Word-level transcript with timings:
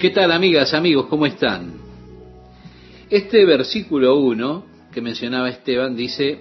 ¿Qué 0.00 0.08
tal 0.08 0.32
amigas, 0.32 0.72
amigos? 0.72 1.08
¿Cómo 1.10 1.26
están? 1.26 1.74
Este 3.10 3.44
versículo 3.44 4.16
1 4.16 4.64
que 4.94 5.02
mencionaba 5.02 5.50
Esteban 5.50 5.94
dice, 5.94 6.40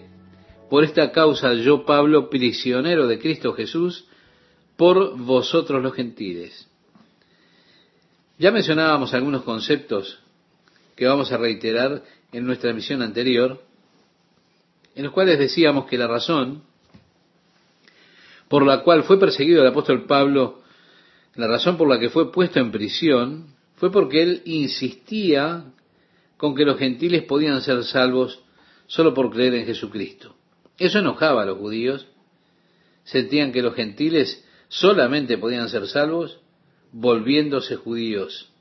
por 0.69 0.85
esta 0.85 1.11
causa 1.11 1.53
yo, 1.55 1.85
Pablo, 1.85 2.29
prisionero 2.29 3.05
de 3.05 3.19
Cristo 3.19 3.51
Jesús, 3.51 4.05
por 4.77 5.17
vosotros 5.17 5.83
los 5.83 5.93
gentiles. 5.93 6.69
Ya 8.37 8.49
mencionábamos 8.51 9.13
algunos 9.13 9.43
conceptos 9.43 10.19
que 10.95 11.05
vamos 11.05 11.29
a 11.33 11.37
reiterar 11.37 12.03
en 12.31 12.45
nuestra 12.45 12.71
misión 12.71 13.01
anterior, 13.01 13.61
en 14.95 15.03
los 15.03 15.11
cuales 15.11 15.37
decíamos 15.37 15.85
que 15.87 15.97
la 15.97 16.07
razón 16.07 16.63
por 18.47 18.65
la 18.65 18.83
cual 18.83 19.03
fue 19.03 19.19
perseguido 19.19 19.61
el 19.61 19.67
apóstol 19.67 20.05
Pablo, 20.05 20.58
la 21.35 21.47
razón 21.47 21.77
por 21.77 21.89
la 21.89 21.99
que 21.99 22.09
fue 22.09 22.31
puesto 22.31 22.59
en 22.59 22.71
prisión, 22.71 23.55
fue 23.75 23.91
porque 23.91 24.21
él 24.21 24.41
insistía 24.45 25.65
con 26.37 26.55
que 26.55 26.65
los 26.65 26.77
gentiles 26.77 27.23
podían 27.23 27.61
ser 27.61 27.83
salvos 27.83 28.41
solo 28.87 29.13
por 29.13 29.31
creer 29.31 29.53
en 29.55 29.65
Jesucristo. 29.65 30.35
Eso 30.77 30.99
enojaba 30.99 31.43
a 31.43 31.45
los 31.45 31.57
judíos. 31.57 32.07
Sentían 33.03 33.51
que 33.51 33.61
los 33.61 33.75
gentiles 33.75 34.43
solamente 34.67 35.37
podían 35.37 35.69
ser 35.69 35.87
salvos 35.87 36.39
volviéndose 36.91 37.75
judíos, 37.75 38.51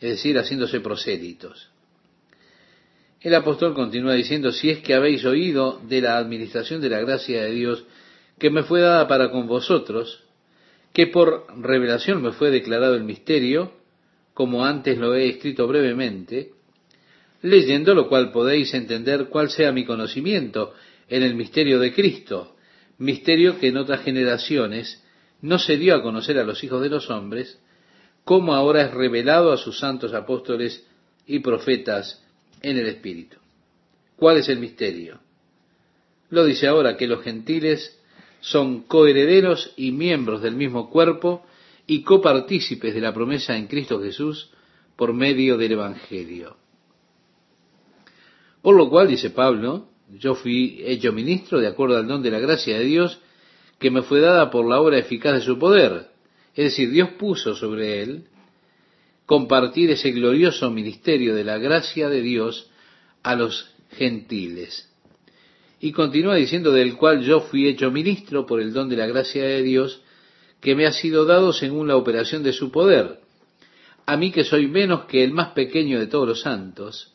es 0.00 0.10
decir, 0.10 0.36
haciéndose 0.38 0.80
prosélitos. 0.80 1.70
El 3.20 3.34
apóstol 3.34 3.74
continúa 3.74 4.14
diciendo, 4.14 4.52
si 4.52 4.70
es 4.70 4.80
que 4.80 4.94
habéis 4.94 5.24
oído 5.24 5.80
de 5.88 6.00
la 6.00 6.18
administración 6.18 6.80
de 6.80 6.90
la 6.90 7.00
gracia 7.00 7.42
de 7.42 7.50
Dios 7.50 7.84
que 8.38 8.50
me 8.50 8.62
fue 8.62 8.80
dada 8.80 9.08
para 9.08 9.30
con 9.30 9.46
vosotros, 9.46 10.22
que 10.96 11.08
por 11.08 11.44
revelación 11.60 12.22
me 12.22 12.32
fue 12.32 12.50
declarado 12.50 12.94
el 12.94 13.04
misterio, 13.04 13.70
como 14.32 14.64
antes 14.64 14.96
lo 14.96 15.14
he 15.14 15.28
escrito 15.28 15.68
brevemente, 15.68 16.52
leyendo 17.42 17.94
lo 17.94 18.08
cual 18.08 18.32
podéis 18.32 18.72
entender 18.72 19.26
cuál 19.26 19.50
sea 19.50 19.72
mi 19.72 19.84
conocimiento 19.84 20.72
en 21.10 21.22
el 21.22 21.34
misterio 21.34 21.78
de 21.80 21.92
Cristo, 21.92 22.56
misterio 22.96 23.58
que 23.60 23.68
en 23.68 23.76
otras 23.76 24.04
generaciones 24.04 25.04
no 25.42 25.58
se 25.58 25.76
dio 25.76 25.94
a 25.94 26.02
conocer 26.02 26.38
a 26.38 26.44
los 26.44 26.64
hijos 26.64 26.80
de 26.80 26.88
los 26.88 27.10
hombres, 27.10 27.60
como 28.24 28.54
ahora 28.54 28.86
es 28.86 28.94
revelado 28.94 29.52
a 29.52 29.58
sus 29.58 29.78
santos 29.78 30.14
apóstoles 30.14 30.82
y 31.26 31.40
profetas 31.40 32.24
en 32.62 32.78
el 32.78 32.86
Espíritu. 32.86 33.36
¿Cuál 34.16 34.38
es 34.38 34.48
el 34.48 34.60
misterio? 34.60 35.20
Lo 36.30 36.46
dice 36.46 36.66
ahora 36.68 36.96
que 36.96 37.06
los 37.06 37.22
gentiles 37.22 37.95
son 38.46 38.82
coherederos 38.82 39.72
y 39.76 39.90
miembros 39.90 40.40
del 40.40 40.54
mismo 40.54 40.88
cuerpo 40.88 41.44
y 41.84 42.02
copartícipes 42.02 42.94
de 42.94 43.00
la 43.00 43.12
promesa 43.12 43.56
en 43.56 43.66
Cristo 43.66 44.00
Jesús 44.00 44.50
por 44.94 45.12
medio 45.12 45.56
del 45.56 45.72
Evangelio. 45.72 46.56
Por 48.62 48.76
lo 48.76 48.88
cual, 48.88 49.08
dice 49.08 49.30
Pablo, 49.30 49.88
yo 50.16 50.36
fui 50.36 50.80
hecho 50.84 51.12
ministro 51.12 51.58
de 51.58 51.66
acuerdo 51.66 51.96
al 51.96 52.06
don 52.06 52.22
de 52.22 52.30
la 52.30 52.38
gracia 52.38 52.78
de 52.78 52.84
Dios 52.84 53.18
que 53.80 53.90
me 53.90 54.02
fue 54.02 54.20
dada 54.20 54.48
por 54.48 54.68
la 54.68 54.80
obra 54.80 54.98
eficaz 54.98 55.34
de 55.34 55.40
su 55.40 55.58
poder. 55.58 56.06
Es 56.54 56.66
decir, 56.66 56.90
Dios 56.92 57.10
puso 57.18 57.56
sobre 57.56 58.00
él 58.00 58.28
compartir 59.26 59.90
ese 59.90 60.12
glorioso 60.12 60.70
ministerio 60.70 61.34
de 61.34 61.42
la 61.42 61.58
gracia 61.58 62.08
de 62.08 62.22
Dios 62.22 62.70
a 63.24 63.34
los 63.34 63.74
gentiles. 63.90 64.88
Y 65.86 65.92
continúa 65.92 66.34
diciendo, 66.34 66.72
del 66.72 66.96
cual 66.96 67.22
yo 67.22 67.42
fui 67.42 67.68
hecho 67.68 67.92
ministro 67.92 68.44
por 68.44 68.60
el 68.60 68.72
don 68.72 68.88
de 68.88 68.96
la 68.96 69.06
gracia 69.06 69.44
de 69.44 69.62
Dios, 69.62 70.02
que 70.60 70.74
me 70.74 70.84
ha 70.84 70.90
sido 70.90 71.24
dado 71.26 71.52
según 71.52 71.86
la 71.86 71.94
operación 71.94 72.42
de 72.42 72.52
su 72.52 72.72
poder. 72.72 73.20
A 74.04 74.16
mí 74.16 74.32
que 74.32 74.42
soy 74.42 74.66
menos 74.66 75.04
que 75.04 75.22
el 75.22 75.30
más 75.30 75.52
pequeño 75.52 76.00
de 76.00 76.08
todos 76.08 76.26
los 76.26 76.40
santos, 76.40 77.14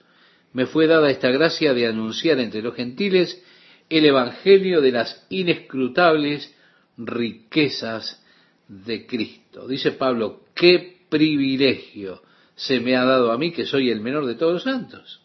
me 0.54 0.68
fue 0.68 0.88
dada 0.88 1.12
esta 1.12 1.32
gracia 1.32 1.74
de 1.74 1.86
anunciar 1.86 2.40
entre 2.40 2.62
los 2.62 2.74
gentiles 2.74 3.44
el 3.90 4.06
Evangelio 4.06 4.80
de 4.80 4.94
las 4.94 5.28
inescrutables 5.30 6.56
riquezas 6.96 8.24
de 8.70 9.06
Cristo. 9.06 9.68
Dice 9.68 9.92
Pablo, 9.92 10.44
qué 10.56 11.02
privilegio 11.10 12.22
se 12.56 12.80
me 12.80 12.96
ha 12.96 13.04
dado 13.04 13.34
a 13.34 13.38
mí 13.38 13.52
que 13.52 13.66
soy 13.66 13.90
el 13.90 14.00
menor 14.00 14.26
de 14.26 14.36
todos 14.36 14.54
los 14.54 14.64
santos. 14.64 15.21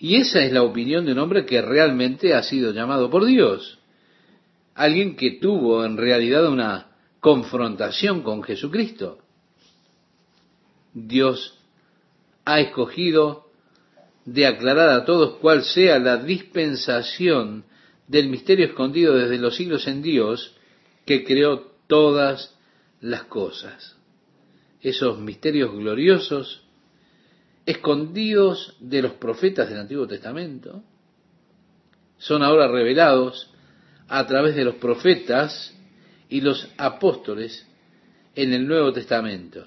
Y 0.00 0.16
esa 0.16 0.42
es 0.42 0.50
la 0.50 0.62
opinión 0.62 1.04
de 1.04 1.12
un 1.12 1.18
hombre 1.18 1.44
que 1.44 1.60
realmente 1.60 2.32
ha 2.32 2.42
sido 2.42 2.72
llamado 2.72 3.10
por 3.10 3.26
Dios. 3.26 3.78
Alguien 4.74 5.14
que 5.14 5.32
tuvo 5.32 5.84
en 5.84 5.98
realidad 5.98 6.48
una 6.48 6.96
confrontación 7.20 8.22
con 8.22 8.42
Jesucristo. 8.42 9.18
Dios 10.94 11.58
ha 12.46 12.60
escogido 12.60 13.50
de 14.24 14.46
aclarar 14.46 14.88
a 14.88 15.04
todos 15.04 15.36
cuál 15.36 15.64
sea 15.64 15.98
la 15.98 16.16
dispensación 16.16 17.64
del 18.08 18.30
misterio 18.30 18.66
escondido 18.66 19.14
desde 19.18 19.36
los 19.36 19.54
siglos 19.54 19.86
en 19.86 20.00
Dios 20.00 20.56
que 21.04 21.24
creó 21.24 21.72
todas 21.86 22.56
las 23.02 23.24
cosas. 23.24 23.96
Esos 24.80 25.18
misterios 25.18 25.72
gloriosos 25.72 26.64
escondidos 27.70 28.76
de 28.80 29.02
los 29.02 29.12
profetas 29.12 29.68
del 29.68 29.78
Antiguo 29.78 30.06
Testamento 30.06 30.82
son 32.18 32.42
ahora 32.42 32.68
revelados 32.68 33.50
a 34.08 34.26
través 34.26 34.54
de 34.56 34.64
los 34.64 34.74
profetas 34.76 35.74
y 36.28 36.40
los 36.40 36.68
apóstoles 36.76 37.66
en 38.34 38.52
el 38.52 38.66
Nuevo 38.66 38.92
Testamento. 38.92 39.66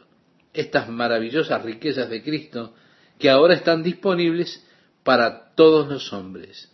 Estas 0.53 0.89
maravillosas 0.89 1.63
riquezas 1.63 2.09
de 2.09 2.21
Cristo 2.21 2.73
que 3.17 3.29
ahora 3.29 3.55
están 3.55 3.83
disponibles 3.83 4.65
para 5.03 5.53
todos 5.55 5.87
los 5.87 6.13
hombres. 6.13 6.71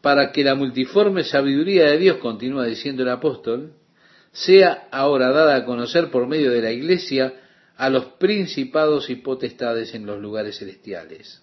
Para 0.00 0.32
que 0.32 0.44
la 0.44 0.54
multiforme 0.54 1.24
sabiduría 1.24 1.86
de 1.86 1.98
Dios, 1.98 2.16
continúa 2.18 2.66
diciendo 2.66 3.02
el 3.02 3.08
apóstol, 3.08 3.72
sea 4.32 4.88
ahora 4.92 5.30
dada 5.30 5.56
a 5.56 5.64
conocer 5.64 6.10
por 6.10 6.26
medio 6.26 6.50
de 6.50 6.62
la 6.62 6.70
iglesia 6.70 7.34
a 7.76 7.90
los 7.90 8.06
principados 8.18 9.10
y 9.10 9.16
potestades 9.16 9.94
en 9.94 10.06
los 10.06 10.20
lugares 10.20 10.58
celestiales. 10.58 11.42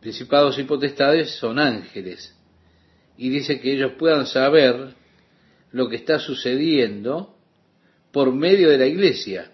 Principados 0.00 0.58
y 0.58 0.64
potestades 0.64 1.30
son 1.36 1.58
ángeles, 1.58 2.36
y 3.16 3.30
dice 3.30 3.60
que 3.60 3.72
ellos 3.72 3.92
puedan 3.98 4.26
saber 4.26 4.94
lo 5.72 5.88
que 5.88 5.96
está 5.96 6.18
sucediendo 6.18 7.36
por 8.12 8.32
medio 8.32 8.68
de 8.68 8.78
la 8.78 8.86
iglesia, 8.86 9.50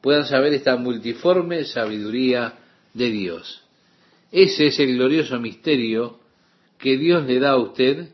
puedan 0.00 0.26
saber 0.26 0.54
esta 0.54 0.76
multiforme 0.76 1.64
sabiduría 1.64 2.58
de 2.94 3.10
Dios. 3.10 3.62
Ese 4.30 4.68
es 4.68 4.78
el 4.80 4.96
glorioso 4.96 5.38
misterio 5.38 6.20
que 6.78 6.96
Dios 6.96 7.26
le 7.26 7.38
da 7.38 7.50
a 7.50 7.58
usted 7.58 8.08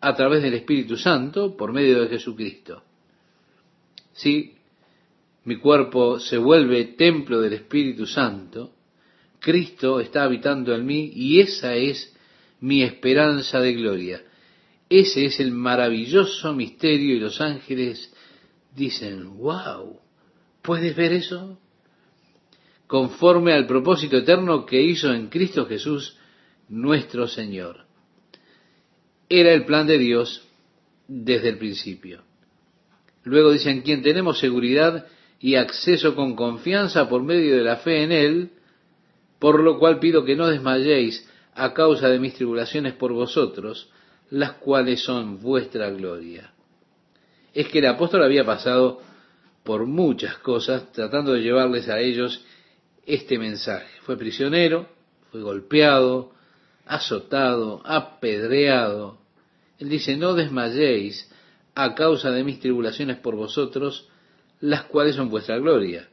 a 0.00 0.14
través 0.14 0.42
del 0.42 0.54
Espíritu 0.54 0.96
Santo 0.96 1.56
por 1.56 1.72
medio 1.72 2.02
de 2.02 2.08
Jesucristo. 2.08 2.82
Si 4.12 4.56
mi 5.44 5.56
cuerpo 5.56 6.20
se 6.20 6.38
vuelve 6.38 6.84
templo 6.96 7.40
del 7.40 7.54
Espíritu 7.54 8.06
Santo, 8.06 8.74
Cristo 9.40 10.00
está 10.00 10.22
habitando 10.22 10.74
en 10.74 10.86
mí 10.86 11.10
y 11.14 11.40
esa 11.40 11.74
es 11.74 12.14
mi 12.60 12.82
esperanza 12.82 13.60
de 13.60 13.72
gloria. 13.74 14.22
Ese 14.88 15.26
es 15.26 15.40
el 15.40 15.50
maravilloso 15.50 16.52
misterio 16.52 17.16
y 17.16 17.20
los 17.20 17.40
ángeles 17.40 18.12
dicen, 18.74 19.38
wow, 19.38 20.02
¿Puedes 20.62 20.94
ver 20.94 21.12
eso? 21.12 21.58
Conforme 22.86 23.52
al 23.52 23.66
propósito 23.66 24.18
eterno 24.18 24.64
que 24.64 24.80
hizo 24.80 25.12
en 25.12 25.28
Cristo 25.28 25.66
Jesús, 25.66 26.16
nuestro 26.68 27.26
Señor. 27.26 27.84
Era 29.28 29.52
el 29.52 29.64
plan 29.64 29.86
de 29.86 29.98
Dios 29.98 30.46
desde 31.08 31.48
el 31.48 31.58
principio. 31.58 32.22
Luego 33.24 33.50
dicen, 33.50 33.82
quien 33.82 34.02
tenemos 34.02 34.38
seguridad 34.38 35.06
y 35.42 35.56
acceso 35.56 36.14
con 36.14 36.36
confianza 36.36 37.08
por 37.08 37.24
medio 37.24 37.56
de 37.56 37.64
la 37.64 37.76
fe 37.78 38.04
en 38.04 38.12
Él, 38.12 38.50
por 39.40 39.60
lo 39.60 39.76
cual 39.80 39.98
pido 39.98 40.24
que 40.24 40.36
no 40.36 40.46
desmayéis 40.46 41.28
a 41.54 41.74
causa 41.74 42.08
de 42.08 42.20
mis 42.20 42.34
tribulaciones 42.34 42.94
por 42.94 43.12
vosotros, 43.12 43.90
las 44.30 44.52
cuales 44.52 45.02
son 45.02 45.42
vuestra 45.42 45.90
gloria. 45.90 46.52
Es 47.52 47.68
que 47.68 47.80
el 47.80 47.86
apóstol 47.86 48.22
había 48.22 48.44
pasado 48.44 49.02
por 49.64 49.84
muchas 49.84 50.38
cosas, 50.38 50.92
tratando 50.92 51.32
de 51.32 51.42
llevarles 51.42 51.88
a 51.88 51.98
ellos 51.98 52.44
este 53.04 53.36
mensaje. 53.36 53.90
Fue 54.02 54.16
prisionero, 54.16 54.88
fue 55.32 55.42
golpeado, 55.42 56.32
azotado, 56.86 57.82
apedreado. 57.84 59.18
Él 59.80 59.88
dice, 59.88 60.16
no 60.16 60.34
desmayéis 60.34 61.28
a 61.74 61.96
causa 61.96 62.30
de 62.30 62.44
mis 62.44 62.60
tribulaciones 62.60 63.16
por 63.16 63.34
vosotros, 63.34 64.08
las 64.62 64.84
cuales 64.84 65.16
son 65.16 65.28
vuestra 65.28 65.58
gloria. 65.58 66.08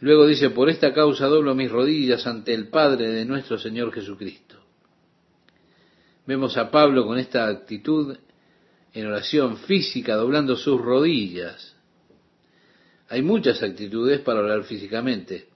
Luego 0.00 0.26
dice, 0.26 0.50
por 0.50 0.68
esta 0.68 0.92
causa 0.92 1.26
doblo 1.26 1.54
mis 1.54 1.70
rodillas 1.70 2.26
ante 2.26 2.52
el 2.52 2.68
Padre 2.68 3.08
de 3.08 3.24
nuestro 3.24 3.56
Señor 3.58 3.92
Jesucristo. 3.92 4.56
Vemos 6.26 6.56
a 6.56 6.70
Pablo 6.70 7.06
con 7.06 7.18
esta 7.18 7.46
actitud 7.46 8.16
en 8.92 9.06
oración 9.06 9.58
física, 9.58 10.16
doblando 10.16 10.56
sus 10.56 10.80
rodillas 10.80 11.76
Hay 13.08 13.22
muchas 13.22 13.62
actitudes 13.62 14.20
para 14.20 14.40
orar 14.40 14.64
físicamente. 14.64 15.46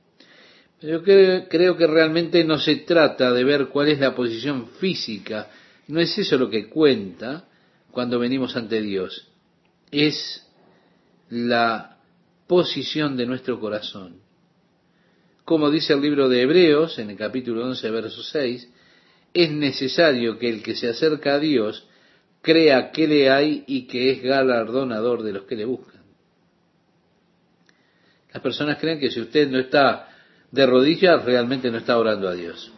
Yo 0.81 1.03
creo 1.03 1.77
que 1.77 1.87
realmente 1.87 2.45
no 2.45 2.59
se 2.59 2.77
trata 2.77 3.33
de 3.33 3.45
ver 3.45 3.67
cuál 3.67 3.89
es 3.89 4.01
la 4.01 4.15
posición 4.15 4.69
física. 4.79 5.51
No 5.89 6.01
es 6.01 6.17
eso 6.17 6.39
lo 6.39 6.49
que 6.49 6.69
cuenta 6.69 7.49
cuando 7.91 8.19
venimos 8.19 8.57
ante 8.57 8.81
Dios. 8.81 9.29
Es 9.91 10.47
la 11.33 11.97
posición 12.47 13.17
de 13.17 13.25
nuestro 13.25 13.59
corazón. 13.59 14.17
Como 15.47 15.71
dice 15.71 15.95
el 15.95 16.03
libro 16.03 16.29
de 16.29 16.43
Hebreos 16.43 16.99
en 16.99 17.09
el 17.09 17.17
capítulo 17.17 17.65
11, 17.65 17.91
verso 17.91 18.23
6, 18.23 18.69
es 19.33 19.51
necesario 19.51 20.39
que 20.39 20.51
el 20.51 20.63
que 20.63 20.75
se 20.75 20.91
acerca 20.91 21.35
a 21.35 21.39
Dios 21.39 21.89
crea 22.43 22.91
que 22.91 23.09
le 23.09 23.31
hay 23.31 23.65
y 23.67 23.87
que 23.87 24.11
es 24.11 24.23
galardonador 24.23 25.23
de 25.23 25.33
los 25.33 25.45
que 25.45 25.57
le 25.57 25.65
buscan. 25.65 26.03
Las 28.31 28.43
personas 28.43 28.77
creen 28.79 29.01
que 29.01 29.11
si 29.11 29.21
usted 29.21 29.49
no 29.49 29.59
está 29.59 30.11
de 30.51 30.67
rodillas, 30.67 31.25
realmente 31.25 31.71
no 31.71 31.79
está 31.79 31.97
orando 31.97 32.29
a 32.29 32.35
Dios. 32.35 32.71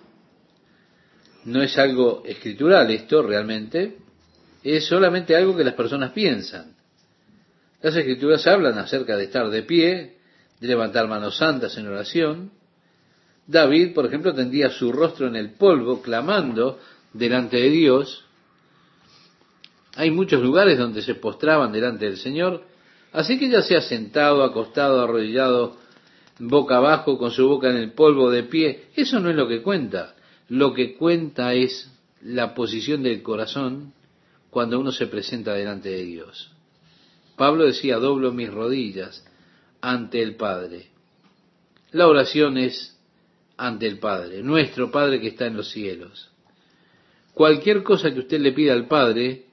No 1.44 1.60
es 1.60 1.76
algo 1.76 2.22
escritural 2.24 2.88
esto 2.92 3.20
realmente, 3.20 3.98
es 4.62 4.86
solamente 4.86 5.34
algo 5.34 5.56
que 5.56 5.64
las 5.64 5.74
personas 5.74 6.12
piensan. 6.12 6.73
Las 7.84 7.96
escrituras 7.96 8.46
hablan 8.46 8.78
acerca 8.78 9.14
de 9.14 9.24
estar 9.24 9.50
de 9.50 9.62
pie, 9.62 10.16
de 10.58 10.68
levantar 10.68 11.06
manos 11.06 11.36
santas 11.36 11.76
en 11.76 11.86
oración. 11.86 12.50
David, 13.46 13.92
por 13.92 14.06
ejemplo, 14.06 14.32
tendía 14.32 14.70
su 14.70 14.90
rostro 14.90 15.26
en 15.26 15.36
el 15.36 15.50
polvo, 15.50 16.00
clamando 16.00 16.78
delante 17.12 17.58
de 17.58 17.68
Dios. 17.68 18.24
Hay 19.96 20.10
muchos 20.10 20.40
lugares 20.40 20.78
donde 20.78 21.02
se 21.02 21.16
postraban 21.16 21.72
delante 21.72 22.06
del 22.06 22.16
Señor, 22.16 22.62
así 23.12 23.38
que 23.38 23.50
ya 23.50 23.60
sea 23.60 23.82
sentado, 23.82 24.44
acostado, 24.44 25.02
arrodillado, 25.02 25.76
boca 26.38 26.78
abajo, 26.78 27.18
con 27.18 27.32
su 27.32 27.46
boca 27.46 27.68
en 27.68 27.76
el 27.76 27.92
polvo 27.92 28.30
de 28.30 28.44
pie, 28.44 28.86
eso 28.96 29.20
no 29.20 29.28
es 29.28 29.36
lo 29.36 29.46
que 29.46 29.60
cuenta. 29.60 30.14
Lo 30.48 30.72
que 30.72 30.94
cuenta 30.96 31.52
es 31.52 31.92
la 32.22 32.54
posición 32.54 33.02
del 33.02 33.22
corazón 33.22 33.92
cuando 34.48 34.80
uno 34.80 34.90
se 34.90 35.06
presenta 35.06 35.52
delante 35.52 35.90
de 35.90 36.02
Dios. 36.02 36.53
Pablo 37.36 37.64
decía, 37.64 37.98
doblo 37.98 38.32
mis 38.32 38.50
rodillas 38.50 39.24
ante 39.80 40.22
el 40.22 40.36
Padre. 40.36 40.86
La 41.90 42.08
oración 42.08 42.58
es 42.58 42.98
ante 43.56 43.86
el 43.86 43.98
Padre, 43.98 44.42
nuestro 44.42 44.90
Padre 44.90 45.20
que 45.20 45.28
está 45.28 45.46
en 45.46 45.56
los 45.56 45.70
cielos. 45.70 46.30
Cualquier 47.32 47.82
cosa 47.82 48.12
que 48.12 48.20
usted 48.20 48.40
le 48.40 48.52
pida 48.52 48.72
al 48.72 48.86
Padre, 48.86 49.44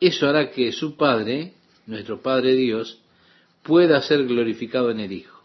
eso 0.00 0.28
hará 0.28 0.50
que 0.50 0.72
su 0.72 0.96
Padre, 0.96 1.54
nuestro 1.86 2.20
Padre 2.20 2.54
Dios, 2.54 3.00
pueda 3.62 4.00
ser 4.02 4.24
glorificado 4.24 4.90
en 4.90 5.00
el 5.00 5.12
Hijo, 5.12 5.42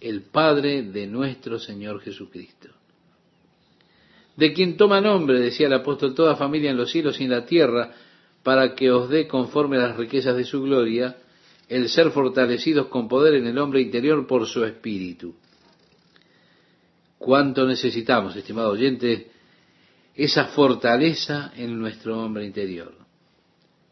el 0.00 0.22
Padre 0.22 0.82
de 0.82 1.06
nuestro 1.06 1.58
Señor 1.58 2.00
Jesucristo. 2.00 2.68
De 4.36 4.52
quien 4.52 4.76
toma 4.76 5.00
nombre, 5.00 5.40
decía 5.40 5.66
el 5.66 5.72
apóstol, 5.72 6.14
toda 6.14 6.36
familia 6.36 6.70
en 6.70 6.76
los 6.76 6.90
cielos 6.90 7.20
y 7.20 7.24
en 7.24 7.30
la 7.30 7.46
tierra, 7.46 7.94
para 8.46 8.76
que 8.76 8.92
os 8.92 9.10
dé 9.10 9.26
conforme 9.26 9.76
a 9.76 9.88
las 9.88 9.96
riquezas 9.96 10.36
de 10.36 10.44
su 10.44 10.62
gloria, 10.62 11.16
el 11.68 11.88
ser 11.88 12.12
fortalecidos 12.12 12.86
con 12.86 13.08
poder 13.08 13.34
en 13.34 13.48
el 13.48 13.58
hombre 13.58 13.80
interior 13.80 14.24
por 14.24 14.46
su 14.46 14.64
espíritu. 14.64 15.34
¿Cuánto 17.18 17.66
necesitamos, 17.66 18.36
estimado 18.36 18.70
oyente, 18.70 19.32
esa 20.14 20.44
fortaleza 20.44 21.54
en 21.56 21.76
nuestro 21.76 22.22
hombre 22.22 22.44
interior? 22.44 22.94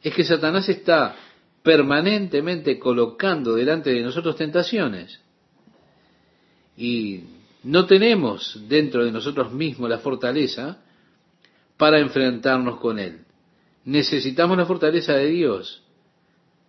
Es 0.00 0.14
que 0.14 0.22
Satanás 0.22 0.68
está 0.68 1.16
permanentemente 1.64 2.78
colocando 2.78 3.56
delante 3.56 3.90
de 3.90 4.02
nosotros 4.02 4.36
tentaciones. 4.36 5.20
Y 6.76 7.24
no 7.64 7.86
tenemos 7.86 8.62
dentro 8.68 9.04
de 9.04 9.10
nosotros 9.10 9.52
mismos 9.52 9.90
la 9.90 9.98
fortaleza 9.98 10.78
para 11.76 11.98
enfrentarnos 11.98 12.78
con 12.78 13.00
él. 13.00 13.24
Necesitamos 13.84 14.56
la 14.56 14.66
fortaleza 14.66 15.14
de 15.14 15.26
Dios, 15.26 15.82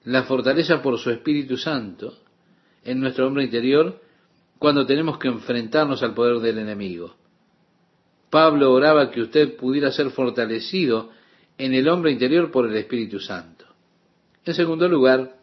la 0.03 0.23
fortaleza 0.23 0.81
por 0.81 0.99
su 0.99 1.09
Espíritu 1.11 1.57
Santo 1.57 2.17
en 2.83 2.99
nuestro 2.99 3.27
hombre 3.27 3.43
interior 3.43 4.01
cuando 4.59 4.85
tenemos 4.85 5.17
que 5.17 5.27
enfrentarnos 5.27 6.03
al 6.03 6.13
poder 6.13 6.39
del 6.39 6.59
enemigo. 6.59 7.15
Pablo 8.29 8.73
oraba 8.73 9.11
que 9.11 9.21
usted 9.21 9.55
pudiera 9.55 9.91
ser 9.91 10.09
fortalecido 10.11 11.11
en 11.57 11.73
el 11.73 11.87
hombre 11.87 12.11
interior 12.11 12.51
por 12.51 12.67
el 12.67 12.75
Espíritu 12.75 13.19
Santo. 13.19 13.65
En 14.43 14.53
segundo 14.53 14.87
lugar, 14.87 15.37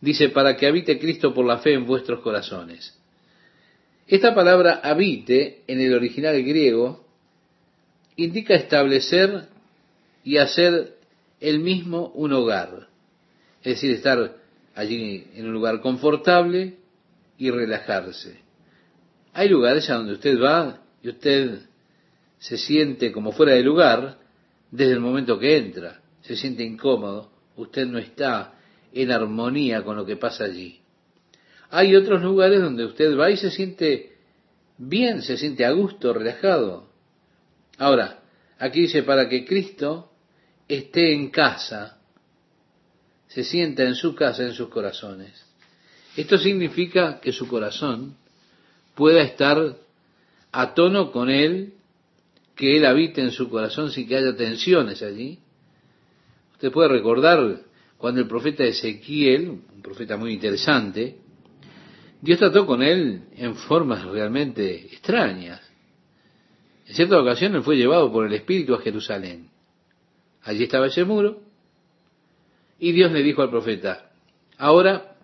dice, 0.00 0.28
para 0.28 0.56
que 0.56 0.66
habite 0.66 0.98
Cristo 0.98 1.32
por 1.32 1.46
la 1.46 1.58
fe 1.58 1.72
en 1.72 1.86
vuestros 1.86 2.20
corazones. 2.20 2.96
Esta 4.06 4.34
palabra 4.34 4.80
habite 4.82 5.62
en 5.66 5.80
el 5.80 5.94
original 5.94 6.42
griego 6.42 7.04
indica 8.16 8.54
establecer 8.54 9.48
y 10.28 10.36
hacer 10.36 10.98
el 11.40 11.60
mismo 11.60 12.08
un 12.08 12.34
hogar. 12.34 12.88
Es 13.62 13.76
decir, 13.76 13.92
estar 13.92 14.36
allí 14.74 15.26
en 15.34 15.46
un 15.46 15.54
lugar 15.54 15.80
confortable 15.80 16.76
y 17.38 17.50
relajarse. 17.50 18.38
Hay 19.32 19.48
lugares 19.48 19.88
a 19.88 19.94
donde 19.94 20.12
usted 20.12 20.38
va 20.38 20.82
y 21.02 21.08
usted 21.08 21.60
se 22.38 22.58
siente 22.58 23.10
como 23.10 23.32
fuera 23.32 23.52
de 23.52 23.62
lugar 23.62 24.18
desde 24.70 24.92
el 24.92 25.00
momento 25.00 25.38
que 25.38 25.56
entra. 25.56 26.02
Se 26.20 26.36
siente 26.36 26.62
incómodo. 26.62 27.32
Usted 27.56 27.86
no 27.86 27.96
está 27.96 28.52
en 28.92 29.10
armonía 29.10 29.82
con 29.82 29.96
lo 29.96 30.04
que 30.04 30.16
pasa 30.16 30.44
allí. 30.44 30.82
Hay 31.70 31.96
otros 31.96 32.20
lugares 32.22 32.60
donde 32.60 32.84
usted 32.84 33.18
va 33.18 33.30
y 33.30 33.38
se 33.38 33.50
siente 33.50 34.18
bien, 34.76 35.22
se 35.22 35.38
siente 35.38 35.64
a 35.64 35.70
gusto, 35.70 36.12
relajado. 36.12 36.90
Ahora, 37.78 38.20
aquí 38.58 38.82
dice, 38.82 39.02
para 39.02 39.26
que 39.30 39.46
Cristo 39.46 40.08
esté 40.68 41.14
en 41.14 41.30
casa, 41.30 41.98
se 43.28 43.44
sienta 43.44 43.82
en 43.84 43.94
su 43.94 44.14
casa, 44.14 44.42
en 44.44 44.52
sus 44.52 44.68
corazones. 44.68 45.32
Esto 46.16 46.38
significa 46.38 47.20
que 47.20 47.32
su 47.32 47.48
corazón 47.48 48.16
pueda 48.94 49.22
estar 49.22 49.76
a 50.52 50.74
tono 50.74 51.10
con 51.12 51.30
Él, 51.30 51.74
que 52.54 52.76
Él 52.76 52.86
habite 52.86 53.20
en 53.20 53.30
su 53.30 53.48
corazón 53.48 53.90
sin 53.90 54.08
que 54.08 54.16
haya 54.16 54.36
tensiones 54.36 55.02
allí. 55.02 55.38
Usted 56.54 56.72
puede 56.72 56.88
recordar 56.88 57.60
cuando 57.96 58.20
el 58.20 58.28
profeta 58.28 58.64
Ezequiel, 58.64 59.48
un 59.50 59.82
profeta 59.82 60.16
muy 60.16 60.32
interesante, 60.32 61.18
Dios 62.20 62.38
trató 62.38 62.66
con 62.66 62.82
él 62.82 63.22
en 63.36 63.54
formas 63.54 64.04
realmente 64.04 64.86
extrañas. 64.86 65.60
En 66.86 66.94
cierta 66.94 67.20
ocasión 67.20 67.54
él 67.54 67.62
fue 67.62 67.76
llevado 67.76 68.10
por 68.10 68.26
el 68.26 68.32
Espíritu 68.32 68.74
a 68.74 68.80
Jerusalén. 68.80 69.48
Allí 70.48 70.64
estaba 70.64 70.86
ese 70.86 71.04
muro 71.04 71.42
y 72.78 72.92
Dios 72.92 73.12
le 73.12 73.22
dijo 73.22 73.42
al 73.42 73.50
profeta, 73.50 74.12
ahora 74.56 75.14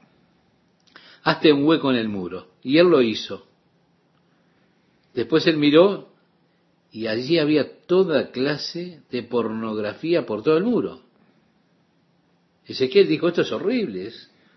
hazte 1.22 1.50
un 1.50 1.64
hueco 1.64 1.90
en 1.90 1.96
el 1.96 2.10
muro. 2.10 2.48
Y 2.62 2.76
él 2.76 2.88
lo 2.88 3.00
hizo. 3.00 3.46
Después 5.14 5.46
él 5.46 5.56
miró 5.56 6.10
y 6.92 7.06
allí 7.06 7.38
había 7.38 7.86
toda 7.86 8.32
clase 8.32 9.00
de 9.10 9.22
pornografía 9.22 10.26
por 10.26 10.42
todo 10.42 10.58
el 10.58 10.64
muro. 10.64 11.00
Ezequiel 12.66 13.08
dijo, 13.08 13.28
esto 13.28 13.40
es 13.40 13.52
horrible, 13.52 14.12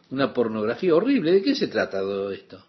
una 0.09 0.33
pornografía 0.33 0.93
horrible. 0.93 1.31
¿De 1.31 1.43
qué 1.43 1.55
se 1.55 1.69
trata 1.69 2.01
todo 2.01 2.29
esto? 2.29 2.61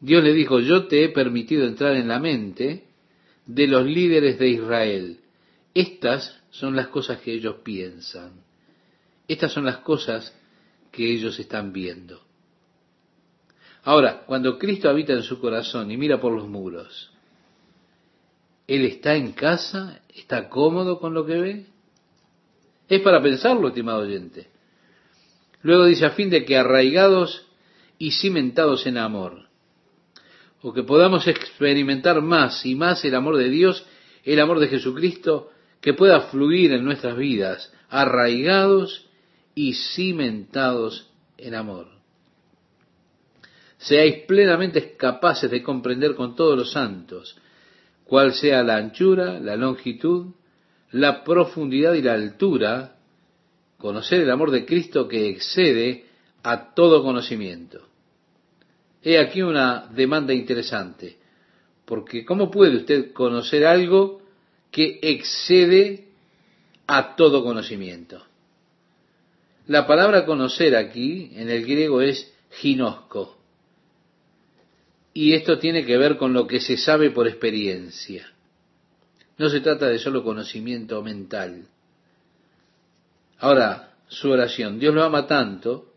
Dios 0.00 0.22
le 0.22 0.32
dijo, 0.34 0.60
yo 0.60 0.86
te 0.86 1.02
he 1.02 1.08
permitido 1.08 1.66
entrar 1.66 1.96
en 1.96 2.06
la 2.06 2.20
mente 2.20 2.84
de 3.44 3.66
los 3.66 3.84
líderes 3.84 4.38
de 4.38 4.48
Israel. 4.50 5.20
Estas 5.74 6.40
son 6.50 6.74
las 6.76 6.88
cosas 6.88 7.20
que 7.20 7.32
ellos 7.32 7.56
piensan. 7.62 8.42
Estas 9.28 9.52
son 9.52 9.64
las 9.64 9.78
cosas 9.78 10.36
que 10.90 11.10
ellos 11.10 11.38
están 11.38 11.72
viendo. 11.72 12.20
Ahora, 13.84 14.24
cuando 14.26 14.58
Cristo 14.58 14.88
habita 14.88 15.12
en 15.12 15.22
su 15.22 15.40
corazón 15.40 15.90
y 15.90 15.96
mira 15.96 16.20
por 16.20 16.32
los 16.32 16.48
muros, 16.48 17.10
¿Él 18.70 18.84
está 18.84 19.16
en 19.16 19.32
casa? 19.32 20.00
¿Está 20.14 20.48
cómodo 20.48 21.00
con 21.00 21.12
lo 21.12 21.26
que 21.26 21.40
ve? 21.40 21.66
Es 22.88 23.00
para 23.00 23.20
pensarlo, 23.20 23.66
estimado 23.66 24.02
oyente. 24.02 24.46
Luego 25.62 25.86
dice, 25.86 26.06
a 26.06 26.10
fin 26.10 26.30
de 26.30 26.44
que 26.44 26.56
arraigados 26.56 27.48
y 27.98 28.12
cimentados 28.12 28.86
en 28.86 28.96
amor, 28.96 29.48
o 30.62 30.72
que 30.72 30.84
podamos 30.84 31.26
experimentar 31.26 32.22
más 32.22 32.64
y 32.64 32.76
más 32.76 33.04
el 33.04 33.16
amor 33.16 33.38
de 33.38 33.48
Dios, 33.48 33.84
el 34.22 34.38
amor 34.38 34.60
de 34.60 34.68
Jesucristo, 34.68 35.50
que 35.80 35.94
pueda 35.94 36.22
fluir 36.22 36.72
en 36.72 36.84
nuestras 36.84 37.16
vidas, 37.16 37.72
arraigados 37.88 39.06
y 39.54 39.74
cimentados 39.74 41.10
en 41.38 41.54
amor. 41.54 41.88
Seáis 43.78 44.24
plenamente 44.26 44.96
capaces 44.96 45.50
de 45.50 45.62
comprender 45.62 46.14
con 46.14 46.36
todos 46.36 46.56
los 46.56 46.72
santos 46.72 47.36
cuál 48.04 48.34
sea 48.34 48.62
la 48.62 48.76
anchura, 48.76 49.40
la 49.40 49.56
longitud, 49.56 50.34
la 50.92 51.24
profundidad 51.24 51.94
y 51.94 52.02
la 52.02 52.14
altura, 52.14 52.96
conocer 53.78 54.20
el 54.20 54.30
amor 54.30 54.50
de 54.50 54.66
Cristo 54.66 55.08
que 55.08 55.28
excede 55.30 56.06
a 56.42 56.74
todo 56.74 57.02
conocimiento. 57.02 57.86
He 59.02 59.18
aquí 59.18 59.40
una 59.40 59.86
demanda 59.86 60.34
interesante, 60.34 61.18
porque 61.86 62.24
¿cómo 62.24 62.50
puede 62.50 62.76
usted 62.76 63.12
conocer 63.12 63.64
algo 63.64 64.19
que 64.70 64.98
excede 65.02 66.08
a 66.86 67.16
todo 67.16 67.44
conocimiento? 67.44 68.24
La 69.66 69.86
palabra 69.86 70.26
conocer 70.26 70.74
aquí 70.74 71.30
en 71.34 71.48
el 71.50 71.62
griego 71.62 72.00
es 72.00 72.32
ginosco. 72.50 73.38
Y 75.12 75.34
esto 75.34 75.58
tiene 75.58 75.84
que 75.84 75.96
ver 75.98 76.16
con 76.16 76.32
lo 76.32 76.46
que 76.46 76.60
se 76.60 76.76
sabe 76.76 77.10
por 77.10 77.26
experiencia. 77.28 78.32
No 79.38 79.48
se 79.48 79.60
trata 79.60 79.88
de 79.88 79.98
solo 79.98 80.22
conocimiento 80.22 81.02
mental. 81.02 81.66
Ahora, 83.38 83.94
su 84.08 84.30
oración, 84.30 84.78
Dios 84.78 84.94
lo 84.94 85.02
ama 85.02 85.26
tanto, 85.26 85.94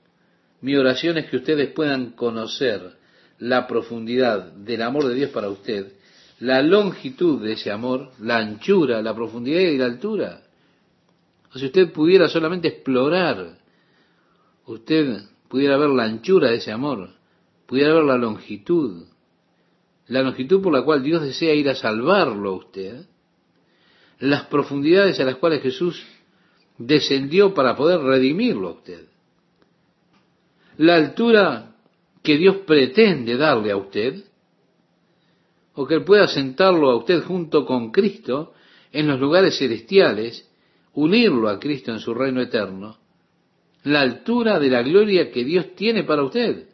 mi 0.61 0.75
oración 0.75 1.17
es 1.17 1.29
que 1.29 1.37
ustedes 1.37 1.71
puedan 1.71 2.11
conocer 2.11 2.93
la 3.39 3.67
profundidad 3.67 4.53
del 4.53 4.81
amor 4.81 5.07
de 5.07 5.15
Dios 5.15 5.31
para 5.31 5.49
usted, 5.49 5.93
la 6.43 6.61
longitud 6.61 7.41
de 7.41 7.53
ese 7.53 7.71
amor, 7.71 8.11
la 8.19 8.39
anchura, 8.39 9.01
la 9.01 9.15
profundidad 9.15 9.61
y 9.61 9.77
la 9.77 9.85
altura. 9.85 10.41
O 11.55 11.57
si 11.57 11.67
usted 11.67 11.93
pudiera 11.93 12.27
solamente 12.27 12.67
explorar, 12.67 13.59
usted 14.65 15.21
pudiera 15.47 15.77
ver 15.77 15.91
la 15.91 16.03
anchura 16.03 16.49
de 16.49 16.57
ese 16.57 16.73
amor, 16.73 17.11
pudiera 17.65 17.93
ver 17.93 18.03
la 18.03 18.17
longitud, 18.17 19.05
la 20.07 20.21
longitud 20.21 20.61
por 20.61 20.73
la 20.73 20.83
cual 20.83 21.01
Dios 21.01 21.21
desea 21.21 21.53
ir 21.53 21.69
a 21.69 21.75
salvarlo 21.75 22.49
a 22.49 22.57
usted, 22.57 23.05
las 24.19 24.43
profundidades 24.47 25.21
a 25.21 25.23
las 25.23 25.37
cuales 25.37 25.61
Jesús 25.61 26.03
descendió 26.77 27.53
para 27.53 27.77
poder 27.77 28.01
redimirlo 28.01 28.67
a 28.67 28.71
usted, 28.73 29.05
la 30.75 30.95
altura 30.95 31.73
que 32.21 32.35
Dios 32.35 32.57
pretende 32.67 33.37
darle 33.37 33.71
a 33.71 33.77
usted, 33.77 34.25
o 35.75 35.87
que 35.87 35.95
Él 35.95 36.03
pueda 36.03 36.27
sentarlo 36.27 36.91
a 36.91 36.97
usted 36.97 37.23
junto 37.23 37.65
con 37.65 37.91
Cristo 37.91 38.53
en 38.91 39.07
los 39.07 39.19
lugares 39.19 39.57
celestiales, 39.57 40.49
unirlo 40.93 41.49
a 41.49 41.59
Cristo 41.59 41.91
en 41.91 41.99
su 41.99 42.13
reino 42.13 42.41
eterno, 42.41 42.97
la 43.83 44.01
altura 44.01 44.59
de 44.59 44.69
la 44.69 44.83
gloria 44.83 45.31
que 45.31 45.43
Dios 45.43 45.75
tiene 45.75 46.03
para 46.03 46.23
usted. 46.23 46.67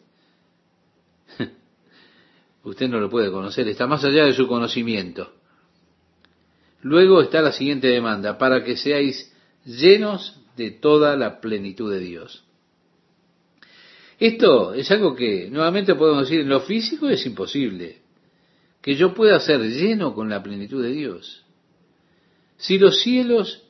usted 2.64 2.90
no 2.90 3.00
lo 3.00 3.10
puede 3.10 3.32
conocer, 3.32 3.68
está 3.68 3.88
más 3.88 4.04
allá 4.04 4.26
de 4.26 4.34
su 4.34 4.48
conocimiento. 4.48 5.32
Luego 6.82 7.22
está 7.22 7.42
la 7.42 7.52
siguiente 7.52 7.88
demanda, 7.88 8.38
para 8.38 8.64
que 8.64 8.78
seáis 8.78 9.34
llenos 9.66 10.40
de 10.56 10.72
toda 10.72 11.16
la 11.16 11.40
plenitud 11.40 11.92
de 11.92 12.00
Dios. 12.00 12.44
Esto 14.20 14.74
es 14.74 14.92
algo 14.92 15.16
que 15.16 15.50
nuevamente 15.50 15.96
podemos 15.96 16.24
decir, 16.24 16.42
en 16.42 16.50
lo 16.50 16.60
físico 16.62 17.08
es 17.08 17.26
imposible, 17.26 18.02
que 18.82 18.96
yo 18.96 19.14
pueda 19.14 19.40
ser 19.40 19.62
lleno 19.62 20.14
con 20.14 20.30
la 20.30 20.42
plenitud 20.42 20.82
de 20.82 20.92
Dios. 20.92 21.46
Si 22.58 22.78
los 22.78 23.02
cielos 23.02 23.64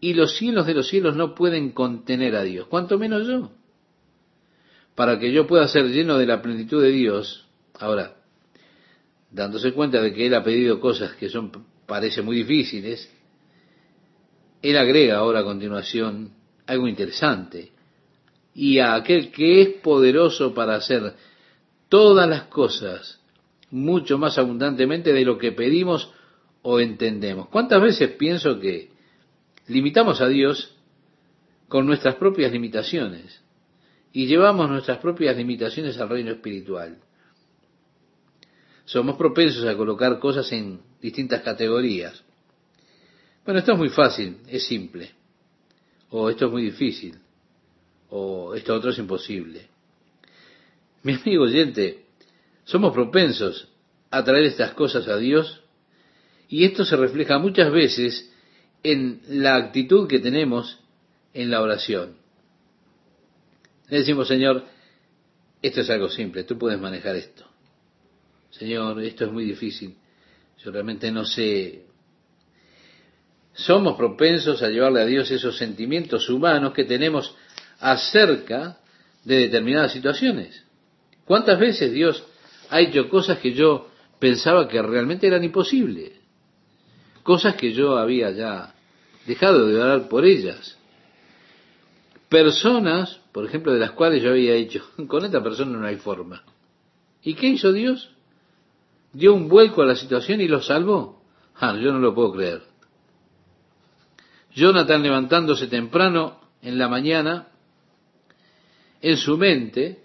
y 0.00 0.14
los 0.14 0.36
cielos 0.36 0.66
de 0.66 0.74
los 0.74 0.88
cielos 0.88 1.16
no 1.16 1.34
pueden 1.34 1.70
contener 1.70 2.36
a 2.36 2.42
Dios, 2.42 2.66
cuanto 2.68 2.98
menos 2.98 3.26
yo. 3.26 3.52
Para 4.94 5.18
que 5.18 5.32
yo 5.32 5.46
pueda 5.46 5.66
ser 5.68 5.86
lleno 5.88 6.18
de 6.18 6.26
la 6.26 6.42
plenitud 6.42 6.82
de 6.82 6.90
Dios, 6.90 7.46
ahora, 7.78 8.16
dándose 9.30 9.72
cuenta 9.72 10.02
de 10.02 10.12
que 10.12 10.26
Él 10.26 10.34
ha 10.34 10.44
pedido 10.44 10.80
cosas 10.80 11.14
que 11.14 11.28
son, 11.28 11.50
parece 11.86 12.22
muy 12.22 12.36
difíciles, 12.36 13.10
Él 14.60 14.76
agrega 14.76 15.18
ahora 15.18 15.40
a 15.40 15.44
continuación 15.44 16.34
algo 16.66 16.88
interesante 16.88 17.72
y 18.54 18.78
a 18.78 18.94
aquel 18.94 19.30
que 19.30 19.62
es 19.62 19.68
poderoso 19.80 20.52
para 20.52 20.76
hacer 20.76 21.14
todas 21.88 22.28
las 22.28 22.44
cosas 22.44 23.21
mucho 23.72 24.18
más 24.18 24.38
abundantemente 24.38 25.12
de 25.12 25.24
lo 25.24 25.36
que 25.38 25.50
pedimos 25.50 26.12
o 26.62 26.78
entendemos. 26.78 27.48
¿Cuántas 27.48 27.82
veces 27.82 28.10
pienso 28.12 28.60
que 28.60 28.90
limitamos 29.66 30.20
a 30.20 30.28
Dios 30.28 30.76
con 31.66 31.86
nuestras 31.86 32.14
propias 32.14 32.52
limitaciones 32.52 33.42
y 34.12 34.26
llevamos 34.26 34.70
nuestras 34.70 34.98
propias 34.98 35.36
limitaciones 35.36 35.98
al 35.98 36.08
reino 36.08 36.30
espiritual? 36.30 36.98
Somos 38.84 39.16
propensos 39.16 39.64
a 39.66 39.76
colocar 39.76 40.20
cosas 40.20 40.52
en 40.52 40.80
distintas 41.00 41.42
categorías. 41.42 42.22
Bueno, 43.44 43.58
esto 43.58 43.72
es 43.72 43.78
muy 43.78 43.88
fácil, 43.88 44.36
es 44.46 44.64
simple. 44.64 45.10
O 46.10 46.30
esto 46.30 46.46
es 46.46 46.52
muy 46.52 46.62
difícil 46.62 47.18
o 48.14 48.54
esto 48.54 48.74
otro 48.74 48.90
es 48.90 48.98
imposible. 48.98 49.68
Mi 51.02 51.14
amigo 51.14 51.44
oyente, 51.44 52.01
somos 52.64 52.92
propensos 52.92 53.68
a 54.10 54.22
traer 54.24 54.44
estas 54.44 54.72
cosas 54.72 55.08
a 55.08 55.16
Dios 55.16 55.62
y 56.48 56.64
esto 56.64 56.84
se 56.84 56.96
refleja 56.96 57.38
muchas 57.38 57.72
veces 57.72 58.30
en 58.82 59.22
la 59.28 59.56
actitud 59.56 60.08
que 60.08 60.18
tenemos 60.18 60.78
en 61.34 61.50
la 61.50 61.62
oración. 61.62 62.16
Le 63.88 63.98
decimos, 63.98 64.28
Señor, 64.28 64.64
esto 65.60 65.80
es 65.80 65.90
algo 65.90 66.08
simple, 66.08 66.44
tú 66.44 66.58
puedes 66.58 66.80
manejar 66.80 67.16
esto. 67.16 67.46
Señor, 68.50 69.02
esto 69.02 69.24
es 69.24 69.32
muy 69.32 69.44
difícil, 69.44 69.96
yo 70.62 70.70
realmente 70.70 71.10
no 71.10 71.24
sé. 71.24 71.86
Somos 73.54 73.96
propensos 73.96 74.62
a 74.62 74.68
llevarle 74.68 75.02
a 75.02 75.06
Dios 75.06 75.30
esos 75.30 75.56
sentimientos 75.56 76.28
humanos 76.28 76.72
que 76.72 76.84
tenemos 76.84 77.34
acerca 77.80 78.78
de 79.24 79.40
determinadas 79.40 79.92
situaciones. 79.92 80.64
¿Cuántas 81.24 81.58
veces 81.58 81.92
Dios 81.92 82.24
ha 82.72 82.80
hecho 82.80 83.10
cosas 83.10 83.38
que 83.38 83.52
yo 83.52 83.88
pensaba 84.18 84.66
que 84.66 84.80
realmente 84.80 85.26
eran 85.26 85.44
imposibles? 85.44 86.12
Cosas 87.22 87.54
que 87.54 87.72
yo 87.72 87.98
había 87.98 88.30
ya 88.30 88.74
dejado 89.26 89.66
de 89.66 89.76
orar 89.76 90.08
por 90.08 90.24
ellas. 90.24 90.78
Personas, 92.30 93.20
por 93.30 93.44
ejemplo, 93.44 93.74
de 93.74 93.78
las 93.78 93.90
cuales 93.90 94.22
yo 94.22 94.30
había 94.30 94.54
dicho, 94.54 94.82
con 95.06 95.22
esta 95.22 95.42
persona 95.42 95.76
no 95.76 95.86
hay 95.86 95.96
forma. 95.96 96.42
¿Y 97.22 97.34
qué 97.34 97.48
hizo 97.48 97.72
Dios? 97.72 98.10
Dio 99.12 99.34
un 99.34 99.48
vuelco 99.48 99.82
a 99.82 99.86
la 99.86 99.94
situación 99.94 100.40
y 100.40 100.48
lo 100.48 100.62
salvó. 100.62 101.22
Ah, 101.56 101.76
yo 101.78 101.92
no 101.92 101.98
lo 101.98 102.14
puedo 102.14 102.32
creer. 102.32 102.62
Jonathan 104.54 105.02
levantándose 105.02 105.66
temprano 105.66 106.40
en 106.62 106.78
la 106.78 106.88
mañana, 106.88 107.48
en 109.02 109.18
su 109.18 109.36
mente 109.36 110.02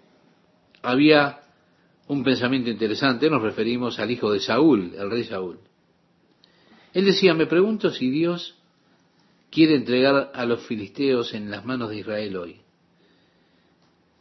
había 0.81 1.46
un 2.07 2.23
pensamiento 2.23 2.69
interesante, 2.69 3.29
nos 3.29 3.41
referimos 3.41 3.99
al 3.99 4.11
hijo 4.11 4.31
de 4.31 4.39
Saúl, 4.39 4.93
el 4.97 5.11
rey 5.11 5.25
Saúl. 5.25 5.59
Él 6.93 7.05
decía, 7.05 7.33
me 7.33 7.47
pregunto 7.47 7.91
si 7.91 8.09
Dios 8.09 8.55
quiere 9.51 9.75
entregar 9.75 10.31
a 10.33 10.45
los 10.45 10.65
filisteos 10.65 11.33
en 11.33 11.51
las 11.51 11.65
manos 11.65 11.89
de 11.89 11.97
Israel 11.97 12.37
hoy. 12.37 12.61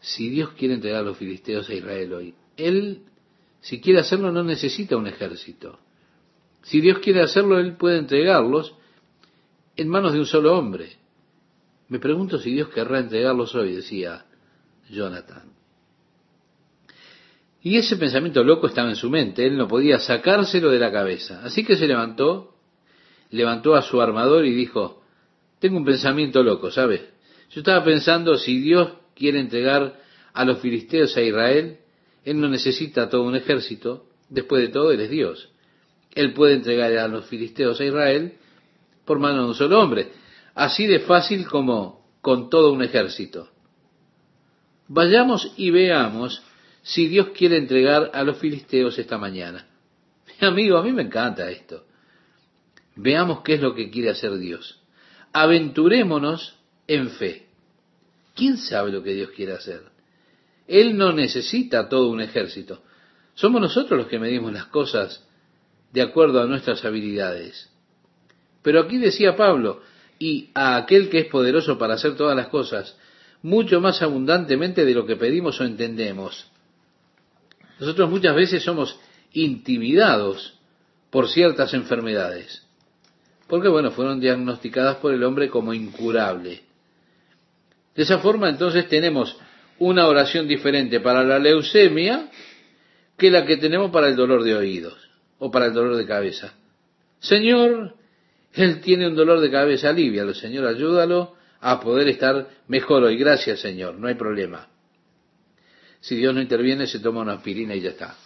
Si 0.01 0.29
Dios 0.29 0.51
quiere 0.51 0.75
entregar 0.75 1.01
a 1.01 1.05
los 1.07 1.17
filisteos 1.17 1.69
a 1.69 1.75
Israel 1.75 2.13
hoy, 2.13 2.35
Él, 2.57 3.03
si 3.61 3.81
quiere 3.81 4.01
hacerlo, 4.01 4.33
no 4.33 4.43
necesita 4.43 4.97
un 4.97 5.07
ejército. 5.07 5.79
Si 6.63 6.81
Dios 6.81 6.99
quiere 6.99 7.23
hacerlo, 7.23 7.59
Él 7.59 7.77
puede 7.77 7.99
entregarlos 7.99 8.75
en 9.77 9.89
manos 9.89 10.13
de 10.13 10.19
un 10.19 10.27
solo 10.27 10.57
hombre. 10.59 10.97
Me 11.89 12.01
pregunto 12.01 12.39
si 12.39 12.51
Dios 12.51 12.69
querrá 12.71 12.99
entregarlos 12.99 13.55
hoy, 13.55 13.77
decía 13.77 14.27
Jonathan. 14.91 15.53
Y 17.67 17.79
ese 17.79 17.97
pensamiento 17.97 18.45
loco 18.45 18.69
estaba 18.69 18.91
en 18.91 18.95
su 18.95 19.11
mente, 19.11 19.45
él 19.45 19.57
no 19.57 19.67
podía 19.67 19.99
sacárselo 19.99 20.71
de 20.71 20.79
la 20.79 20.93
cabeza. 20.93 21.41
Así 21.43 21.65
que 21.65 21.75
se 21.75 21.89
levantó, 21.89 22.55
levantó 23.31 23.75
a 23.75 23.83
su 23.83 24.01
armador 24.01 24.47
y 24.47 24.55
dijo, 24.55 25.03
tengo 25.59 25.77
un 25.77 25.85
pensamiento 25.85 26.45
loco, 26.45 26.71
¿sabes? 26.71 27.01
Yo 27.51 27.63
estaba 27.63 27.85
pensando, 27.85 28.37
si 28.39 28.61
Dios 28.61 28.93
quiere 29.17 29.41
entregar 29.41 29.99
a 30.33 30.45
los 30.45 30.61
filisteos 30.61 31.17
a 31.17 31.23
Israel, 31.23 31.79
Él 32.25 32.41
no 32.41 32.49
necesita 32.49 33.09
todo 33.09 33.25
un 33.25 33.35
ejército, 33.35 34.07
después 34.29 34.63
de 34.63 34.69
todo 34.69 34.93
Él 34.93 35.01
es 35.01 35.11
Dios. 35.11 35.49
Él 36.15 36.35
puede 36.35 36.55
entregar 36.55 36.97
a 36.97 37.09
los 37.09 37.27
filisteos 37.27 37.81
a 37.81 37.85
Israel 37.85 38.35
por 39.05 39.19
mano 39.19 39.43
de 39.43 39.49
un 39.49 39.55
solo 39.57 39.81
hombre, 39.81 40.13
así 40.55 40.87
de 40.87 41.01
fácil 41.01 41.49
como 41.49 42.07
con 42.21 42.49
todo 42.49 42.71
un 42.71 42.85
ejército. 42.85 43.49
Vayamos 44.87 45.53
y 45.57 45.73
veamos 45.73 46.45
si 46.87 47.09
Dios 47.09 47.31
quiere 47.37 47.57
entregar 47.57 48.13
a 48.15 48.23
los 48.23 48.39
filisteos 48.39 48.97
esta 48.97 49.19
mañana. 49.19 49.67
Mi 50.41 50.47
amigo, 50.47 50.79
a 50.79 50.85
mí 50.85 50.93
me 50.93 51.03
encanta 51.03 51.51
esto. 51.51 51.85
Veamos 52.95 53.41
qué 53.41 53.55
es 53.55 53.61
lo 53.61 53.75
que 53.75 53.91
quiere 53.91 54.11
hacer 54.11 54.39
Dios. 54.39 54.81
Aventurémonos 55.33 56.57
en 56.87 57.11
fe. 57.11 57.49
¿Quién 58.37 58.57
sabe 58.57 58.93
lo 58.93 59.03
que 59.03 59.15
Dios 59.15 59.31
quiere 59.35 59.55
hacer? 59.55 59.83
Él 60.69 60.97
no 60.97 61.13
necesita 61.13 61.89
todo 61.89 62.09
un 62.09 62.21
ejército. 62.21 62.85
Somos 63.35 63.61
nosotros 63.61 63.99
los 63.99 64.07
que 64.07 64.21
medimos 64.21 64.53
las 64.53 64.67
cosas 64.67 65.27
de 65.93 66.03
acuerdo 66.03 66.41
a 66.41 66.47
nuestras 66.47 66.85
habilidades. 66.85 67.69
Pero 68.63 68.81
aquí 68.83 68.99
decía 68.99 69.35
Pablo, 69.35 69.83
y 70.21 70.51
a 70.55 70.77
aquel 70.77 71.11
que 71.11 71.19
es 71.19 71.27
poderoso 71.27 71.79
para 71.79 71.95
hacer 71.95 72.15
todas 72.15 72.37
las 72.37 72.47
cosas 72.47 72.97
mucho 73.43 73.81
más 73.81 74.03
abundantemente 74.03 74.85
de 74.85 74.95
lo 74.95 75.05
que 75.05 75.17
pedimos 75.17 75.61
o 75.61 75.65
entendemos. 75.65 76.47
Nosotros 77.79 78.11
muchas 78.11 78.35
veces 78.35 78.63
somos 78.63 78.99
intimidados 79.33 80.59
por 81.11 81.29
ciertas 81.29 81.75
enfermedades, 81.75 82.67
porque 83.49 83.69
bueno, 83.69 83.91
fueron 83.91 84.21
diagnosticadas 84.21 84.97
por 84.97 85.13
el 85.13 85.23
hombre 85.25 85.51
como 85.51 85.75
incurable. 85.75 86.63
De 87.95 88.03
esa 88.03 88.19
forma 88.19 88.49
entonces 88.49 88.89
tenemos 88.89 89.37
una 89.79 90.07
oración 90.07 90.49
diferente 90.49 91.01
para 91.01 91.23
la 91.23 91.39
leucemia 91.39 92.31
que 93.17 93.31
la 93.31 93.47
que 93.47 93.57
tenemos 93.57 93.91
para 93.91 94.09
el 94.09 94.17
dolor 94.17 94.43
de 94.43 94.55
oídos 94.55 94.99
o 95.39 95.51
para 95.51 95.67
el 95.67 95.75
dolor 95.75 95.97
de 95.97 96.07
cabeza. 96.07 96.55
Señor, 97.21 97.95
él 98.53 98.81
tiene 98.81 99.07
un 99.07 99.17
dolor 99.17 99.41
de 99.41 99.51
cabeza, 99.51 99.91
alivialo, 99.91 100.35
Señor, 100.35 100.67
ayúdalo 100.67 101.35
a 101.61 101.81
poder 101.81 102.09
estar 102.09 102.49
mejor 102.69 103.05
hoy. 103.05 103.17
Gracias, 103.17 103.61
Señor, 103.61 103.95
no 103.99 104.09
hay 104.09 104.15
problema. 104.15 104.69
Si 106.07 106.15
Dios 106.15 106.33
no 106.33 106.41
interviene, 106.41 106.87
se 106.87 107.01
toma 107.01 107.23
una 107.23 107.33
aspirina 107.33 107.75
y 107.75 107.81
ya 107.81 107.91
está. 107.91 108.17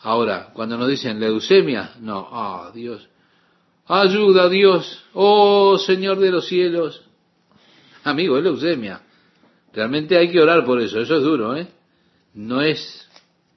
Ahora, 0.00 0.50
cuando 0.52 0.76
nos 0.76 0.88
dicen 0.88 1.20
leucemia, 1.20 1.92
no, 2.00 2.28
ah, 2.32 2.72
Dios, 2.74 3.08
ayuda 3.86 4.48
Dios, 4.48 5.04
oh 5.12 5.78
Señor 5.78 6.18
de 6.18 6.32
los 6.32 6.48
cielos. 6.48 7.04
Amigo, 8.02 8.38
es 8.38 8.42
leucemia. 8.42 9.02
Realmente 9.72 10.18
hay 10.18 10.28
que 10.32 10.40
orar 10.40 10.64
por 10.64 10.80
eso, 10.80 10.98
eso 10.98 11.16
es 11.16 11.22
duro, 11.22 11.54
¿eh? 11.54 11.68
No 12.34 12.60
es, 12.60 13.08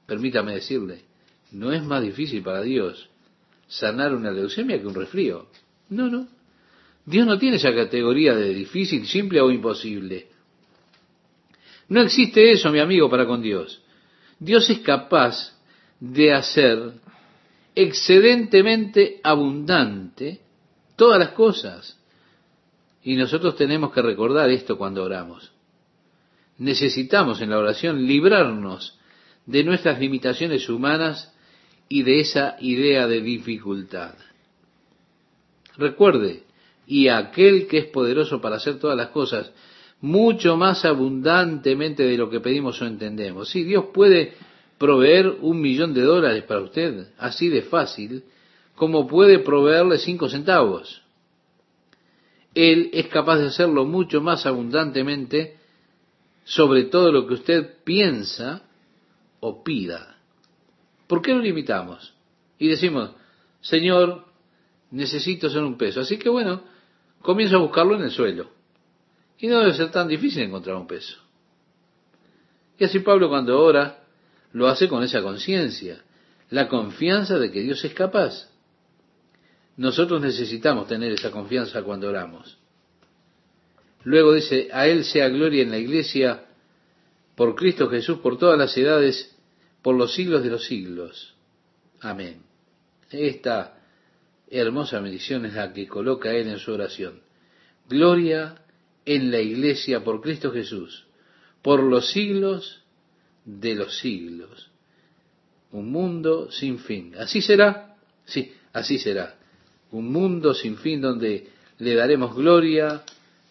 permítame 0.05 0.53
decirle, 0.53 1.05
no 1.51 1.71
es 1.71 1.81
más 1.81 2.03
difícil 2.03 2.43
para 2.43 2.61
Dios 2.61 3.09
sanar 3.67 4.13
una 4.13 4.29
leucemia 4.29 4.79
que 4.79 4.85
un 4.85 4.93
resfrío. 4.93 5.47
No, 5.89 6.07
no. 6.07 6.27
Dios 7.03 7.25
no 7.25 7.39
tiene 7.39 7.55
esa 7.55 7.73
categoría 7.73 8.35
de 8.35 8.53
difícil, 8.53 9.07
simple 9.07 9.41
o 9.41 9.49
imposible. 9.49 10.27
No 11.89 12.01
existe 12.01 12.51
eso, 12.51 12.71
mi 12.71 12.79
amigo, 12.79 13.09
para 13.09 13.25
con 13.25 13.41
Dios. 13.41 13.81
Dios 14.39 14.69
es 14.69 14.79
capaz 14.79 15.57
de 15.99 16.33
hacer 16.33 16.93
excedentemente 17.75 19.19
abundante 19.23 20.39
todas 20.95 21.19
las 21.19 21.29
cosas. 21.29 21.97
Y 23.03 23.15
nosotros 23.15 23.55
tenemos 23.55 23.91
que 23.91 24.01
recordar 24.01 24.49
esto 24.49 24.77
cuando 24.77 25.03
oramos. 25.03 25.51
Necesitamos 26.57 27.41
en 27.41 27.49
la 27.49 27.57
oración 27.57 28.05
librarnos 28.05 28.99
de 29.45 29.63
nuestras 29.63 29.99
limitaciones 29.99 30.69
humanas 30.69 31.33
y 31.87 32.03
de 32.03 32.19
esa 32.19 32.57
idea 32.59 33.07
de 33.07 33.21
dificultad. 33.21 34.13
Recuerde, 35.77 36.43
y 36.85 37.07
aquel 37.07 37.67
que 37.67 37.77
es 37.79 37.85
poderoso 37.85 38.41
para 38.41 38.57
hacer 38.57 38.77
todas 38.79 38.97
las 38.97 39.09
cosas, 39.09 39.51
mucho 40.01 40.55
más 40.55 40.85
abundantemente 40.85 42.03
de 42.03 42.17
lo 42.17 42.29
que 42.29 42.39
pedimos 42.39 42.81
o 42.81 42.85
entendemos. 42.85 43.49
Sí, 43.49 43.63
Dios 43.63 43.85
puede 43.93 44.33
proveer 44.77 45.37
un 45.41 45.59
millón 45.59 45.93
de 45.93 46.01
dólares 46.01 46.43
para 46.43 46.61
usted, 46.61 47.07
así 47.17 47.49
de 47.49 47.63
fácil, 47.63 48.23
como 48.75 49.07
puede 49.07 49.39
proveerle 49.39 49.97
cinco 49.97 50.29
centavos. 50.29 51.01
Él 52.55 52.89
es 52.93 53.07
capaz 53.07 53.37
de 53.37 53.47
hacerlo 53.47 53.85
mucho 53.85 54.21
más 54.21 54.45
abundantemente 54.45 55.57
sobre 56.45 56.85
todo 56.85 57.11
lo 57.11 57.27
que 57.27 57.35
usted 57.35 57.83
piensa 57.83 58.63
o 59.39 59.63
pida. 59.63 60.17
¿Por 61.07 61.21
qué 61.21 61.33
lo 61.33 61.41
limitamos? 61.41 62.13
Y 62.57 62.67
decimos, 62.67 63.11
Señor, 63.61 64.25
necesito 64.91 65.47
hacer 65.47 65.61
un 65.61 65.77
peso. 65.77 66.01
Así 66.01 66.17
que 66.17 66.29
bueno, 66.29 66.63
comienzo 67.21 67.57
a 67.57 67.61
buscarlo 67.61 67.95
en 67.95 68.03
el 68.03 68.11
suelo. 68.11 68.49
Y 69.39 69.47
no 69.47 69.59
debe 69.59 69.73
ser 69.73 69.91
tan 69.91 70.07
difícil 70.07 70.43
encontrar 70.43 70.75
un 70.75 70.87
peso. 70.87 71.17
Y 72.77 72.83
así 72.83 72.99
Pablo 72.99 73.29
cuando 73.29 73.61
ora, 73.61 74.03
lo 74.53 74.67
hace 74.67 74.87
con 74.87 75.03
esa 75.03 75.21
conciencia, 75.21 76.01
la 76.49 76.67
confianza 76.67 77.37
de 77.37 77.51
que 77.51 77.61
Dios 77.61 77.83
es 77.83 77.93
capaz. 77.93 78.49
Nosotros 79.77 80.21
necesitamos 80.21 80.87
tener 80.87 81.11
esa 81.11 81.31
confianza 81.31 81.83
cuando 81.83 82.09
oramos. 82.09 82.57
Luego 84.03 84.33
dice, 84.33 84.69
a 84.71 84.87
Él 84.87 85.03
sea 85.05 85.29
gloria 85.29 85.63
en 85.63 85.71
la 85.71 85.77
iglesia 85.77 86.45
por 87.35 87.55
Cristo 87.55 87.89
Jesús 87.89 88.19
por 88.19 88.37
todas 88.37 88.57
las 88.57 88.75
edades 88.77 89.35
por 89.81 89.95
los 89.95 90.13
siglos 90.13 90.43
de 90.43 90.49
los 90.49 90.65
siglos. 90.65 91.35
Amén. 92.01 92.41
Esta 93.09 93.77
hermosa 94.49 94.99
bendición 94.99 95.45
es 95.45 95.53
la 95.53 95.71
que 95.71 95.87
coloca 95.87 96.31
él 96.33 96.47
en 96.49 96.59
su 96.59 96.73
oración. 96.73 97.21
Gloria 97.87 98.55
en 99.09 99.31
la 99.31 99.39
iglesia 99.39 100.03
por 100.03 100.21
Cristo 100.21 100.51
Jesús, 100.51 101.07
por 101.63 101.81
los 101.81 102.11
siglos 102.11 102.83
de 103.43 103.73
los 103.73 103.97
siglos. 103.97 104.69
Un 105.71 105.91
mundo 105.91 106.51
sin 106.51 106.77
fin. 106.77 107.15
¿Así 107.17 107.41
será? 107.41 107.95
Sí, 108.25 108.53
así 108.71 108.99
será. 108.99 109.35
Un 109.89 110.11
mundo 110.11 110.53
sin 110.53 110.77
fin 110.77 111.01
donde 111.01 111.47
le 111.79 111.95
daremos 111.95 112.35
gloria 112.35 113.01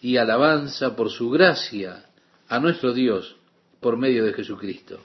y 0.01 0.15
alabanza 0.15 0.95
por 0.95 1.09
su 1.09 1.29
gracia 1.29 2.05
a 2.47 2.59
nuestro 2.61 2.93
Dios 2.93 3.35
por 3.81 3.97
medio 3.97 4.23
de 4.23 4.31
Jesucristo. 4.31 5.01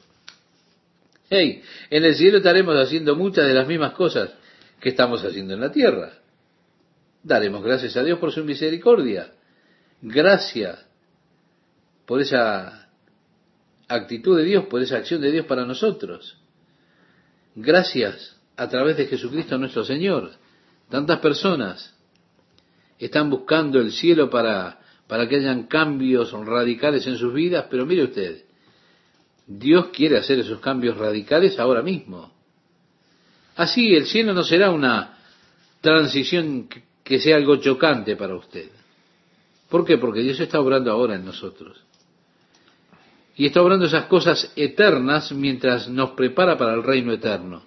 Hey, 1.28 1.62
en 1.90 2.04
el 2.04 2.14
cielo 2.14 2.36
estaremos 2.36 2.76
haciendo 2.76 3.16
muchas 3.16 3.48
de 3.48 3.54
las 3.54 3.66
mismas 3.66 3.94
cosas 3.94 4.30
que 4.78 4.90
estamos 4.90 5.24
haciendo 5.24 5.54
en 5.54 5.60
la 5.62 5.72
tierra. 5.72 6.12
Daremos 7.24 7.64
gracias 7.64 7.96
a 7.96 8.04
Dios 8.04 8.20
por 8.20 8.30
su 8.30 8.44
misericordia. 8.44 9.32
Gracias 10.06 10.84
por 12.04 12.20
esa 12.20 12.90
actitud 13.88 14.36
de 14.36 14.44
Dios, 14.44 14.66
por 14.66 14.82
esa 14.82 14.98
acción 14.98 15.22
de 15.22 15.32
Dios 15.32 15.46
para 15.46 15.64
nosotros. 15.64 16.36
Gracias 17.54 18.38
a 18.54 18.68
través 18.68 18.98
de 18.98 19.06
Jesucristo 19.06 19.56
nuestro 19.56 19.82
Señor. 19.82 20.32
Tantas 20.90 21.20
personas 21.20 21.96
están 22.98 23.30
buscando 23.30 23.80
el 23.80 23.92
cielo 23.92 24.28
para, 24.28 24.78
para 25.06 25.26
que 25.26 25.36
hayan 25.36 25.68
cambios 25.68 26.32
radicales 26.32 27.06
en 27.06 27.16
sus 27.16 27.32
vidas, 27.32 27.64
pero 27.70 27.86
mire 27.86 28.04
usted, 28.04 28.44
Dios 29.46 29.86
quiere 29.86 30.18
hacer 30.18 30.38
esos 30.38 30.60
cambios 30.60 30.98
radicales 30.98 31.58
ahora 31.58 31.80
mismo. 31.80 32.30
Así 33.56 33.94
el 33.94 34.04
cielo 34.04 34.34
no 34.34 34.44
será 34.44 34.70
una 34.70 35.16
transición 35.80 36.68
que 37.02 37.20
sea 37.20 37.36
algo 37.36 37.56
chocante 37.56 38.16
para 38.16 38.34
usted. 38.34 38.68
¿Por 39.74 39.84
qué? 39.84 39.98
Porque 39.98 40.20
Dios 40.20 40.38
está 40.38 40.60
obrando 40.60 40.92
ahora 40.92 41.16
en 41.16 41.24
nosotros. 41.24 41.82
Y 43.34 43.46
está 43.46 43.60
obrando 43.60 43.86
esas 43.86 44.04
cosas 44.04 44.52
eternas 44.54 45.32
mientras 45.32 45.88
nos 45.88 46.10
prepara 46.10 46.56
para 46.56 46.74
el 46.74 46.84
reino 46.84 47.12
eterno. 47.12 47.64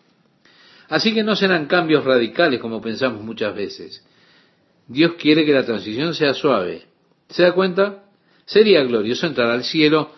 Así 0.88 1.14
que 1.14 1.22
no 1.22 1.36
serán 1.36 1.66
cambios 1.66 2.06
radicales 2.06 2.62
como 2.62 2.82
pensamos 2.82 3.22
muchas 3.22 3.54
veces. 3.54 4.08
Dios 4.88 5.16
quiere 5.20 5.46
que 5.46 5.52
la 5.52 5.66
transición 5.66 6.14
sea 6.14 6.34
suave. 6.34 6.86
¿Se 7.28 7.44
da 7.44 7.52
cuenta? 7.52 8.06
Sería 8.46 8.82
glorioso 8.86 9.28
entrar 9.28 9.50
al 9.52 9.66
cielo 9.66 10.12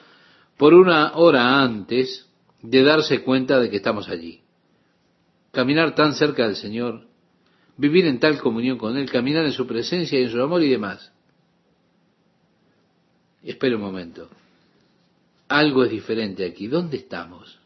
por 0.57 0.75
una 0.75 1.13
hora 1.15 1.59
antes 1.59 2.29
de 2.61 2.83
darse 2.83 3.23
cuenta 3.23 3.59
de 3.59 3.71
que 3.71 3.77
estamos 3.77 4.09
allí. 4.09 4.41
Caminar 5.51 5.95
tan 5.95 6.13
cerca 6.13 6.45
del 6.45 6.55
Señor, 6.55 7.07
vivir 7.77 8.05
en 8.05 8.19
tal 8.19 8.37
comunión 8.37 8.77
con 8.77 8.95
Él, 8.95 9.09
caminar 9.09 9.43
en 9.45 9.53
su 9.53 9.65
presencia 9.65 10.19
y 10.19 10.25
en 10.25 10.29
su 10.29 10.39
amor 10.39 10.61
y 10.61 10.69
demás. 10.69 11.13
Espera 13.43 13.75
un 13.75 13.81
momento. 13.81 14.29
Algo 15.47 15.83
es 15.83 15.91
diferente 15.91 16.45
aquí. 16.45 16.67
¿Dónde 16.67 16.97
estamos? 16.97 17.59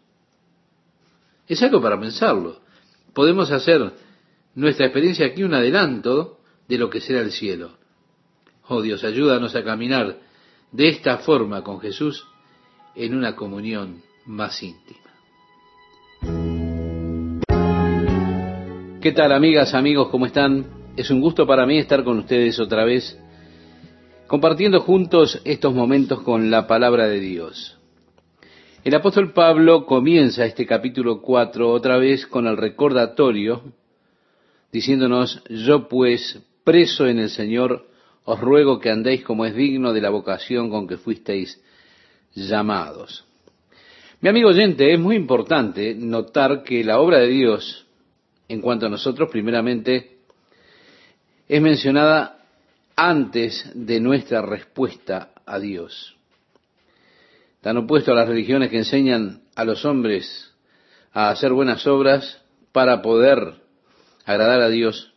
Es 1.47 1.61
algo 1.61 1.81
para 1.81 1.99
pensarlo. 1.99 2.61
Podemos 3.13 3.51
hacer 3.51 3.91
nuestra 4.55 4.85
experiencia 4.85 5.25
aquí 5.25 5.43
un 5.43 5.53
adelanto 5.53 6.39
de 6.67 6.77
lo 6.77 6.89
que 6.89 7.01
será 7.01 7.21
el 7.21 7.31
cielo. 7.31 7.77
Oh 8.67 8.81
Dios, 8.81 9.03
ayúdanos 9.03 9.55
a 9.55 9.63
caminar 9.63 10.19
de 10.71 10.89
esta 10.89 11.17
forma 11.17 11.63
con 11.63 11.79
Jesús 11.81 12.25
en 12.95 13.15
una 13.15 13.35
comunión 13.35 14.01
más 14.25 14.61
íntima. 14.63 14.99
¿Qué 19.01 19.11
tal 19.11 19.33
amigas, 19.33 19.73
amigos? 19.73 20.07
¿Cómo 20.09 20.25
están? 20.25 20.65
Es 20.95 21.09
un 21.09 21.19
gusto 21.19 21.45
para 21.45 21.65
mí 21.65 21.77
estar 21.77 22.03
con 22.05 22.19
ustedes 22.19 22.57
otra 22.59 22.85
vez, 22.85 23.19
compartiendo 24.33 24.79
juntos 24.79 25.39
estos 25.45 25.75
momentos 25.75 26.23
con 26.23 26.49
la 26.49 26.65
palabra 26.65 27.07
de 27.07 27.19
Dios. 27.19 27.77
El 28.83 28.95
apóstol 28.95 29.31
Pablo 29.31 29.85
comienza 29.85 30.43
este 30.43 30.65
capítulo 30.65 31.21
4 31.21 31.69
otra 31.69 31.99
vez 31.99 32.25
con 32.25 32.47
el 32.47 32.57
recordatorio, 32.57 33.61
diciéndonos, 34.71 35.43
yo 35.49 35.87
pues, 35.87 36.41
preso 36.63 37.05
en 37.05 37.19
el 37.19 37.29
Señor, 37.29 37.85
os 38.23 38.41
ruego 38.41 38.79
que 38.79 38.89
andéis 38.89 39.23
como 39.23 39.45
es 39.45 39.53
digno 39.53 39.93
de 39.93 40.01
la 40.01 40.09
vocación 40.09 40.71
con 40.71 40.87
que 40.87 40.97
fuisteis 40.97 41.61
llamados. 42.33 43.25
Mi 44.19 44.29
amigo 44.29 44.49
oyente, 44.49 44.91
es 44.91 44.99
muy 44.99 45.15
importante 45.15 45.93
notar 45.93 46.63
que 46.63 46.83
la 46.83 46.99
obra 46.99 47.19
de 47.19 47.27
Dios, 47.27 47.85
en 48.47 48.61
cuanto 48.61 48.87
a 48.87 48.89
nosotros, 48.89 49.29
primeramente, 49.29 50.17
es 51.47 51.61
mencionada 51.61 52.42
antes 52.95 53.71
de 53.73 53.99
nuestra 53.99 54.41
respuesta 54.41 55.33
a 55.45 55.59
Dios. 55.59 56.15
Tan 57.61 57.77
opuesto 57.77 58.11
a 58.11 58.15
las 58.15 58.27
religiones 58.27 58.69
que 58.69 58.77
enseñan 58.77 59.43
a 59.55 59.63
los 59.63 59.85
hombres 59.85 60.53
a 61.11 61.29
hacer 61.29 61.53
buenas 61.53 61.87
obras 61.87 62.41
para 62.71 63.01
poder 63.01 63.55
agradar 64.25 64.61
a 64.61 64.69
Dios. 64.69 65.13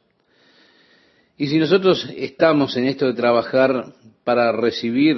Y 1.37 1.49
si 1.49 1.59
nosotros 1.59 2.09
estamos 2.17 2.77
en 2.77 2.87
esto 2.87 3.07
de 3.07 3.15
trabajar 3.15 3.93
para 4.25 4.53
recibir 4.53 5.17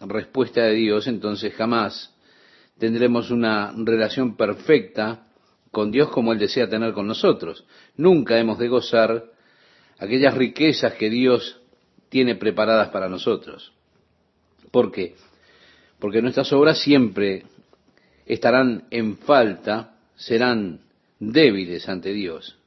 respuesta 0.00 0.62
de 0.62 0.74
Dios, 0.74 1.06
entonces 1.06 1.54
jamás 1.54 2.14
tendremos 2.78 3.30
una 3.30 3.72
relación 3.76 4.36
perfecta 4.36 5.26
con 5.70 5.90
Dios 5.90 6.10
como 6.10 6.32
Él 6.32 6.38
desea 6.38 6.68
tener 6.68 6.92
con 6.92 7.06
nosotros. 7.06 7.64
Nunca 7.96 8.38
hemos 8.38 8.58
de 8.58 8.68
gozar 8.68 9.24
aquellas 9.98 10.34
riquezas 10.34 10.94
que 10.94 11.10
Dios 11.10 11.59
tiene 12.10 12.34
preparadas 12.34 12.90
para 12.90 13.08
nosotros. 13.08 13.72
¿Por 14.70 14.92
qué? 14.92 15.14
Porque 15.98 16.20
nuestras 16.20 16.52
obras 16.52 16.78
siempre 16.80 17.44
estarán 18.26 18.84
en 18.90 19.16
falta, 19.16 19.96
serán 20.16 20.80
débiles 21.18 21.88
ante 21.88 22.12
Dios. 22.12 22.58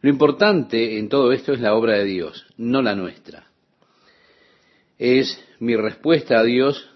Lo 0.00 0.10
importante 0.10 0.98
en 0.98 1.08
todo 1.08 1.32
esto 1.32 1.52
es 1.52 1.60
la 1.60 1.74
obra 1.74 1.98
de 1.98 2.04
Dios, 2.04 2.46
no 2.56 2.80
la 2.80 2.94
nuestra. 2.94 3.48
Es 4.98 5.42
mi 5.58 5.76
respuesta 5.76 6.38
a 6.38 6.42
Dios 6.42 6.90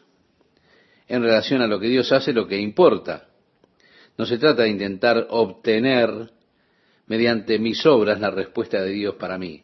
en 1.09 1.23
relación 1.23 1.63
a 1.63 1.67
lo 1.67 1.81
que 1.81 1.89
Dios 1.89 2.13
hace, 2.13 2.33
lo 2.33 2.47
que 2.47 2.59
importa. 2.59 3.29
No 4.17 4.27
se 4.27 4.39
trata 4.39 4.65
de 4.65 4.71
intentar 4.71 5.27
obtener 5.31 6.31
mediante 7.07 7.59
mis 7.59 7.85
obras 7.87 8.21
la 8.21 8.31
respuesta 8.31 8.83
de 8.83 8.91
Dios 8.91 9.15
para 9.15 9.39
mí. 9.39 9.63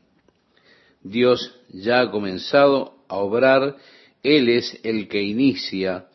Dios 1.05 1.55
ya 1.69 2.01
ha 2.01 2.11
comenzado 2.11 2.97
a 3.09 3.17
obrar, 3.17 3.77
Él 4.23 4.49
es 4.49 4.81
el 4.83 5.07
que 5.07 5.23
inicia 5.23 6.07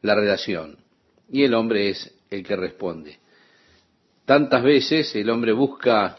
la 0.00 0.14
relación 0.14 0.78
y 1.30 1.44
el 1.44 1.54
hombre 1.54 1.90
es 1.90 2.14
el 2.30 2.42
que 2.42 2.56
responde. 2.56 3.18
Tantas 4.24 4.62
veces 4.62 5.14
el 5.14 5.28
hombre 5.30 5.52
busca 5.52 6.16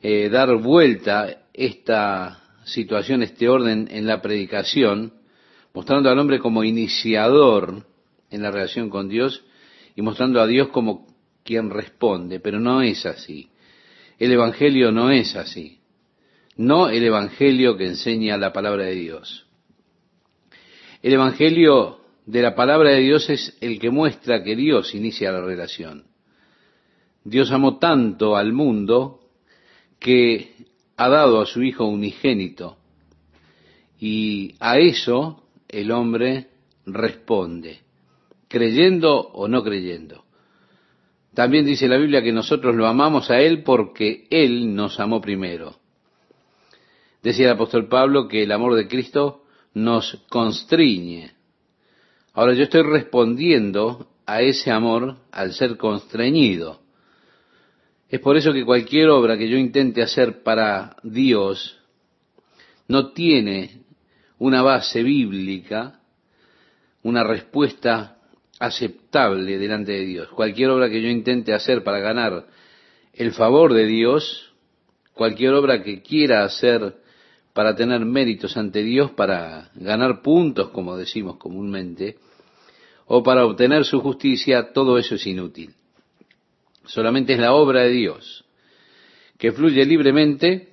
eh, 0.00 0.28
dar 0.30 0.56
vuelta 0.56 1.44
esta 1.52 2.42
situación, 2.64 3.22
este 3.22 3.48
orden 3.48 3.88
en 3.90 4.06
la 4.06 4.22
predicación, 4.22 5.12
mostrando 5.74 6.08
al 6.10 6.18
hombre 6.18 6.38
como 6.38 6.64
iniciador 6.64 7.86
en 8.30 8.42
la 8.42 8.50
relación 8.50 8.88
con 8.88 9.08
Dios 9.08 9.44
y 9.94 10.02
mostrando 10.02 10.40
a 10.40 10.46
Dios 10.46 10.68
como 10.68 11.06
quien 11.44 11.70
responde, 11.70 12.40
pero 12.40 12.58
no 12.58 12.80
es 12.82 13.04
así. 13.04 13.50
El 14.18 14.32
Evangelio 14.32 14.92
no 14.92 15.10
es 15.10 15.36
así. 15.36 15.81
No 16.56 16.88
el 16.88 17.02
Evangelio 17.02 17.76
que 17.76 17.86
enseña 17.86 18.36
la 18.36 18.52
palabra 18.52 18.84
de 18.84 18.94
Dios. 18.94 19.46
El 21.02 21.14
Evangelio 21.14 22.00
de 22.26 22.42
la 22.42 22.54
palabra 22.54 22.90
de 22.90 23.00
Dios 23.00 23.28
es 23.30 23.56
el 23.60 23.78
que 23.78 23.90
muestra 23.90 24.42
que 24.44 24.54
Dios 24.54 24.94
inicia 24.94 25.32
la 25.32 25.40
relación. 25.40 26.04
Dios 27.24 27.50
amó 27.52 27.78
tanto 27.78 28.36
al 28.36 28.52
mundo 28.52 29.20
que 29.98 30.54
ha 30.96 31.08
dado 31.08 31.40
a 31.40 31.46
su 31.46 31.62
Hijo 31.62 31.84
unigénito 31.84 32.76
y 33.98 34.56
a 34.60 34.78
eso 34.78 35.44
el 35.68 35.90
hombre 35.90 36.48
responde, 36.86 37.80
creyendo 38.48 39.16
o 39.16 39.48
no 39.48 39.62
creyendo. 39.62 40.24
También 41.34 41.64
dice 41.64 41.88
la 41.88 41.96
Biblia 41.96 42.22
que 42.22 42.32
nosotros 42.32 42.74
lo 42.74 42.86
amamos 42.86 43.30
a 43.30 43.40
Él 43.40 43.62
porque 43.62 44.26
Él 44.28 44.74
nos 44.74 45.00
amó 45.00 45.20
primero. 45.20 45.81
Decía 47.22 47.46
el 47.46 47.52
apóstol 47.52 47.88
Pablo 47.88 48.26
que 48.26 48.42
el 48.42 48.52
amor 48.52 48.74
de 48.74 48.88
Cristo 48.88 49.44
nos 49.74 50.24
constriñe. 50.28 51.32
Ahora 52.34 52.54
yo 52.54 52.64
estoy 52.64 52.82
respondiendo 52.82 54.08
a 54.26 54.42
ese 54.42 54.70
amor 54.70 55.16
al 55.30 55.52
ser 55.52 55.76
constreñido. 55.76 56.80
Es 58.08 58.20
por 58.20 58.36
eso 58.36 58.52
que 58.52 58.64
cualquier 58.64 59.08
obra 59.08 59.38
que 59.38 59.48
yo 59.48 59.56
intente 59.56 60.02
hacer 60.02 60.42
para 60.42 60.96
Dios 61.02 61.78
no 62.88 63.12
tiene 63.12 63.84
una 64.38 64.62
base 64.62 65.02
bíblica, 65.02 66.00
una 67.02 67.22
respuesta 67.22 68.18
aceptable 68.58 69.58
delante 69.58 69.92
de 69.92 70.04
Dios. 70.04 70.28
Cualquier 70.28 70.70
obra 70.70 70.90
que 70.90 71.00
yo 71.00 71.08
intente 71.08 71.54
hacer 71.54 71.84
para 71.84 72.00
ganar 72.00 72.46
el 73.12 73.32
favor 73.32 73.72
de 73.72 73.86
Dios, 73.86 74.52
cualquier 75.14 75.54
obra 75.54 75.82
que 75.82 76.02
quiera 76.02 76.44
hacer 76.44 77.01
para 77.52 77.74
tener 77.74 78.00
méritos 78.04 78.56
ante 78.56 78.82
Dios, 78.82 79.10
para 79.10 79.70
ganar 79.74 80.22
puntos, 80.22 80.70
como 80.70 80.96
decimos 80.96 81.36
comúnmente, 81.36 82.16
o 83.06 83.22
para 83.22 83.44
obtener 83.44 83.84
su 83.84 84.00
justicia, 84.00 84.72
todo 84.72 84.96
eso 84.96 85.16
es 85.16 85.26
inútil. 85.26 85.74
Solamente 86.86 87.34
es 87.34 87.38
la 87.38 87.52
obra 87.52 87.82
de 87.82 87.90
Dios, 87.90 88.44
que 89.38 89.52
fluye 89.52 89.84
libremente 89.84 90.70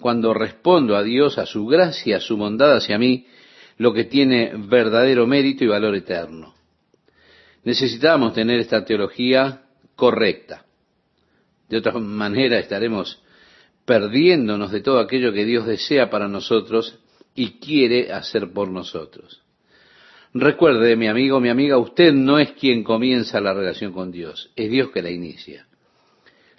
cuando 0.00 0.34
respondo 0.34 0.96
a 0.96 1.02
Dios, 1.02 1.38
a 1.38 1.46
su 1.46 1.66
gracia, 1.66 2.16
a 2.16 2.20
su 2.20 2.36
bondad 2.36 2.76
hacia 2.76 2.98
mí, 2.98 3.26
lo 3.78 3.92
que 3.92 4.04
tiene 4.04 4.52
verdadero 4.56 5.26
mérito 5.26 5.64
y 5.64 5.68
valor 5.68 5.94
eterno. 5.94 6.54
Necesitamos 7.64 8.34
tener 8.34 8.58
esta 8.58 8.84
teología 8.84 9.62
correcta. 9.94 10.64
De 11.68 11.76
otra 11.76 11.92
manera 11.92 12.58
estaremos 12.58 13.22
perdiéndonos 13.84 14.70
de 14.70 14.80
todo 14.80 15.00
aquello 15.00 15.32
que 15.32 15.44
Dios 15.44 15.66
desea 15.66 16.10
para 16.10 16.28
nosotros 16.28 16.98
y 17.34 17.58
quiere 17.58 18.12
hacer 18.12 18.52
por 18.52 18.68
nosotros. 18.68 19.42
Recuerde, 20.32 20.94
mi 20.96 21.08
amigo, 21.08 21.40
mi 21.40 21.48
amiga, 21.48 21.76
usted 21.78 22.12
no 22.12 22.38
es 22.38 22.52
quien 22.52 22.84
comienza 22.84 23.40
la 23.40 23.52
relación 23.52 23.92
con 23.92 24.12
Dios, 24.12 24.52
es 24.54 24.70
Dios 24.70 24.90
que 24.90 25.02
la 25.02 25.10
inicia. 25.10 25.66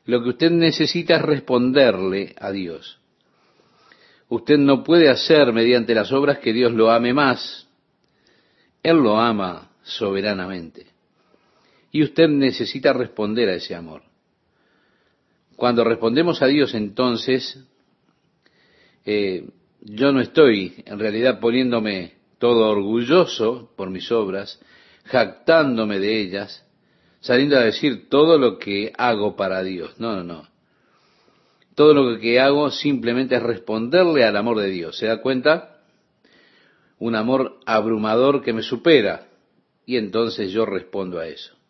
Lo 0.05 0.21
que 0.23 0.29
usted 0.29 0.51
necesita 0.51 1.15
es 1.15 1.21
responderle 1.21 2.36
a 2.38 2.51
Dios. 2.51 2.99
Usted 4.27 4.57
no 4.57 4.84
puede 4.84 5.10
hacer 5.10 5.53
mediante 5.53 5.93
las 5.93 6.12
obras 6.12 6.39
que 6.39 6.53
Dios 6.53 6.71
lo 6.73 6.91
ame 6.91 7.13
más. 7.13 7.67
Él 8.81 8.97
lo 8.97 9.19
ama 9.19 9.71
soberanamente. 9.84 10.88
Y 11.91 12.03
usted 12.03 12.27
necesita 12.29 12.93
responder 12.93 13.49
a 13.49 13.55
ese 13.55 13.75
amor. 13.75 14.03
Cuando 15.62 15.84
respondemos 15.84 16.41
a 16.41 16.47
Dios 16.47 16.74
entonces, 16.74 17.63
eh, 19.06 19.47
yo 19.82 20.12
no 20.12 20.19
estoy 20.19 20.74
en 20.88 20.97
realidad 20.97 21.39
poniéndome 21.39 22.15
todo 22.39 22.67
orgulloso 22.67 23.71
por 23.78 23.91
mis 23.91 24.12
obras, 24.12 24.60
jactándome 25.04 26.00
de 26.00 26.19
ellas, 26.19 26.65
saliendo 27.19 27.58
a 27.58 27.63
decir 27.63 28.10
todo 28.10 28.39
lo 28.39 28.58
que 28.58 28.91
hago 28.97 29.36
para 29.36 29.62
Dios. 29.62 30.00
No, 30.00 30.15
no, 30.15 30.24
no. 30.24 30.47
Todo 31.76 31.93
lo 31.93 32.19
que 32.19 32.39
hago 32.39 32.71
simplemente 32.71 33.36
es 33.36 33.43
responderle 33.43 34.26
al 34.26 34.38
amor 34.38 34.58
de 34.58 34.69
Dios. 34.71 34.97
¿Se 34.97 35.06
da 35.06 35.21
cuenta? 35.21 35.84
Un 36.97 37.13
amor 37.13 37.60
abrumador 37.67 38.41
que 38.41 38.52
me 38.52 38.63
supera. 38.63 39.28
Y 39.86 39.97
entonces 39.97 40.52
yo 40.52 40.65
respondo 40.65 41.19
a 41.19 41.28
eso. 41.28 41.61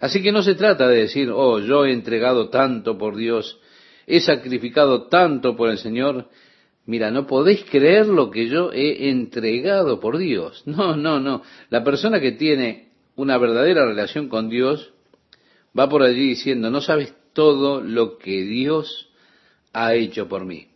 Así 0.00 0.22
que 0.22 0.32
no 0.32 0.42
se 0.42 0.54
trata 0.54 0.88
de 0.88 1.02
decir, 1.02 1.30
oh, 1.30 1.60
yo 1.60 1.84
he 1.84 1.92
entregado 1.92 2.48
tanto 2.48 2.96
por 2.96 3.16
Dios, 3.16 3.60
he 4.06 4.20
sacrificado 4.20 5.08
tanto 5.08 5.54
por 5.54 5.68
el 5.68 5.78
Señor. 5.78 6.28
Mira, 6.86 7.10
no 7.10 7.26
podéis 7.26 7.64
creer 7.70 8.06
lo 8.06 8.30
que 8.30 8.48
yo 8.48 8.72
he 8.72 9.10
entregado 9.10 10.00
por 10.00 10.16
Dios. 10.18 10.62
No, 10.66 10.96
no, 10.96 11.20
no. 11.20 11.42
La 11.68 11.84
persona 11.84 12.18
que 12.20 12.32
tiene 12.32 12.88
una 13.16 13.36
verdadera 13.36 13.84
relación 13.84 14.28
con 14.28 14.48
Dios 14.48 14.92
va 15.78 15.88
por 15.88 16.02
allí 16.02 16.28
diciendo, 16.30 16.70
no 16.70 16.80
sabes 16.80 17.14
todo 17.34 17.82
lo 17.82 18.16
que 18.16 18.42
Dios 18.42 19.10
ha 19.74 19.94
hecho 19.94 20.28
por 20.28 20.46
mí. 20.46 20.68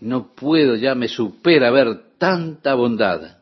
No 0.00 0.34
puedo, 0.34 0.74
ya 0.76 0.94
me 0.94 1.08
supera 1.08 1.70
ver 1.70 2.16
tanta 2.18 2.74
bondad 2.74 3.37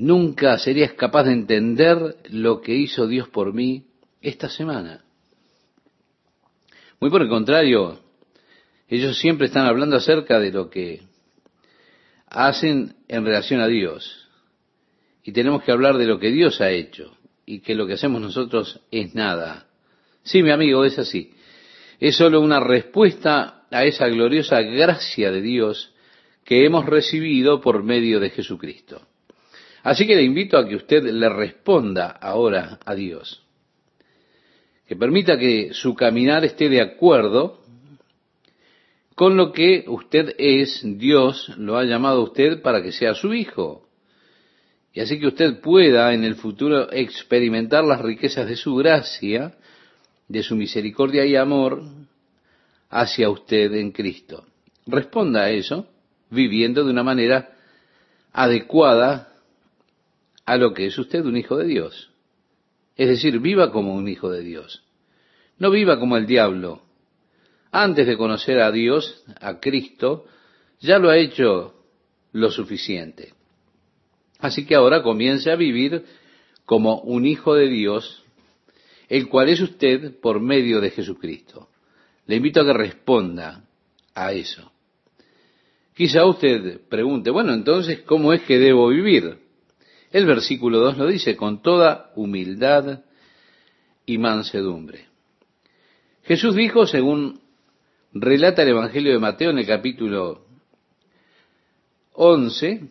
nunca 0.00 0.56
serías 0.58 0.94
capaz 0.94 1.24
de 1.24 1.32
entender 1.32 2.16
lo 2.30 2.62
que 2.62 2.74
hizo 2.74 3.06
Dios 3.06 3.28
por 3.28 3.52
mí 3.52 3.84
esta 4.22 4.48
semana. 4.48 5.04
Muy 7.00 7.10
por 7.10 7.20
el 7.20 7.28
contrario, 7.28 8.00
ellos 8.88 9.18
siempre 9.18 9.46
están 9.46 9.66
hablando 9.66 9.96
acerca 9.96 10.40
de 10.40 10.52
lo 10.52 10.70
que 10.70 11.02
hacen 12.26 12.94
en 13.08 13.26
relación 13.26 13.60
a 13.60 13.66
Dios. 13.66 14.26
Y 15.22 15.32
tenemos 15.32 15.62
que 15.62 15.72
hablar 15.72 15.98
de 15.98 16.06
lo 16.06 16.18
que 16.18 16.30
Dios 16.30 16.62
ha 16.62 16.70
hecho 16.70 17.14
y 17.44 17.60
que 17.60 17.74
lo 17.74 17.86
que 17.86 17.94
hacemos 17.94 18.22
nosotros 18.22 18.80
es 18.90 19.14
nada. 19.14 19.66
Sí, 20.22 20.42
mi 20.42 20.50
amigo, 20.50 20.84
es 20.86 20.98
así. 20.98 21.34
Es 21.98 22.16
solo 22.16 22.40
una 22.40 22.60
respuesta 22.60 23.66
a 23.70 23.84
esa 23.84 24.08
gloriosa 24.08 24.62
gracia 24.62 25.30
de 25.30 25.42
Dios 25.42 25.92
que 26.44 26.64
hemos 26.64 26.86
recibido 26.86 27.60
por 27.60 27.82
medio 27.82 28.18
de 28.18 28.30
Jesucristo. 28.30 29.09
Así 29.82 30.06
que 30.06 30.16
le 30.16 30.22
invito 30.22 30.58
a 30.58 30.68
que 30.68 30.76
usted 30.76 31.04
le 31.04 31.28
responda 31.28 32.08
ahora 32.08 32.78
a 32.84 32.94
Dios, 32.94 33.42
que 34.86 34.96
permita 34.96 35.38
que 35.38 35.70
su 35.72 35.94
caminar 35.94 36.44
esté 36.44 36.68
de 36.68 36.80
acuerdo 36.80 37.60
con 39.14 39.36
lo 39.36 39.52
que 39.52 39.84
usted 39.86 40.34
es, 40.38 40.80
Dios 40.82 41.52
lo 41.58 41.76
ha 41.76 41.84
llamado 41.84 42.20
a 42.20 42.24
usted 42.24 42.62
para 42.62 42.82
que 42.82 42.90
sea 42.90 43.14
su 43.14 43.34
hijo. 43.34 43.86
Y 44.92 45.00
así 45.00 45.20
que 45.20 45.26
usted 45.26 45.60
pueda 45.60 46.12
en 46.14 46.24
el 46.24 46.34
futuro 46.36 46.90
experimentar 46.90 47.84
las 47.84 48.00
riquezas 48.00 48.48
de 48.48 48.56
su 48.56 48.74
gracia, 48.76 49.54
de 50.26 50.42
su 50.42 50.56
misericordia 50.56 51.24
y 51.26 51.36
amor 51.36 51.82
hacia 52.88 53.30
usted 53.30 53.72
en 53.74 53.92
Cristo. 53.92 54.46
Responda 54.86 55.42
a 55.42 55.50
eso 55.50 55.86
viviendo 56.30 56.84
de 56.84 56.90
una 56.90 57.02
manera 57.02 57.56
adecuada 58.32 59.29
a 60.50 60.56
lo 60.56 60.74
que 60.74 60.86
es 60.86 60.98
usted 60.98 61.24
un 61.24 61.36
hijo 61.36 61.56
de 61.56 61.66
Dios. 61.66 62.10
Es 62.96 63.08
decir, 63.08 63.38
viva 63.38 63.70
como 63.70 63.94
un 63.94 64.08
hijo 64.08 64.32
de 64.32 64.42
Dios. 64.42 64.82
No 65.58 65.70
viva 65.70 66.00
como 66.00 66.16
el 66.16 66.26
diablo. 66.26 66.82
Antes 67.70 68.04
de 68.08 68.16
conocer 68.16 68.58
a 68.58 68.72
Dios, 68.72 69.22
a 69.40 69.60
Cristo, 69.60 70.26
ya 70.80 70.98
lo 70.98 71.08
ha 71.08 71.18
hecho 71.18 71.74
lo 72.32 72.50
suficiente. 72.50 73.32
Así 74.40 74.66
que 74.66 74.74
ahora 74.74 75.04
comience 75.04 75.52
a 75.52 75.54
vivir 75.54 76.04
como 76.64 76.98
un 77.02 77.26
hijo 77.26 77.54
de 77.54 77.68
Dios, 77.68 78.24
el 79.08 79.28
cual 79.28 79.50
es 79.50 79.60
usted 79.60 80.18
por 80.18 80.40
medio 80.40 80.80
de 80.80 80.90
Jesucristo. 80.90 81.68
Le 82.26 82.34
invito 82.34 82.60
a 82.60 82.64
que 82.64 82.72
responda 82.72 83.66
a 84.16 84.32
eso. 84.32 84.72
Quizá 85.94 86.26
usted 86.26 86.80
pregunte, 86.88 87.30
bueno, 87.30 87.54
entonces, 87.54 88.00
¿cómo 88.00 88.32
es 88.32 88.42
que 88.42 88.58
debo 88.58 88.88
vivir? 88.88 89.48
El 90.10 90.26
versículo 90.26 90.80
2 90.80 90.98
lo 90.98 91.06
dice, 91.06 91.36
con 91.36 91.62
toda 91.62 92.10
humildad 92.16 93.00
y 94.06 94.18
mansedumbre. 94.18 95.06
Jesús 96.24 96.54
dijo, 96.56 96.86
según 96.86 97.40
relata 98.12 98.62
el 98.62 98.70
Evangelio 98.70 99.12
de 99.12 99.18
Mateo 99.18 99.50
en 99.50 99.58
el 99.58 99.66
capítulo 99.66 100.44
11, 102.14 102.88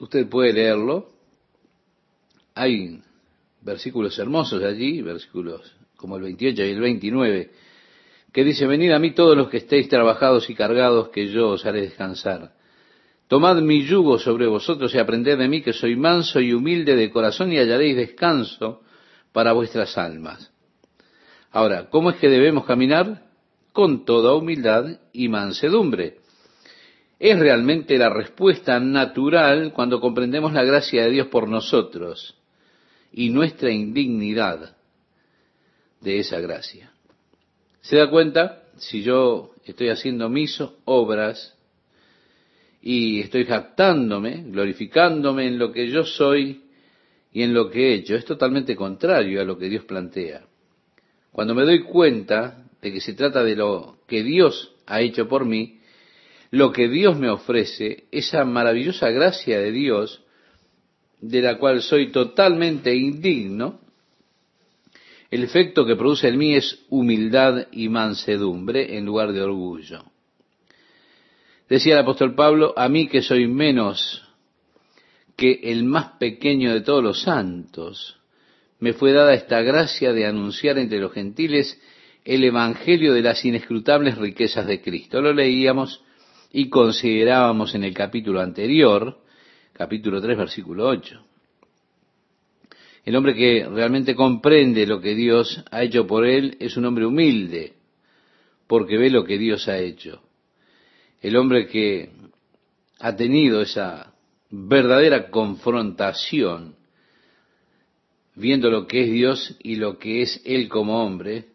usted 0.00 0.28
puede 0.28 0.52
leerlo, 0.52 1.12
hay 2.54 3.00
versículos 3.60 4.18
hermosos 4.18 4.62
allí, 4.64 5.02
versículos 5.02 5.76
como 5.96 6.16
el 6.16 6.22
28 6.22 6.64
y 6.64 6.70
el 6.70 6.80
29, 6.80 7.50
que 8.32 8.44
dice, 8.44 8.66
venid 8.66 8.90
a 8.90 8.98
mí 8.98 9.12
todos 9.12 9.36
los 9.36 9.48
que 9.48 9.58
estéis 9.58 9.88
trabajados 9.88 10.50
y 10.50 10.54
cargados, 10.54 11.10
que 11.10 11.28
yo 11.28 11.50
os 11.50 11.64
haré 11.64 11.82
descansar. 11.82 12.55
Tomad 13.28 13.60
mi 13.60 13.84
yugo 13.84 14.18
sobre 14.18 14.46
vosotros 14.46 14.94
y 14.94 14.98
aprended 14.98 15.38
de 15.38 15.48
mí, 15.48 15.62
que 15.62 15.72
soy 15.72 15.96
manso 15.96 16.40
y 16.40 16.52
humilde 16.52 16.94
de 16.94 17.10
corazón, 17.10 17.52
y 17.52 17.58
hallaréis 17.58 17.96
descanso 17.96 18.82
para 19.32 19.52
vuestras 19.52 19.98
almas. 19.98 20.52
Ahora, 21.50 21.88
¿cómo 21.90 22.10
es 22.10 22.16
que 22.16 22.28
debemos 22.28 22.64
caminar? 22.64 23.24
Con 23.72 24.04
toda 24.04 24.34
humildad 24.34 25.00
y 25.12 25.28
mansedumbre. 25.28 26.18
Es 27.18 27.38
realmente 27.38 27.98
la 27.98 28.10
respuesta 28.10 28.78
natural 28.78 29.72
cuando 29.72 30.00
comprendemos 30.00 30.52
la 30.52 30.64
gracia 30.64 31.04
de 31.04 31.10
Dios 31.10 31.28
por 31.28 31.48
nosotros 31.48 32.36
y 33.12 33.30
nuestra 33.30 33.70
indignidad 33.70 34.76
de 36.00 36.18
esa 36.18 36.40
gracia. 36.40 36.92
¿Se 37.80 37.96
da 37.96 38.10
cuenta? 38.10 38.62
Si 38.76 39.02
yo 39.02 39.52
estoy 39.64 39.88
haciendo 39.88 40.28
mis 40.28 40.62
obras 40.84 41.55
y 42.88 43.18
estoy 43.18 43.46
jactándome, 43.46 44.44
glorificándome 44.46 45.48
en 45.48 45.58
lo 45.58 45.72
que 45.72 45.88
yo 45.88 46.04
soy 46.04 46.62
y 47.32 47.42
en 47.42 47.52
lo 47.52 47.68
que 47.68 47.80
he 47.80 47.94
hecho, 47.94 48.14
es 48.14 48.24
totalmente 48.24 48.76
contrario 48.76 49.40
a 49.40 49.44
lo 49.44 49.58
que 49.58 49.68
Dios 49.68 49.84
plantea. 49.86 50.46
Cuando 51.32 51.56
me 51.56 51.64
doy 51.64 51.82
cuenta 51.82 52.64
de 52.80 52.92
que 52.92 53.00
se 53.00 53.14
trata 53.14 53.42
de 53.42 53.56
lo 53.56 53.96
que 54.06 54.22
Dios 54.22 54.72
ha 54.86 55.00
hecho 55.00 55.26
por 55.26 55.44
mí, 55.44 55.80
lo 56.52 56.70
que 56.70 56.86
Dios 56.86 57.18
me 57.18 57.28
ofrece, 57.28 58.04
esa 58.12 58.44
maravillosa 58.44 59.10
gracia 59.10 59.58
de 59.58 59.72
Dios, 59.72 60.22
de 61.20 61.42
la 61.42 61.58
cual 61.58 61.82
soy 61.82 62.12
totalmente 62.12 62.94
indigno, 62.94 63.80
el 65.32 65.42
efecto 65.42 65.84
que 65.84 65.96
produce 65.96 66.28
en 66.28 66.38
mí 66.38 66.54
es 66.54 66.84
humildad 66.88 67.66
y 67.72 67.88
mansedumbre 67.88 68.96
en 68.96 69.06
lugar 69.06 69.32
de 69.32 69.42
orgullo. 69.42 70.04
Decía 71.68 71.94
el 71.94 72.00
apóstol 72.00 72.34
Pablo, 72.34 72.74
a 72.76 72.88
mí 72.88 73.08
que 73.08 73.22
soy 73.22 73.48
menos 73.48 74.22
que 75.36 75.60
el 75.64 75.84
más 75.84 76.12
pequeño 76.18 76.72
de 76.72 76.80
todos 76.80 77.02
los 77.02 77.22
santos, 77.22 78.18
me 78.78 78.92
fue 78.92 79.12
dada 79.12 79.34
esta 79.34 79.60
gracia 79.62 80.12
de 80.12 80.26
anunciar 80.26 80.78
entre 80.78 80.98
los 80.98 81.12
gentiles 81.12 81.80
el 82.24 82.44
Evangelio 82.44 83.12
de 83.12 83.22
las 83.22 83.44
inescrutables 83.44 84.16
riquezas 84.18 84.66
de 84.66 84.80
Cristo. 84.80 85.20
Lo 85.20 85.32
leíamos 85.32 86.02
y 86.52 86.68
considerábamos 86.68 87.74
en 87.74 87.84
el 87.84 87.94
capítulo 87.94 88.40
anterior, 88.40 89.18
capítulo 89.72 90.20
3, 90.20 90.38
versículo 90.38 90.86
8. 90.88 91.20
El 93.04 93.16
hombre 93.16 93.34
que 93.34 93.66
realmente 93.68 94.14
comprende 94.14 94.86
lo 94.86 95.00
que 95.00 95.14
Dios 95.14 95.62
ha 95.70 95.82
hecho 95.82 96.06
por 96.06 96.26
él 96.26 96.56
es 96.60 96.76
un 96.76 96.86
hombre 96.86 97.06
humilde, 97.06 97.74
porque 98.66 98.96
ve 98.98 99.10
lo 99.10 99.24
que 99.24 99.38
Dios 99.38 99.68
ha 99.68 99.78
hecho. 99.78 100.25
El 101.26 101.34
hombre 101.34 101.66
que 101.66 102.10
ha 103.00 103.16
tenido 103.16 103.60
esa 103.60 104.14
verdadera 104.48 105.28
confrontación, 105.28 106.76
viendo 108.36 108.70
lo 108.70 108.86
que 108.86 109.02
es 109.02 109.10
Dios 109.10 109.56
y 109.60 109.74
lo 109.74 109.98
que 109.98 110.22
es 110.22 110.40
Él 110.44 110.68
como 110.68 111.04
hombre, 111.04 111.46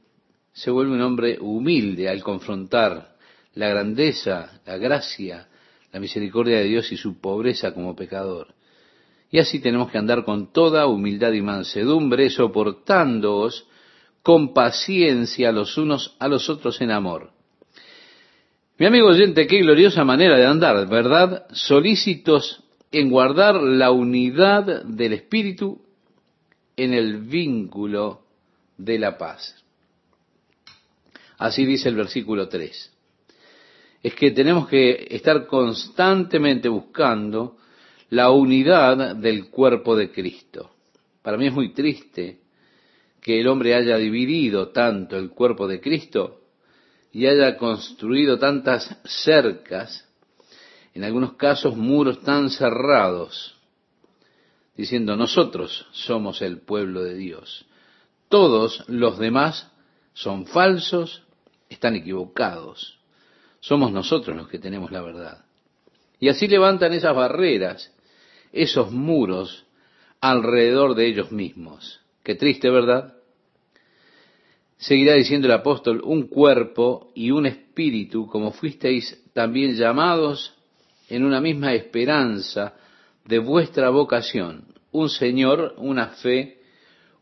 se 0.52 0.72
vuelve 0.72 0.92
un 0.92 1.02
hombre 1.02 1.38
humilde 1.40 2.10
al 2.10 2.22
confrontar 2.22 3.16
la 3.54 3.70
grandeza, 3.70 4.60
la 4.66 4.76
gracia, 4.76 5.48
la 5.94 6.02
misericordia 6.02 6.58
de 6.58 6.66
Dios 6.66 6.92
y 6.92 6.98
su 6.98 7.22
pobreza 7.22 7.74
como 7.74 7.96
pecador. 7.96 8.54
Y 9.32 9.40
así 9.40 9.62
tenemos 9.62 9.90
que 9.90 10.00
andar 10.00 10.26
con 10.26 10.52
toda 10.52 10.86
humildad 10.88 11.32
y 11.32 11.42
mansedumbre, 11.42 12.30
soportándoos 12.30 13.70
con 14.22 14.54
paciencia 14.54 15.54
los 15.54 15.78
unos 15.78 16.18
a 16.20 16.28
los 16.28 16.50
otros 16.50 16.82
en 16.82 16.92
amor. 16.92 17.32
Mi 18.82 18.88
amigo 18.88 19.10
oyente, 19.10 19.46
qué 19.46 19.60
gloriosa 19.60 20.04
manera 20.04 20.40
de 20.40 20.48
andar, 20.48 20.90
¿verdad? 20.90 21.46
Solícitos 21.52 22.64
en 22.92 23.12
guardar 23.12 23.62
la 23.62 23.92
unidad 23.92 24.84
del 24.86 25.14
Espíritu 25.14 25.84
en 26.76 26.96
el 26.96 27.18
vínculo 27.20 28.24
de 28.80 28.98
la 28.98 29.20
paz. 29.20 29.64
Así 31.38 31.64
dice 31.64 31.90
el 31.90 31.96
versículo 31.96 32.50
3. 32.50 32.92
Es 34.02 34.16
que 34.16 34.32
tenemos 34.32 34.68
que 34.68 35.10
estar 35.12 35.46
constantemente 35.46 36.68
buscando 36.68 37.58
la 38.10 38.32
unidad 38.32 39.16
del 39.16 39.52
cuerpo 39.52 39.96
de 39.96 40.12
Cristo. 40.12 40.72
Para 41.22 41.38
mí 41.38 41.46
es 41.46 41.54
muy 41.54 41.72
triste 41.72 42.40
que 43.22 43.42
el 43.42 43.48
hombre 43.48 43.76
haya 43.76 43.98
dividido 43.98 44.70
tanto 44.70 45.20
el 45.20 45.30
cuerpo 45.30 45.68
de 45.68 45.80
Cristo 45.80 46.41
y 47.12 47.28
haya 47.28 47.58
construido 47.58 48.40
tantas 48.40 48.98
cercas, 49.04 50.08
en 50.94 51.04
algunos 51.04 51.34
casos 51.34 51.76
muros 51.76 52.22
tan 52.22 52.50
cerrados, 52.50 53.56
diciendo 54.76 55.16
nosotros 55.16 55.88
somos 55.92 56.42
el 56.42 56.60
pueblo 56.60 57.04
de 57.04 57.16
Dios. 57.16 57.66
Todos 58.30 58.84
los 58.88 59.18
demás 59.20 59.72
son 60.14 60.46
falsos, 60.46 61.24
están 61.70 61.96
equivocados. 61.96 63.00
Somos 63.60 63.92
nosotros 63.92 64.36
los 64.36 64.48
que 64.48 64.60
tenemos 64.60 64.92
la 64.92 65.02
verdad. 65.02 65.46
Y 66.20 66.30
así 66.30 66.48
levantan 66.48 66.94
esas 66.94 67.16
barreras 67.16 67.92
esos 68.52 68.92
muros 68.92 69.66
alrededor 70.20 70.96
de 70.96 71.08
ellos 71.08 71.32
mismos. 71.32 72.02
Qué 72.24 72.36
triste, 72.36 72.70
¿verdad? 72.70 73.16
Seguirá 74.82 75.14
diciendo 75.14 75.48
el 75.48 75.54
apóstol, 75.54 76.02
un 76.04 76.24
cuerpo 76.28 77.12
y 77.16 77.32
un 77.32 77.46
espíritu, 77.46 78.28
como 78.28 78.52
fuisteis 78.52 79.24
también 79.32 79.76
llamados 79.76 80.54
en 81.08 81.24
una 81.24 81.40
misma 81.40 81.74
esperanza 81.74 82.74
de 83.26 83.40
vuestra 83.40 83.90
vocación, 83.90 84.66
un 84.92 85.10
Señor, 85.10 85.76
una 85.78 86.08
fe, 86.08 86.60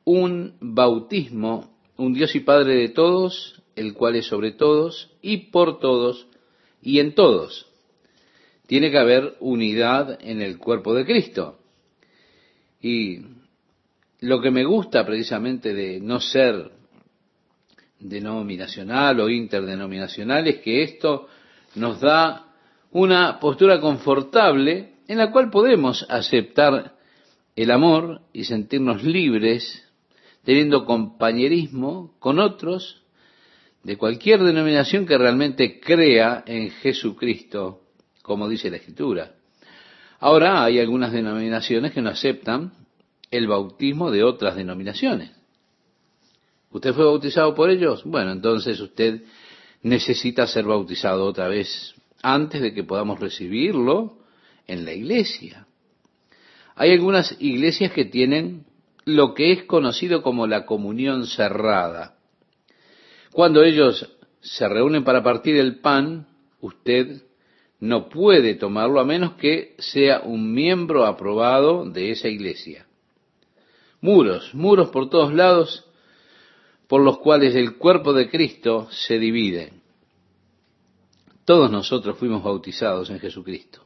un 0.06 0.56
bautismo, 0.62 1.78
un 1.98 2.14
Dios 2.14 2.34
y 2.36 2.40
Padre 2.40 2.76
de 2.76 2.90
todos, 2.90 3.62
el 3.76 3.94
cual 3.94 4.16
es 4.16 4.28
sobre 4.28 4.54
todos 4.54 5.12
y 5.22 5.52
por 5.52 5.80
todos 5.80 6.28
y 6.82 7.00
en 7.00 7.14
todos 7.14 7.70
tiene 8.70 8.92
que 8.92 9.00
haber 9.00 9.36
unidad 9.40 10.20
en 10.22 10.44
el 10.44 10.60
cuerpo 10.60 10.94
de 10.94 11.04
Cristo. 11.04 11.58
Y 12.80 13.18
lo 14.20 14.40
que 14.42 14.52
me 14.52 14.64
gusta 14.64 15.04
precisamente 15.08 15.74
de 15.74 16.00
no 16.00 16.20
ser 16.20 16.79
denominacional 18.00 19.20
o 19.20 19.30
interdenominacional 19.30 20.48
es 20.48 20.60
que 20.60 20.84
esto 20.84 21.28
nos 21.76 22.00
da 22.00 22.46
una 22.92 23.40
postura 23.40 23.80
confortable 23.80 24.96
en 25.08 25.18
la 25.18 25.32
cual 25.32 25.50
podemos 25.50 26.06
aceptar 26.10 26.96
el 27.56 27.72
amor 27.72 28.22
y 28.32 28.46
sentirnos 28.46 29.04
libres, 29.04 29.86
teniendo 30.44 30.86
compañerismo 30.86 32.16
con 32.20 32.40
otros 32.40 33.04
de 33.84 33.98
cualquier 33.98 34.44
denominación 34.44 35.06
que 35.06 35.18
realmente 35.18 35.80
crea 35.80 36.44
en 36.46 36.70
Jesucristo, 36.72 37.82
como 38.22 38.48
dice 38.48 38.70
la 38.70 38.78
Escritura. 38.78 39.34
Ahora 40.20 40.64
hay 40.64 40.80
algunas 40.80 41.12
denominaciones 41.12 41.94
que 41.94 42.02
no 42.02 42.10
aceptan 42.10 42.74
el 43.32 43.48
bautismo 43.48 44.12
de 44.12 44.24
otras 44.24 44.56
denominaciones. 44.56 45.39
¿Usted 46.72 46.94
fue 46.94 47.06
bautizado 47.06 47.56
por 47.56 47.70
ellos? 47.70 48.04
Bueno, 48.04 48.32
entonces 48.32 48.80
usted 48.80 49.24
necesita 49.82 50.46
ser 50.46 50.66
bautizado 50.66 51.26
otra 51.26 51.48
vez 51.48 51.96
antes 52.22 52.62
de 52.62 52.74
que 52.74 52.84
podamos 52.84 53.20
recibirlo 53.20 54.18
en 54.68 54.86
la 54.86 54.94
iglesia. 54.94 55.66
Hay 56.76 56.92
algunas 56.92 57.36
iglesias 57.40 57.92
que 57.92 58.06
tienen 58.06 58.66
lo 59.06 59.34
que 59.34 59.52
es 59.52 59.64
conocido 59.64 60.22
como 60.22 60.48
la 60.48 60.66
comunión 60.66 61.26
cerrada. 61.26 62.16
Cuando 63.32 63.64
ellos 63.64 64.08
se 64.42 64.68
reúnen 64.68 65.04
para 65.04 65.24
partir 65.24 65.58
el 65.58 65.80
pan, 65.80 66.28
usted 66.62 67.24
no 67.80 68.10
puede 68.10 68.56
tomarlo 68.56 69.00
a 69.00 69.06
menos 69.06 69.34
que 69.34 69.76
sea 69.80 70.22
un 70.22 70.54
miembro 70.54 71.06
aprobado 71.06 71.90
de 71.90 72.12
esa 72.12 72.28
iglesia. 72.28 72.86
Muros, 74.02 74.54
muros 74.54 74.90
por 74.90 75.10
todos 75.10 75.34
lados 75.34 75.89
por 76.90 77.02
los 77.02 77.20
cuales 77.20 77.56
el 77.56 77.78
cuerpo 77.78 78.14
de 78.14 78.32
Cristo 78.32 78.88
se 78.90 79.20
divide. 79.20 79.74
Todos 81.46 81.70
nosotros 81.70 82.18
fuimos 82.18 82.44
bautizados 82.44 83.12
en 83.12 83.20
Jesucristo. 83.20 83.84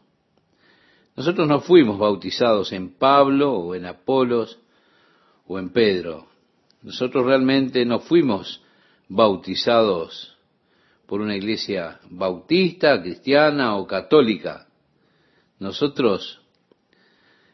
Nosotros 1.17 1.45
no 1.49 1.59
fuimos 1.59 1.99
bautizados 1.99 2.71
en 2.71 2.95
Pablo 2.95 3.51
o 3.51 3.75
en 3.75 3.85
Apolos 3.85 4.57
o 5.45 5.59
en 5.59 5.71
Pedro. 5.71 6.27
Nosotros 6.81 7.25
realmente 7.25 7.83
no 7.83 7.99
fuimos 7.99 8.61
bautizados 9.09 10.37
por 11.05 11.19
una 11.19 11.35
iglesia 11.35 11.99
bautista, 12.09 13.01
cristiana 13.01 13.75
o 13.75 13.85
católica. 13.85 14.67
Nosotros 15.59 16.41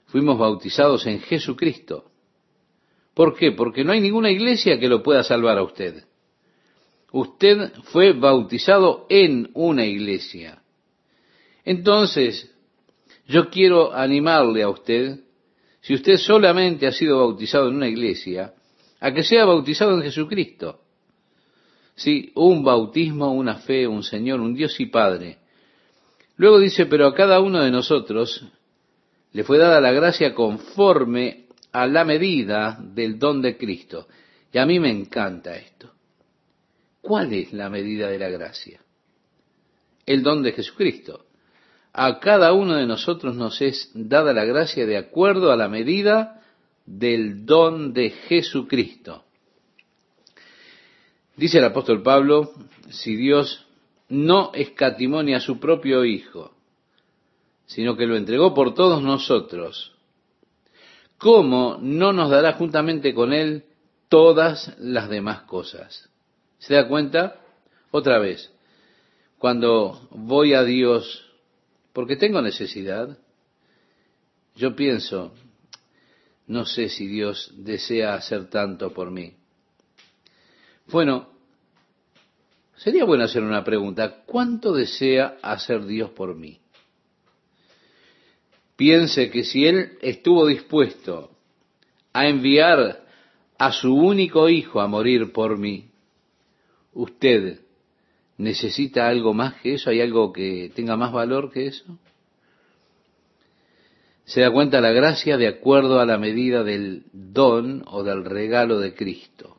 fuimos 0.06 0.38
bautizados 0.38 1.08
en 1.08 1.22
Jesucristo. 1.22 2.09
¿Por 3.20 3.36
qué? 3.36 3.52
Porque 3.52 3.84
no 3.84 3.92
hay 3.92 4.00
ninguna 4.00 4.32
iglesia 4.32 4.80
que 4.80 4.88
lo 4.88 5.04
pueda 5.04 5.24
salvar 5.24 5.58
a 5.58 5.64
usted. 5.64 6.06
Usted 7.12 7.74
fue 7.92 8.14
bautizado 8.14 9.08
en 9.10 9.50
una 9.56 9.86
iglesia. 9.86 10.62
Entonces, 11.66 12.50
yo 13.28 13.50
quiero 13.50 13.94
animarle 13.94 14.64
a 14.64 14.70
usted, 14.70 15.20
si 15.82 15.96
usted 15.96 16.16
solamente 16.16 16.88
ha 16.88 16.94
sido 16.94 17.18
bautizado 17.18 17.68
en 17.68 17.76
una 17.76 17.90
iglesia, 17.90 18.54
a 19.02 19.14
que 19.14 19.26
sea 19.26 19.44
bautizado 19.44 19.96
en 19.96 20.04
Jesucristo. 20.04 20.80
Sí, 21.96 22.32
un 22.36 22.64
bautismo, 22.64 23.34
una 23.34 23.56
fe, 23.56 23.86
un 23.86 24.02
Señor, 24.02 24.40
un 24.40 24.56
Dios 24.56 24.80
y 24.80 24.86
Padre. 24.86 25.40
Luego 26.38 26.58
dice, 26.58 26.86
pero 26.86 27.06
a 27.06 27.14
cada 27.14 27.42
uno 27.42 27.62
de 27.62 27.70
nosotros 27.70 28.46
le 29.34 29.44
fue 29.44 29.58
dada 29.58 29.82
la 29.82 29.92
gracia 29.92 30.34
conforme 30.34 31.49
a 31.72 31.88
la 31.88 32.04
medida 32.04 32.80
del 32.82 33.20
don 33.20 33.42
de 33.42 33.58
Cristo. 33.58 34.08
Y 34.52 34.58
a 34.58 34.66
mí 34.66 34.80
me 34.80 34.90
encanta 34.90 35.56
esto. 35.56 35.92
¿Cuál 37.02 37.34
es 37.34 37.54
la 37.54 37.70
medida 37.70 38.10
de 38.10 38.20
la 38.20 38.30
gracia? 38.30 38.82
El 40.06 40.24
don 40.24 40.42
de 40.44 40.52
Jesucristo. 40.52 41.26
A 41.94 42.20
cada 42.20 42.54
uno 42.54 42.76
de 42.76 42.86
nosotros 42.86 43.36
nos 43.36 43.62
es 43.62 43.92
dada 43.94 44.34
la 44.34 44.46
gracia 44.46 44.86
de 44.86 44.98
acuerdo 44.98 45.52
a 45.52 45.56
la 45.56 45.70
medida 45.70 46.42
del 46.86 47.46
don 47.46 47.94
de 47.94 48.10
Jesucristo. 48.10 49.24
Dice 51.36 51.60
el 51.60 51.66
apóstol 51.66 52.02
Pablo, 52.02 52.52
si 52.90 53.16
Dios 53.16 53.66
no 54.10 54.52
escatimonia 54.54 55.38
a 55.38 55.42
su 55.42 55.60
propio 55.60 56.04
Hijo, 56.04 56.54
sino 57.66 57.96
que 57.96 58.08
lo 58.08 58.18
entregó 58.18 58.54
por 58.54 58.74
todos 58.74 59.02
nosotros, 59.02 59.96
¿cómo 61.20 61.78
no 61.80 62.12
nos 62.12 62.32
dará 62.32 62.54
juntamente 62.54 63.14
con 63.14 63.34
Él 63.34 63.66
todas 64.08 64.76
las 64.80 65.10
demás 65.10 65.44
cosas? 65.44 66.10
¿Se 66.58 66.74
da 66.74 66.88
cuenta? 66.88 67.36
Otra 67.92 68.18
vez, 68.18 68.52
cuando 69.38 70.08
voy 70.12 70.54
a 70.54 70.64
Dios 70.64 71.30
porque 71.94 72.16
tengo 72.16 72.42
necesidad, 72.42 73.18
yo 74.56 74.76
pienso, 74.76 75.34
no 76.48 76.66
sé 76.66 76.90
si 76.90 77.08
Dios 77.08 77.52
desea 77.56 78.14
hacer 78.14 78.50
tanto 78.50 78.94
por 78.94 79.12
mí. 79.12 79.34
Bueno, 80.88 81.30
sería 82.78 83.06
bueno 83.06 83.26
hacer 83.26 83.44
una 83.44 83.64
pregunta. 83.64 84.24
¿Cuánto 84.26 84.74
desea 84.74 85.38
hacer 85.42 85.86
Dios 85.86 86.12
por 86.12 86.36
mí? 86.36 86.60
Piense 88.80 89.30
que 89.30 89.44
si 89.44 89.68
Él 89.68 89.98
estuvo 90.02 90.48
dispuesto 90.48 91.32
a 92.14 92.30
enviar 92.30 93.04
a 93.58 93.74
su 93.74 93.94
único 93.94 94.48
hijo 94.48 94.80
a 94.80 94.88
morir 94.88 95.34
por 95.34 95.58
mí, 95.58 95.90
usted 96.94 97.60
necesita 98.38 99.10
algo 99.10 99.34
más 99.34 99.56
que 99.56 99.74
eso, 99.74 99.90
hay 99.90 100.00
algo 100.00 100.32
que 100.32 100.72
tenga 100.74 100.96
más 100.96 101.12
valor 101.12 101.52
que 101.52 101.68
eso. 101.68 102.00
Se 104.24 104.40
da 104.40 104.50
cuenta 104.50 104.80
la 104.80 104.94
gracia 104.94 105.36
de 105.36 105.50
acuerdo 105.50 106.00
a 106.00 106.06
la 106.06 106.18
medida 106.18 106.64
del 106.64 107.04
don 107.12 107.84
o 107.86 108.04
del 108.04 108.24
regalo 108.24 108.80
de 108.80 108.94
Cristo. 108.94 109.58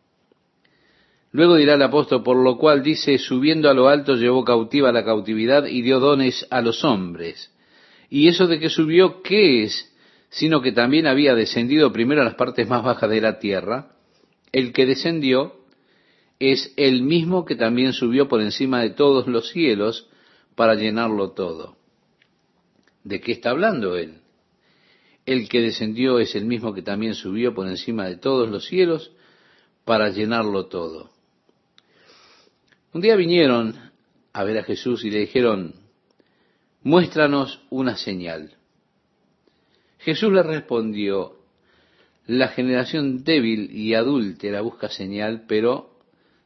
Luego 1.30 1.56
dirá 1.56 1.74
el 1.74 1.82
apóstol, 1.82 2.22
por 2.22 2.38
lo 2.38 2.56
cual 2.56 2.82
dice, 2.82 3.18
subiendo 3.18 3.68
a 3.68 3.74
lo 3.74 3.88
alto 3.88 4.14
llevó 4.14 4.46
cautiva 4.46 4.90
la 4.92 5.04
cautividad 5.04 5.66
y 5.66 5.82
dio 5.82 6.00
dones 6.00 6.46
a 6.48 6.62
los 6.62 6.84
hombres. 6.84 7.49
Y 8.10 8.26
eso 8.28 8.48
de 8.48 8.58
que 8.58 8.68
subió, 8.68 9.22
¿qué 9.22 9.62
es? 9.62 9.90
Sino 10.28 10.60
que 10.60 10.72
también 10.72 11.06
había 11.06 11.34
descendido 11.34 11.92
primero 11.92 12.20
a 12.20 12.24
las 12.24 12.34
partes 12.34 12.68
más 12.68 12.82
bajas 12.82 13.08
de 13.08 13.20
la 13.20 13.38
tierra. 13.38 13.92
El 14.52 14.72
que 14.72 14.84
descendió 14.84 15.54
es 16.40 16.74
el 16.76 17.02
mismo 17.02 17.44
que 17.44 17.54
también 17.54 17.92
subió 17.92 18.28
por 18.28 18.40
encima 18.40 18.82
de 18.82 18.90
todos 18.90 19.28
los 19.28 19.50
cielos 19.50 20.08
para 20.56 20.74
llenarlo 20.74 21.30
todo. 21.30 21.76
¿De 23.04 23.20
qué 23.20 23.32
está 23.32 23.50
hablando 23.50 23.96
él? 23.96 24.18
El 25.24 25.48
que 25.48 25.60
descendió 25.60 26.18
es 26.18 26.34
el 26.34 26.46
mismo 26.46 26.74
que 26.74 26.82
también 26.82 27.14
subió 27.14 27.54
por 27.54 27.68
encima 27.68 28.06
de 28.06 28.16
todos 28.16 28.48
los 28.48 28.66
cielos 28.66 29.12
para 29.84 30.10
llenarlo 30.10 30.66
todo. 30.66 31.10
Un 32.92 33.02
día 33.02 33.14
vinieron 33.14 33.76
a 34.32 34.44
ver 34.44 34.58
a 34.58 34.64
Jesús 34.64 35.04
y 35.04 35.10
le 35.10 35.20
dijeron, 35.20 35.74
muéstranos 36.82 37.60
una 37.70 37.96
señal. 37.96 38.56
Jesús 39.98 40.32
le 40.32 40.42
respondió, 40.42 41.36
la 42.26 42.48
generación 42.48 43.24
débil 43.24 43.70
y 43.72 43.94
adúltera 43.94 44.60
busca 44.60 44.88
señal, 44.88 45.44
pero 45.46 45.90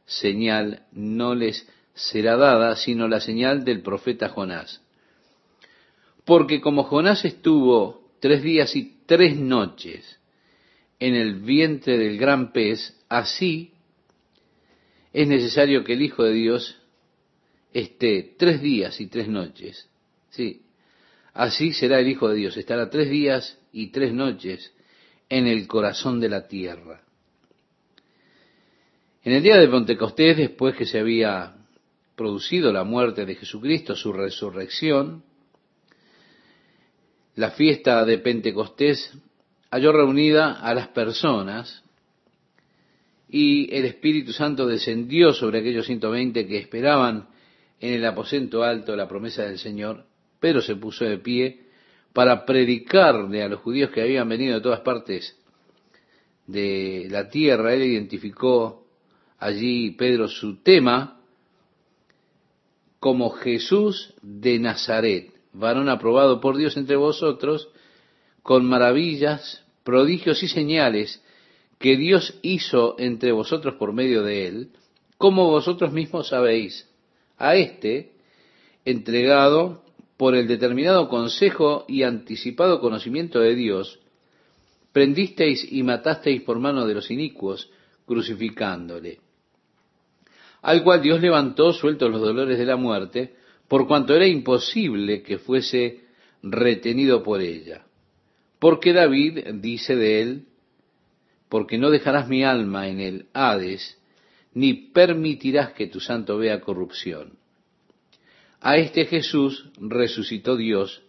señal 0.05 0.83
no 0.91 1.35
les 1.35 1.67
será 1.93 2.35
dada, 2.35 2.75
sino 2.75 3.07
la 3.07 3.19
señal 3.19 3.63
del 3.63 3.81
profeta 3.81 4.29
Jonás. 4.29 4.81
Porque 6.25 6.59
como 6.59 6.83
Jonás 6.83 7.23
estuvo 7.23 8.09
tres 8.19 8.41
días 8.43 8.75
y 8.75 8.97
tres 9.05 9.37
noches 9.37 10.19
en 10.99 11.13
el 11.13 11.35
vientre 11.35 11.97
del 11.97 12.17
gran 12.17 12.51
pez, 12.51 12.99
así 13.07 13.71
es 15.13 15.27
necesario 15.27 15.83
que 15.83 15.93
el 15.93 16.01
Hijo 16.01 16.23
de 16.23 16.33
Dios 16.33 16.81
esté 17.73 18.35
tres 18.37 18.61
días 18.61 18.99
y 18.99 19.07
tres 19.07 19.27
noches 19.27 19.87
Sí, 20.35 20.63
así 21.33 21.71
será 21.71 21.99
el 21.99 22.09
Hijo 22.09 22.27
de 22.27 22.35
Dios. 22.35 22.57
Estará 22.57 22.89
tres 22.89 23.09
días 23.09 23.57
y 23.71 23.87
tres 23.87 24.13
noches 24.13 24.73
en 25.29 25.47
el 25.47 25.65
corazón 25.65 26.19
de 26.19 26.27
la 26.27 26.47
tierra. 26.47 27.01
En 29.23 29.31
el 29.31 29.41
día 29.41 29.57
de 29.57 29.69
Pentecostés, 29.69 30.35
después 30.35 30.75
que 30.75 30.85
se 30.85 30.99
había 30.99 31.55
producido 32.17 32.73
la 32.73 32.83
muerte 32.83 33.25
de 33.25 33.35
Jesucristo, 33.35 33.95
su 33.95 34.11
resurrección, 34.11 35.23
la 37.35 37.51
fiesta 37.51 38.03
de 38.03 38.17
Pentecostés 38.17 39.13
halló 39.71 39.93
reunida 39.93 40.51
a 40.51 40.73
las 40.73 40.89
personas 40.89 41.81
y 43.29 43.73
el 43.73 43.85
Espíritu 43.85 44.33
Santo 44.33 44.67
descendió 44.67 45.31
sobre 45.31 45.59
aquellos 45.59 45.85
120 45.85 46.45
que 46.45 46.57
esperaban 46.57 47.29
en 47.79 47.93
el 47.93 48.05
aposento 48.05 48.63
alto 48.63 48.97
la 48.97 49.07
promesa 49.07 49.43
del 49.43 49.59
Señor 49.59 50.05
Pedro 50.45 50.61
se 50.61 50.75
puso 50.75 51.03
de 51.05 51.17
pie 51.17 51.61
para 52.13 52.45
predicarle 52.45 53.41
a 53.41 53.49
los 53.49 53.61
judíos 53.61 53.89
que 53.89 54.03
habían 54.03 54.29
venido 54.29 54.53
de 54.53 54.61
todas 54.61 54.81
partes 54.81 55.35
de 56.45 57.07
la 57.09 57.29
tierra. 57.29 57.73
Él 57.73 57.81
identificó 57.81 58.85
allí, 59.39 59.89
Pedro, 59.97 60.27
su 60.27 60.57
tema 60.61 61.19
como 62.99 63.31
Jesús 63.31 64.13
de 64.21 64.59
Nazaret, 64.59 65.31
varón 65.51 65.89
aprobado 65.89 66.39
por 66.39 66.57
Dios 66.57 66.77
entre 66.77 66.95
vosotros, 66.95 67.69
con 68.43 68.65
maravillas, 68.65 69.65
prodigios 69.83 70.43
y 70.43 70.47
señales 70.47 71.23
que 71.79 71.97
Dios 71.97 72.37
hizo 72.43 72.97
entre 72.99 73.31
vosotros 73.31 73.77
por 73.79 73.93
medio 73.93 74.21
de 74.21 74.45
él, 74.45 74.69
como 75.17 75.49
vosotros 75.49 75.91
mismos 75.91 76.27
sabéis, 76.27 76.87
a 77.35 77.55
este, 77.55 78.11
entregado 78.85 79.84
por 80.17 80.35
el 80.35 80.47
determinado 80.47 81.09
consejo 81.09 81.85
y 81.87 82.03
anticipado 82.03 82.79
conocimiento 82.79 83.39
de 83.39 83.55
Dios, 83.55 83.99
prendisteis 84.91 85.69
y 85.69 85.83
matasteis 85.83 86.41
por 86.43 86.59
mano 86.59 86.85
de 86.87 86.93
los 86.93 87.11
inicuos, 87.11 87.69
crucificándole, 88.05 89.19
al 90.61 90.83
cual 90.83 91.01
Dios 91.01 91.21
levantó 91.21 91.73
sueltos 91.73 92.09
los 92.09 92.21
dolores 92.21 92.57
de 92.57 92.65
la 92.65 92.77
muerte, 92.77 93.35
por 93.67 93.87
cuanto 93.87 94.15
era 94.15 94.27
imposible 94.27 95.21
que 95.21 95.37
fuese 95.37 96.05
retenido 96.41 97.23
por 97.23 97.41
ella. 97.41 97.85
Porque 98.59 98.93
David 98.93 99.47
dice 99.55 99.95
de 99.95 100.21
él, 100.21 100.45
porque 101.49 101.77
no 101.77 101.89
dejarás 101.89 102.27
mi 102.27 102.43
alma 102.43 102.87
en 102.87 102.99
el 102.99 103.25
Hades, 103.33 103.97
ni 104.53 104.73
permitirás 104.73 105.73
que 105.73 105.87
tu 105.87 105.99
santo 105.99 106.37
vea 106.37 106.61
corrupción. 106.61 107.37
A 108.65 108.77
este 108.77 109.05
Jesús 109.05 109.69
resucitó 109.79 110.57
Dios, 110.57 111.03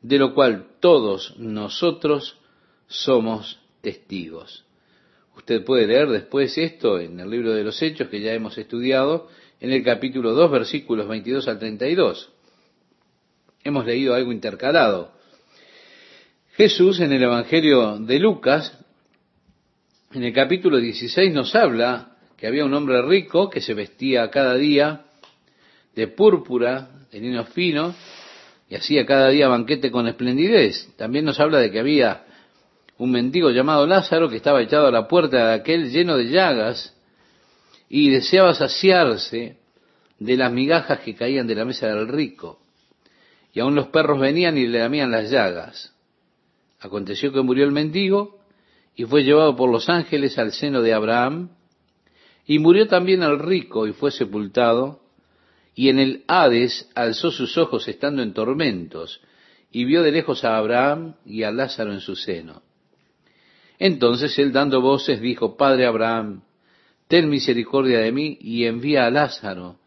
de 0.00 0.16
lo 0.16 0.32
cual 0.32 0.76
todos 0.78 1.34
nosotros 1.38 2.38
somos 2.86 3.58
testigos. 3.80 4.64
Usted 5.36 5.64
puede 5.64 5.88
leer 5.88 6.08
después 6.08 6.56
esto 6.56 7.00
en 7.00 7.18
el 7.18 7.28
libro 7.28 7.52
de 7.52 7.64
los 7.64 7.82
Hechos 7.82 8.08
que 8.10 8.20
ya 8.20 8.32
hemos 8.32 8.56
estudiado, 8.58 9.28
en 9.58 9.72
el 9.72 9.82
capítulo 9.82 10.34
2, 10.34 10.52
versículos 10.52 11.08
22 11.08 11.48
al 11.48 11.58
32. 11.58 12.30
Hemos 13.64 13.84
leído 13.86 14.14
algo 14.14 14.30
intercalado. 14.30 15.10
Jesús 16.52 17.00
en 17.00 17.10
el 17.10 17.24
Evangelio 17.24 17.98
de 17.98 18.20
Lucas, 18.20 18.78
en 20.12 20.22
el 20.22 20.32
capítulo 20.32 20.78
16 20.78 21.34
nos 21.34 21.56
habla 21.56 22.18
que 22.36 22.46
había 22.46 22.64
un 22.64 22.72
hombre 22.72 23.02
rico 23.02 23.50
que 23.50 23.60
se 23.60 23.74
vestía 23.74 24.30
cada 24.30 24.54
día 24.54 25.06
de 25.94 26.08
púrpura, 26.08 26.90
de 27.10 27.20
lino 27.20 27.44
fino, 27.44 27.94
y 28.68 28.74
hacía 28.74 29.06
cada 29.06 29.28
día 29.28 29.48
banquete 29.48 29.90
con 29.90 30.06
esplendidez. 30.08 30.94
También 30.96 31.24
nos 31.24 31.38
habla 31.40 31.58
de 31.58 31.70
que 31.70 31.78
había 31.78 32.24
un 32.98 33.10
mendigo 33.10 33.50
llamado 33.50 33.86
Lázaro 33.86 34.28
que 34.28 34.36
estaba 34.36 34.62
echado 34.62 34.86
a 34.86 34.92
la 34.92 35.08
puerta 35.08 35.48
de 35.48 35.54
aquel 35.54 35.90
lleno 35.90 36.16
de 36.16 36.30
llagas 36.30 36.94
y 37.88 38.10
deseaba 38.10 38.54
saciarse 38.54 39.58
de 40.18 40.36
las 40.36 40.52
migajas 40.52 41.00
que 41.00 41.14
caían 41.14 41.46
de 41.46 41.54
la 41.54 41.64
mesa 41.64 41.88
del 41.88 42.08
rico. 42.08 42.60
Y 43.52 43.60
aun 43.60 43.74
los 43.74 43.88
perros 43.88 44.18
venían 44.18 44.58
y 44.58 44.66
le 44.66 44.80
lamían 44.80 45.10
las 45.10 45.30
llagas. 45.30 45.92
Aconteció 46.80 47.32
que 47.32 47.42
murió 47.42 47.64
el 47.64 47.72
mendigo 47.72 48.38
y 48.96 49.04
fue 49.04 49.22
llevado 49.22 49.56
por 49.56 49.70
los 49.70 49.88
ángeles 49.88 50.38
al 50.38 50.52
seno 50.52 50.82
de 50.82 50.92
Abraham, 50.92 51.50
y 52.46 52.58
murió 52.58 52.86
también 52.86 53.22
el 53.22 53.38
rico 53.38 53.86
y 53.86 53.92
fue 53.92 54.10
sepultado, 54.10 55.00
y 55.74 55.88
en 55.88 55.98
el 55.98 56.24
Hades 56.28 56.88
alzó 56.94 57.30
sus 57.30 57.58
ojos 57.58 57.88
estando 57.88 58.22
en 58.22 58.32
tormentos, 58.32 59.20
y 59.70 59.84
vio 59.84 60.02
de 60.02 60.12
lejos 60.12 60.44
a 60.44 60.56
Abraham 60.56 61.16
y 61.26 61.42
a 61.42 61.50
Lázaro 61.50 61.92
en 61.92 62.00
su 62.00 62.14
seno. 62.14 62.62
Entonces 63.78 64.38
él 64.38 64.52
dando 64.52 64.80
voces 64.80 65.20
dijo, 65.20 65.56
Padre 65.56 65.86
Abraham, 65.86 66.42
ten 67.08 67.28
misericordia 67.28 67.98
de 67.98 68.12
mí 68.12 68.38
y 68.40 68.66
envía 68.66 69.06
a 69.06 69.10
Lázaro 69.10 69.78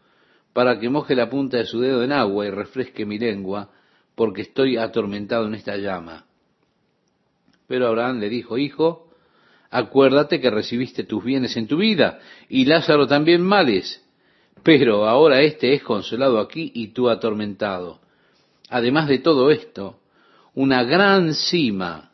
para 0.52 0.78
que 0.78 0.90
moje 0.90 1.14
la 1.14 1.30
punta 1.30 1.56
de 1.56 1.66
su 1.66 1.80
dedo 1.80 2.02
en 2.02 2.12
agua 2.12 2.46
y 2.46 2.50
refresque 2.50 3.06
mi 3.06 3.18
lengua, 3.18 3.70
porque 4.14 4.42
estoy 4.42 4.76
atormentado 4.76 5.46
en 5.46 5.54
esta 5.54 5.76
llama. 5.76 6.26
Pero 7.66 7.86
Abraham 7.86 8.18
le 8.18 8.28
dijo, 8.28 8.58
Hijo, 8.58 9.08
acuérdate 9.70 10.40
que 10.40 10.50
recibiste 10.50 11.04
tus 11.04 11.22
bienes 11.22 11.56
en 11.56 11.66
tu 11.66 11.76
vida 11.76 12.18
y 12.48 12.64
Lázaro 12.64 13.06
también 13.06 13.40
males, 13.40 14.04
pero 14.68 15.08
ahora 15.08 15.40
éste 15.40 15.72
es 15.72 15.82
consolado 15.82 16.38
aquí 16.38 16.70
y 16.74 16.88
tú 16.88 17.08
atormentado. 17.08 18.00
Además 18.68 19.08
de 19.08 19.18
todo 19.18 19.50
esto, 19.50 19.98
una 20.52 20.84
gran 20.84 21.32
cima 21.32 22.12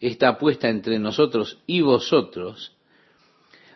está 0.00 0.36
puesta 0.36 0.68
entre 0.68 0.98
nosotros 0.98 1.60
y 1.68 1.82
vosotros, 1.82 2.72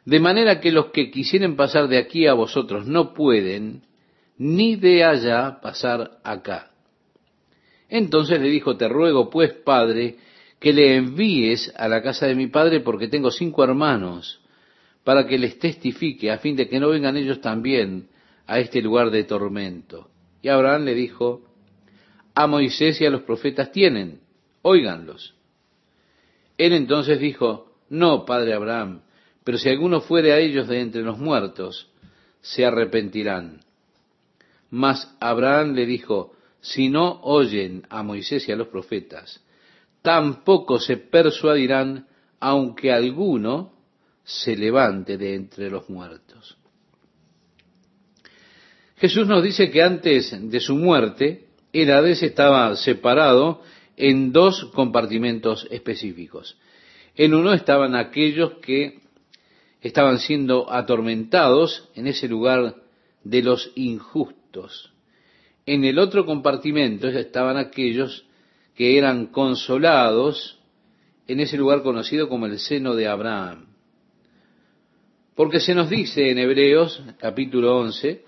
de 0.05 0.19
manera 0.19 0.59
que 0.59 0.73
los 0.73 0.87
que 0.87 1.13
quisieren 1.13 1.55
pasar 1.55 1.87
de 1.87 1.97
aquí 1.97 2.27
a 2.27 2.35
vosotros 2.35 2.89
no 2.89 3.15
pueden, 3.15 3.83
ni 4.37 4.75
de 4.75 5.05
allá 5.05 5.61
pasar 5.61 6.19
acá. 6.25 6.73
Entonces 7.89 8.41
le 8.41 8.49
dijo, 8.49 8.77
te 8.77 8.89
ruego 8.89 9.31
pues, 9.31 9.53
Padre, 9.53 10.17
que 10.59 10.73
le 10.73 10.97
envíes 10.97 11.73
a 11.77 11.87
la 11.87 12.03
casa 12.03 12.27
de 12.27 12.35
mi 12.35 12.49
Padre, 12.49 12.81
porque 12.81 13.07
tengo 13.07 13.31
cinco 13.31 13.63
hermanos, 13.63 14.41
para 15.09 15.27
que 15.27 15.39
les 15.39 15.59
testifique, 15.59 16.31
a 16.31 16.37
fin 16.37 16.55
de 16.55 16.69
que 16.69 16.79
no 16.79 16.91
vengan 16.91 17.17
ellos 17.17 17.41
también 17.41 18.11
a 18.47 18.59
este 18.59 18.83
lugar 18.83 19.11
de 19.11 19.25
tormento. 19.25 20.11
Y 20.43 20.49
Abraham 20.51 20.85
le 20.85 20.95
dijo, 20.95 21.47
a 22.35 22.47
Moisés 22.47 23.01
y 23.01 23.07
a 23.07 23.11
los 23.11 23.23
profetas 23.23 23.73
tienen, 23.73 24.21
óiganlos. 24.61 25.35
Él 26.59 26.75
entonces 26.75 27.21
dijo, 27.21 27.73
no, 27.89 28.27
padre 28.27 28.53
Abraham, 28.53 29.01
pero 29.45 29.57
si 29.57 29.71
alguno 29.71 30.03
fuere 30.03 30.35
a 30.35 30.41
ellos 30.41 30.69
de 30.69 30.79
entre 30.79 31.01
los 31.01 31.19
muertos, 31.19 31.91
se 32.43 32.67
arrepentirán. 32.67 33.61
Mas 34.69 35.17
Abraham 35.21 35.73
le 35.73 35.87
dijo, 35.87 36.35
si 36.61 36.91
no 36.91 37.19
oyen 37.23 37.87
a 37.89 38.03
Moisés 38.03 38.47
y 38.47 38.53
a 38.53 38.57
los 38.57 38.69
profetas, 38.69 39.43
tampoco 40.03 40.79
se 40.79 40.99
persuadirán, 40.99 42.09
aunque 42.41 42.93
alguno 42.93 43.78
se 44.29 44.55
levante 44.55 45.17
de 45.17 45.35
entre 45.35 45.71
los 45.71 45.89
muertos. 45.89 46.59
Jesús 48.99 49.27
nos 49.27 49.43
dice 49.43 49.71
que 49.71 49.83
antes 49.83 50.37
de 50.51 50.61
su 50.61 50.77
muerte, 50.77 51.47
el 51.73 51.91
Hades 51.91 52.23
estaba 52.23 52.77
separado 52.77 53.63
en 53.97 54.31
dos 54.31 54.67
compartimentos 54.75 55.67
específicos. 55.71 56.59
En 57.15 57.33
uno 57.33 57.55
estaban 57.55 57.97
aquellos 57.97 58.59
que 58.61 59.01
estaban 59.81 60.19
siendo 60.19 60.71
atormentados 60.71 61.89
en 61.95 62.07
ese 62.07 62.29
lugar 62.29 62.75
de 63.25 63.43
los 63.43 63.73
injustos. 63.77 64.93
En 65.65 65.85
el 65.85 65.99
otro 65.99 66.27
compartimento 66.27 67.09
estaban 67.09 67.57
aquellos 67.57 68.27
que 68.75 68.99
eran 68.99 69.29
consolados 69.29 70.59
en 71.27 71.41
ese 71.41 71.57
lugar 71.57 71.83
conocido 71.83 72.29
como 72.29 72.45
el 72.45 72.59
seno 72.59 72.95
de 72.95 73.09
Abraham. 73.09 73.69
Porque 75.39 75.61
se 75.61 75.73
nos 75.73 75.89
dice 75.89 76.33
en 76.33 76.39
Hebreos 76.39 77.01
capítulo 77.21 77.79
11, 77.79 78.25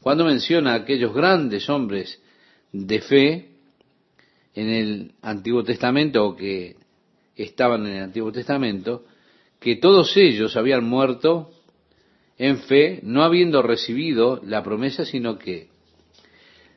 cuando 0.00 0.24
menciona 0.24 0.72
a 0.72 0.78
aquellos 0.78 1.14
grandes 1.14 1.70
hombres 1.70 2.20
de 2.72 3.00
fe, 3.00 3.50
en 4.52 4.68
el 4.70 5.12
Antiguo 5.22 5.62
Testamento 5.62 6.26
o 6.26 6.34
que 6.34 6.74
estaban 7.36 7.86
en 7.86 7.92
el 7.92 8.02
Antiguo 8.02 8.32
Testamento, 8.32 9.04
que 9.60 9.76
todos 9.76 10.16
ellos 10.16 10.56
habían 10.56 10.82
muerto 10.84 11.52
en 12.38 12.58
fe, 12.58 12.98
no 13.04 13.22
habiendo 13.22 13.62
recibido 13.62 14.40
la 14.44 14.64
promesa, 14.64 15.04
sino 15.04 15.38
que 15.38 15.68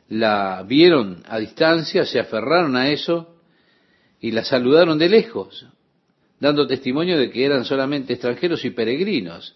la 0.09 0.61
vieron 0.61 1.23
a 1.25 1.39
distancia, 1.39 2.05
se 2.05 2.19
aferraron 2.19 2.75
a 2.75 2.91
eso 2.91 3.35
y 4.21 4.29
la 4.29 4.43
saludaron 4.43 4.99
de 4.99 5.09
lejos, 5.09 5.65
dando 6.43 6.67
testimonio 6.67 7.17
de 7.17 7.29
que 7.29 7.45
eran 7.45 7.63
solamente 7.63 8.11
extranjeros 8.11 8.65
y 8.65 8.71
peregrinos. 8.71 9.55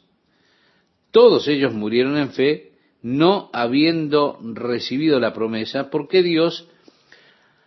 Todos 1.11 1.45
ellos 1.49 1.73
murieron 1.73 2.15
en 2.15 2.31
fe, 2.31 2.71
no 3.01 3.49
habiendo 3.51 4.39
recibido 4.41 5.19
la 5.19 5.33
promesa, 5.33 5.89
porque 5.89 6.23
Dios 6.23 6.65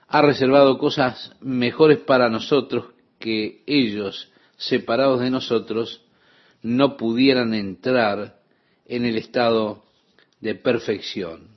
ha 0.09 0.23
reservado 0.23 0.79
cosas 0.79 1.37
mejores 1.43 1.99
para 1.99 2.31
nosotros 2.31 2.95
que 3.19 3.63
ellos, 3.67 4.33
separados 4.57 5.21
de 5.21 5.29
nosotros, 5.29 6.01
no 6.63 6.97
pudieran 6.97 7.53
entrar 7.53 8.41
en 8.87 9.05
el 9.05 9.17
estado 9.17 9.85
de 10.41 10.55
perfección. 10.55 11.49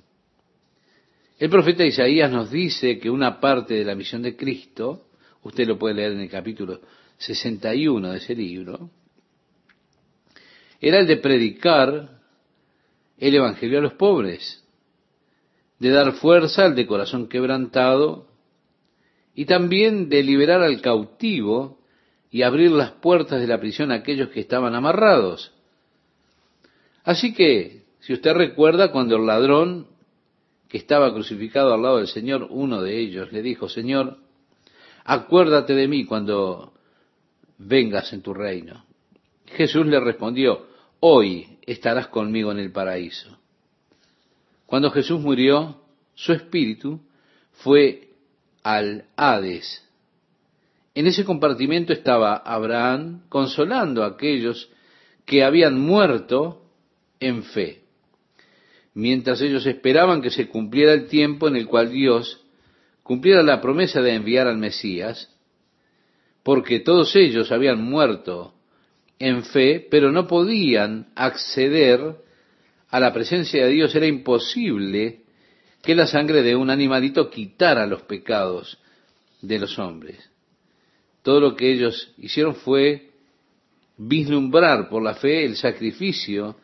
El 1.40 1.50
profeta 1.50 1.86
Isaías 1.86 2.30
nos 2.30 2.52
dice 2.52 3.00
que 3.00 3.10
una 3.10 3.40
parte 3.40 3.74
de 3.74 3.86
la 3.86 3.96
misión 3.96 4.22
de 4.22 4.36
Cristo, 4.36 5.06
usted 5.44 5.66
lo 5.66 5.80
puede 5.80 5.96
leer 5.96 6.12
en 6.12 6.20
el 6.20 6.30
capítulo 6.30 6.82
61 7.26 8.12
de 8.12 8.18
ese 8.18 8.36
libro, 8.36 8.90
era 10.80 11.00
el 11.00 11.08
de 11.08 11.18
predicar 11.18 12.20
el 13.18 13.36
Evangelio 13.36 13.80
a 13.80 13.82
los 13.82 13.94
pobres, 13.94 14.64
de 15.80 15.90
dar 15.90 16.14
fuerza 16.14 16.66
al 16.66 16.76
de 16.76 16.86
corazón 16.86 17.28
quebrantado 17.28 18.28
y 19.34 19.46
también 19.46 20.10
de 20.10 20.24
liberar 20.24 20.62
al 20.62 20.82
cautivo 20.82 21.80
y 22.30 22.42
abrir 22.42 22.72
las 22.72 22.92
puertas 22.92 23.40
de 23.40 23.48
la 23.48 23.60
prisión 23.60 23.92
a 23.92 23.96
aquellos 23.96 24.30
que 24.30 24.40
estaban 24.40 24.76
amarrados. 24.76 25.54
Así 27.04 27.34
que, 27.34 27.84
si 28.00 28.14
usted 28.14 28.34
recuerda 28.34 28.92
cuando 28.92 29.16
el 29.16 29.26
ladrón 29.26 29.88
que 30.68 30.78
estaba 30.78 31.14
crucificado 31.14 31.74
al 31.74 31.82
lado 31.82 31.98
del 31.98 32.08
Señor, 32.08 32.48
uno 32.50 32.82
de 32.82 33.00
ellos 33.00 33.32
le 33.32 33.42
dijo, 33.42 33.70
Señor, 33.70 34.18
acuérdate 35.06 35.76
de 35.76 35.88
mí 35.88 36.06
cuando 36.06 36.73
vengas 37.66 38.14
en 38.14 38.22
tu 38.22 38.34
reino. 38.34 38.86
Jesús 39.46 39.86
le 39.86 40.00
respondió, 40.00 40.68
hoy 41.00 41.58
estarás 41.66 42.08
conmigo 42.08 42.52
en 42.52 42.60
el 42.60 42.72
paraíso. 42.72 43.38
Cuando 44.66 44.90
Jesús 44.92 45.20
murió, 45.20 45.82
su 46.16 46.34
espíritu 46.34 47.00
fue 47.52 48.10
al 48.64 49.06
Hades. 49.16 49.88
En 50.96 51.08
ese 51.08 51.26
compartimento 51.26 51.94
estaba 51.94 52.38
Abraham 52.38 53.24
consolando 53.30 54.04
a 54.04 54.08
aquellos 54.08 54.70
que 55.26 55.44
habían 55.44 55.80
muerto 55.80 56.62
en 57.20 57.44
fe, 57.44 57.82
mientras 58.94 59.42
ellos 59.42 59.66
esperaban 59.66 60.22
que 60.22 60.30
se 60.30 60.48
cumpliera 60.48 60.94
el 60.94 61.08
tiempo 61.08 61.48
en 61.48 61.56
el 61.56 61.68
cual 61.68 61.92
Dios 61.92 62.42
cumpliera 63.02 63.42
la 63.42 63.62
promesa 63.62 64.02
de 64.02 64.14
enviar 64.14 64.48
al 64.48 64.58
Mesías, 64.58 65.33
porque 66.44 66.82
todos 66.82 67.16
ellos 67.16 67.52
habían 67.52 67.82
muerto 67.82 68.54
en 69.18 69.44
fe, 69.44 69.86
pero 69.90 70.12
no 70.12 70.28
podían 70.28 71.08
acceder 71.16 72.18
a 72.90 73.00
la 73.00 73.14
presencia 73.14 73.66
de 73.66 73.72
Dios. 73.72 73.96
Era 73.96 74.06
imposible 74.06 75.22
que 75.82 75.96
la 75.96 76.06
sangre 76.06 76.44
de 76.44 76.56
un 76.56 76.70
animalito 76.70 77.30
quitara 77.30 77.88
los 77.88 78.04
pecados 78.04 78.78
de 79.42 79.60
los 79.60 79.80
hombres. 79.80 80.30
Todo 81.22 81.40
lo 81.40 81.56
que 81.56 81.72
ellos 81.72 82.14
hicieron 82.18 82.56
fue 82.56 83.12
vislumbrar 83.98 84.90
por 84.90 85.02
la 85.02 85.16
fe 85.16 85.46
el 85.46 85.56
sacrificio 85.56 86.58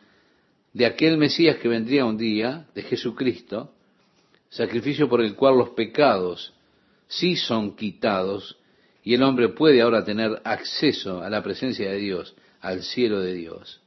de 0.72 0.86
aquel 0.86 1.16
Mesías 1.16 1.56
que 1.56 1.68
vendría 1.68 2.04
un 2.04 2.18
día, 2.18 2.66
de 2.74 2.82
Jesucristo, 2.82 3.72
sacrificio 4.50 5.08
por 5.08 5.22
el 5.22 5.34
cual 5.34 5.56
los 5.56 5.70
pecados 5.70 6.52
sí 7.08 7.36
son 7.36 7.74
quitados 7.74 8.58
y 9.02 9.14
el 9.14 9.22
hombre 9.22 9.48
puede 9.48 9.80
ahora 9.80 10.04
tener 10.04 10.40
acceso 10.44 11.22
a 11.22 11.30
la 11.30 11.42
presencia 11.42 11.90
de 11.90 11.98
Dios, 11.98 12.34
al 12.60 12.82
cielo 12.82 13.20
de 13.20 13.34
Dios. 13.34 13.80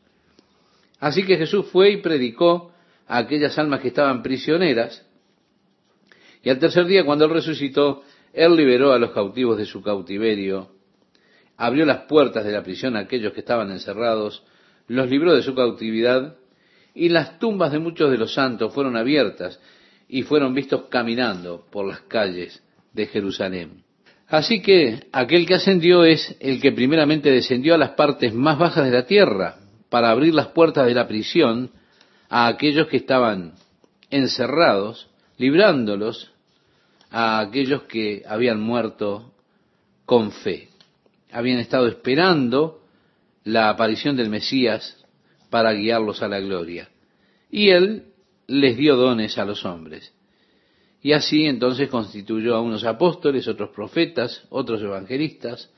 Así 1.00 1.24
que 1.26 1.38
Jesús 1.38 1.68
fue 1.72 1.92
y 1.92 1.98
predicó 1.98 2.72
a 3.08 3.18
aquellas 3.18 3.58
almas 3.60 3.82
que 3.82 3.90
estaban 3.90 4.24
prisioneras, 4.24 5.06
y 6.42 6.50
al 6.50 6.60
tercer 6.60 6.86
día, 6.86 7.06
cuando 7.06 7.26
Él 7.26 7.32
resucitó, 7.32 8.04
Él 8.34 8.56
liberó 8.56 8.92
a 8.92 9.00
los 9.00 9.12
cautivos 9.12 9.58
de 9.58 9.66
su 9.66 9.82
cautiverio, 9.82 10.72
abrió 11.58 11.86
las 11.86 12.02
puertas 12.02 12.44
de 12.44 12.52
la 12.52 12.64
prisión 12.64 12.96
a 12.96 13.02
aquellos 13.02 13.34
que 13.34 13.40
estaban 13.40 13.72
encerrados, 13.72 14.44
los 14.88 15.10
libró 15.10 15.34
de 15.34 15.44
su 15.44 15.56
cautividad, 15.56 16.36
y 16.94 17.10
las 17.10 17.40
tumbas 17.40 17.72
de 17.72 17.80
muchos 17.80 18.12
de 18.12 18.18
los 18.18 18.34
santos 18.34 18.74
fueron 18.74 18.98
abiertas 18.98 19.60
y 20.08 20.24
fueron 20.24 20.54
vistos 20.54 20.84
caminando 20.90 21.66
por 21.72 21.88
las 21.88 22.02
calles 22.02 22.62
de 22.92 23.08
Jerusalén. 23.08 23.83
Así 24.34 24.64
que 24.64 25.10
aquel 25.12 25.46
que 25.46 25.54
ascendió 25.54 26.04
es 26.04 26.36
el 26.40 26.60
que 26.60 26.72
primeramente 26.72 27.30
descendió 27.30 27.76
a 27.76 27.78
las 27.78 27.92
partes 27.92 28.34
más 28.34 28.58
bajas 28.58 28.84
de 28.84 28.90
la 28.90 29.06
tierra 29.06 29.58
para 29.90 30.10
abrir 30.10 30.34
las 30.34 30.48
puertas 30.48 30.88
de 30.88 30.96
la 30.96 31.08
prisión 31.08 31.70
a 32.30 32.48
aquellos 32.48 32.88
que 32.88 32.98
estaban 32.98 33.54
encerrados, 34.10 35.08
librándolos 35.38 36.32
a 37.12 37.42
aquellos 37.42 37.84
que 37.84 38.24
habían 38.28 38.60
muerto 38.60 39.36
con 40.08 40.32
fe. 40.32 40.70
Habían 41.32 41.60
estado 41.60 41.86
esperando 41.86 42.82
la 43.44 43.70
aparición 43.70 44.18
del 44.18 44.32
Mesías 44.32 44.98
para 45.52 45.74
guiarlos 45.74 46.24
a 46.24 46.28
la 46.28 46.40
gloria. 46.40 46.90
Y 47.52 47.70
él 47.70 48.06
les 48.48 48.78
dio 48.78 48.96
dones 48.96 49.38
a 49.38 49.46
los 49.46 49.64
hombres. 49.64 50.12
Y 51.04 51.12
así 51.12 51.46
entonces 51.46 51.90
constituyó 51.90 52.56
a 52.56 52.62
unos 52.62 52.86
apóstoles, 52.86 53.46
otros 53.50 53.72
profetas, 53.72 54.46
otros 54.50 54.82
evangelistas, 54.82 55.70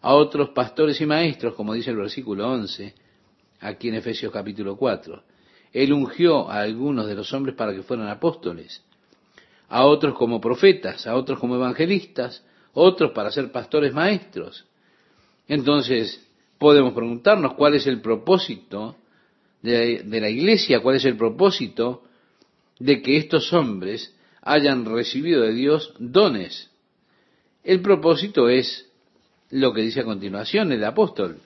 a 0.00 0.12
otros 0.14 0.50
pastores 0.50 1.00
y 1.00 1.06
maestros, 1.06 1.54
como 1.54 1.72
dice 1.72 1.90
el 1.90 1.98
versículo 1.98 2.50
11, 2.50 2.92
aquí 3.60 3.88
en 3.88 3.94
Efesios 3.94 4.32
capítulo 4.32 4.76
4. 4.76 5.22
Él 5.72 5.92
ungió 5.92 6.50
a 6.50 6.62
algunos 6.62 7.06
de 7.06 7.14
los 7.14 7.32
hombres 7.32 7.54
para 7.54 7.72
que 7.72 7.84
fueran 7.84 8.08
apóstoles, 8.08 8.82
a 9.68 9.86
otros 9.86 10.16
como 10.18 10.40
profetas, 10.40 11.06
a 11.06 11.14
otros 11.14 11.38
como 11.38 11.54
evangelistas, 11.54 12.44
otros 12.74 13.12
para 13.12 13.30
ser 13.30 13.52
pastores 13.52 13.94
maestros. 13.94 14.66
Entonces, 15.46 16.26
podemos 16.58 16.92
preguntarnos 16.92 17.54
cuál 17.54 17.74
es 17.74 17.86
el 17.86 18.00
propósito 18.00 18.96
de, 19.62 20.02
de 20.02 20.20
la 20.20 20.28
iglesia, 20.28 20.80
cuál 20.80 20.96
es 20.96 21.04
el 21.04 21.16
propósito 21.16 22.02
de 22.80 23.00
que 23.00 23.16
estos 23.16 23.52
hombres 23.52 24.12
hayan 24.42 24.84
recibido 24.84 25.42
de 25.42 25.54
Dios 25.54 25.94
dones. 25.98 26.70
El 27.64 27.80
propósito 27.80 28.48
es 28.48 28.90
lo 29.50 29.72
que 29.72 29.82
dice 29.82 30.00
a 30.00 30.04
continuación 30.04 30.72
el 30.72 30.84
apóstol, 30.84 31.38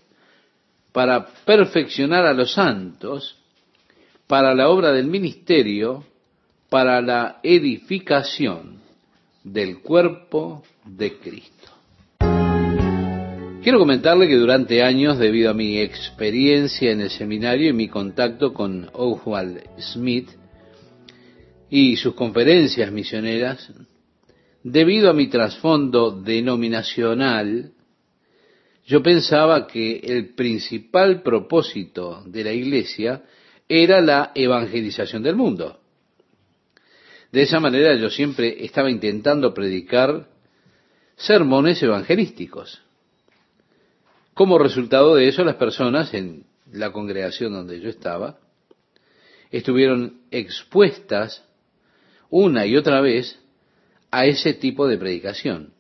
para 0.93 1.27
perfeccionar 1.45 2.25
a 2.25 2.33
los 2.33 2.55
santos, 2.55 3.37
para 4.27 4.55
la 4.55 4.71
obra 4.71 4.93
del 4.93 5.07
ministerio, 5.07 6.05
para 6.71 7.01
la 7.03 7.41
edificación 7.43 8.81
del 9.45 9.81
cuerpo 9.81 10.65
de 10.85 11.19
Cristo. 11.19 11.73
Quiero 13.63 13.81
comentarle 13.81 14.29
que 14.29 14.37
durante 14.37 14.83
años, 14.83 15.19
debido 15.19 15.51
a 15.51 15.55
mi 15.55 15.81
experiencia 15.81 16.93
en 16.93 17.01
el 17.01 17.11
seminario 17.11 17.71
y 17.71 17.73
mi 17.73 17.89
contacto 17.89 18.55
con 18.55 18.89
Oswald 18.93 19.61
Smith, 19.79 20.29
y 21.69 21.97
sus 21.97 22.15
conferencias 22.15 22.93
misioneras, 22.93 23.73
debido 24.63 25.11
a 25.11 25.13
mi 25.13 25.29
trasfondo 25.29 26.11
denominacional, 26.11 27.73
yo 28.85 29.03
pensaba 29.03 29.67
que 29.67 29.99
el 29.99 30.35
principal 30.35 31.23
propósito 31.23 32.23
de 32.27 32.45
la 32.45 32.53
iglesia 32.53 33.25
era 33.69 34.01
la 34.01 34.31
evangelización 34.35 35.23
del 35.23 35.35
mundo. 35.35 35.81
De 37.33 37.43
esa 37.43 37.59
manera 37.59 37.97
yo 37.97 38.11
siempre 38.11 38.65
estaba 38.65 38.91
intentando 38.91 39.53
predicar 39.53 40.29
sermones 41.17 41.83
evangelísticos. 41.83 42.81
Como 44.35 44.59
resultado 44.59 45.17
de 45.17 45.29
eso, 45.29 45.43
las 45.45 45.57
personas 45.57 46.15
en 46.15 46.45
la 46.71 46.93
congregación 46.93 47.53
donde 47.53 47.81
yo 47.81 47.89
estaba 47.89 48.39
estuvieron 49.51 50.21
expuestas 50.31 51.46
una 52.31 52.67
y 52.67 52.77
otra 52.77 53.01
vez 53.01 53.39
a 54.11 54.27
ese 54.27 54.55
tipo 54.55 54.87
de 54.89 54.99
predicación. 54.99 55.73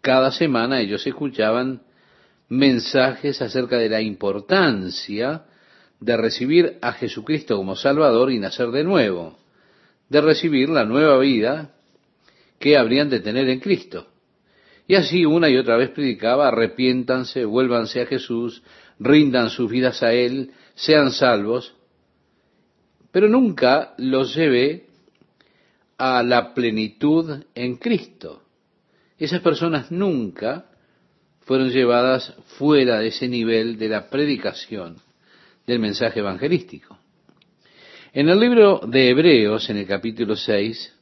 Cada 0.00 0.30
semana 0.30 0.80
ellos 0.80 1.06
escuchaban 1.06 1.82
mensajes 2.48 3.42
acerca 3.42 3.76
de 3.76 3.88
la 3.88 4.00
importancia 4.00 5.44
de 6.00 6.16
recibir 6.16 6.78
a 6.80 6.92
Jesucristo 6.92 7.56
como 7.56 7.76
Salvador 7.76 8.30
y 8.30 8.38
nacer 8.38 8.68
de 8.70 8.84
nuevo, 8.84 9.38
de 10.08 10.20
recibir 10.20 10.68
la 10.68 10.84
nueva 10.84 11.18
vida 11.18 11.74
que 12.58 12.76
habrían 12.76 13.10
de 13.10 13.20
tener 13.20 13.48
en 13.48 13.60
Cristo. 13.60 14.06
Y 14.86 14.94
así 14.94 15.26
una 15.26 15.50
y 15.50 15.56
otra 15.56 15.76
vez 15.76 15.90
predicaba, 15.90 16.48
arrepiéntanse, 16.48 17.44
vuélvanse 17.44 18.00
a 18.00 18.06
Jesús, 18.06 18.62
rindan 18.98 19.50
sus 19.50 19.70
vidas 19.70 20.02
a 20.02 20.12
Él, 20.12 20.52
sean 20.74 21.12
salvos, 21.12 21.74
pero 23.12 23.28
nunca 23.28 23.94
los 23.98 24.34
llevé 24.34 24.87
a 25.98 26.22
la 26.22 26.54
plenitud 26.54 27.44
en 27.54 27.76
Cristo. 27.76 28.42
Esas 29.18 29.40
personas 29.40 29.90
nunca 29.90 30.66
fueron 31.40 31.70
llevadas 31.70 32.34
fuera 32.56 33.00
de 33.00 33.08
ese 33.08 33.28
nivel 33.28 33.76
de 33.78 33.88
la 33.88 34.08
predicación 34.08 34.96
del 35.66 35.80
mensaje 35.80 36.20
evangelístico. 36.20 36.98
En 38.12 38.28
el 38.28 38.38
libro 38.38 38.80
de 38.86 39.10
Hebreos, 39.10 39.68
en 39.68 39.78
el 39.78 39.86
capítulo 39.86 40.36
6, 40.36 40.94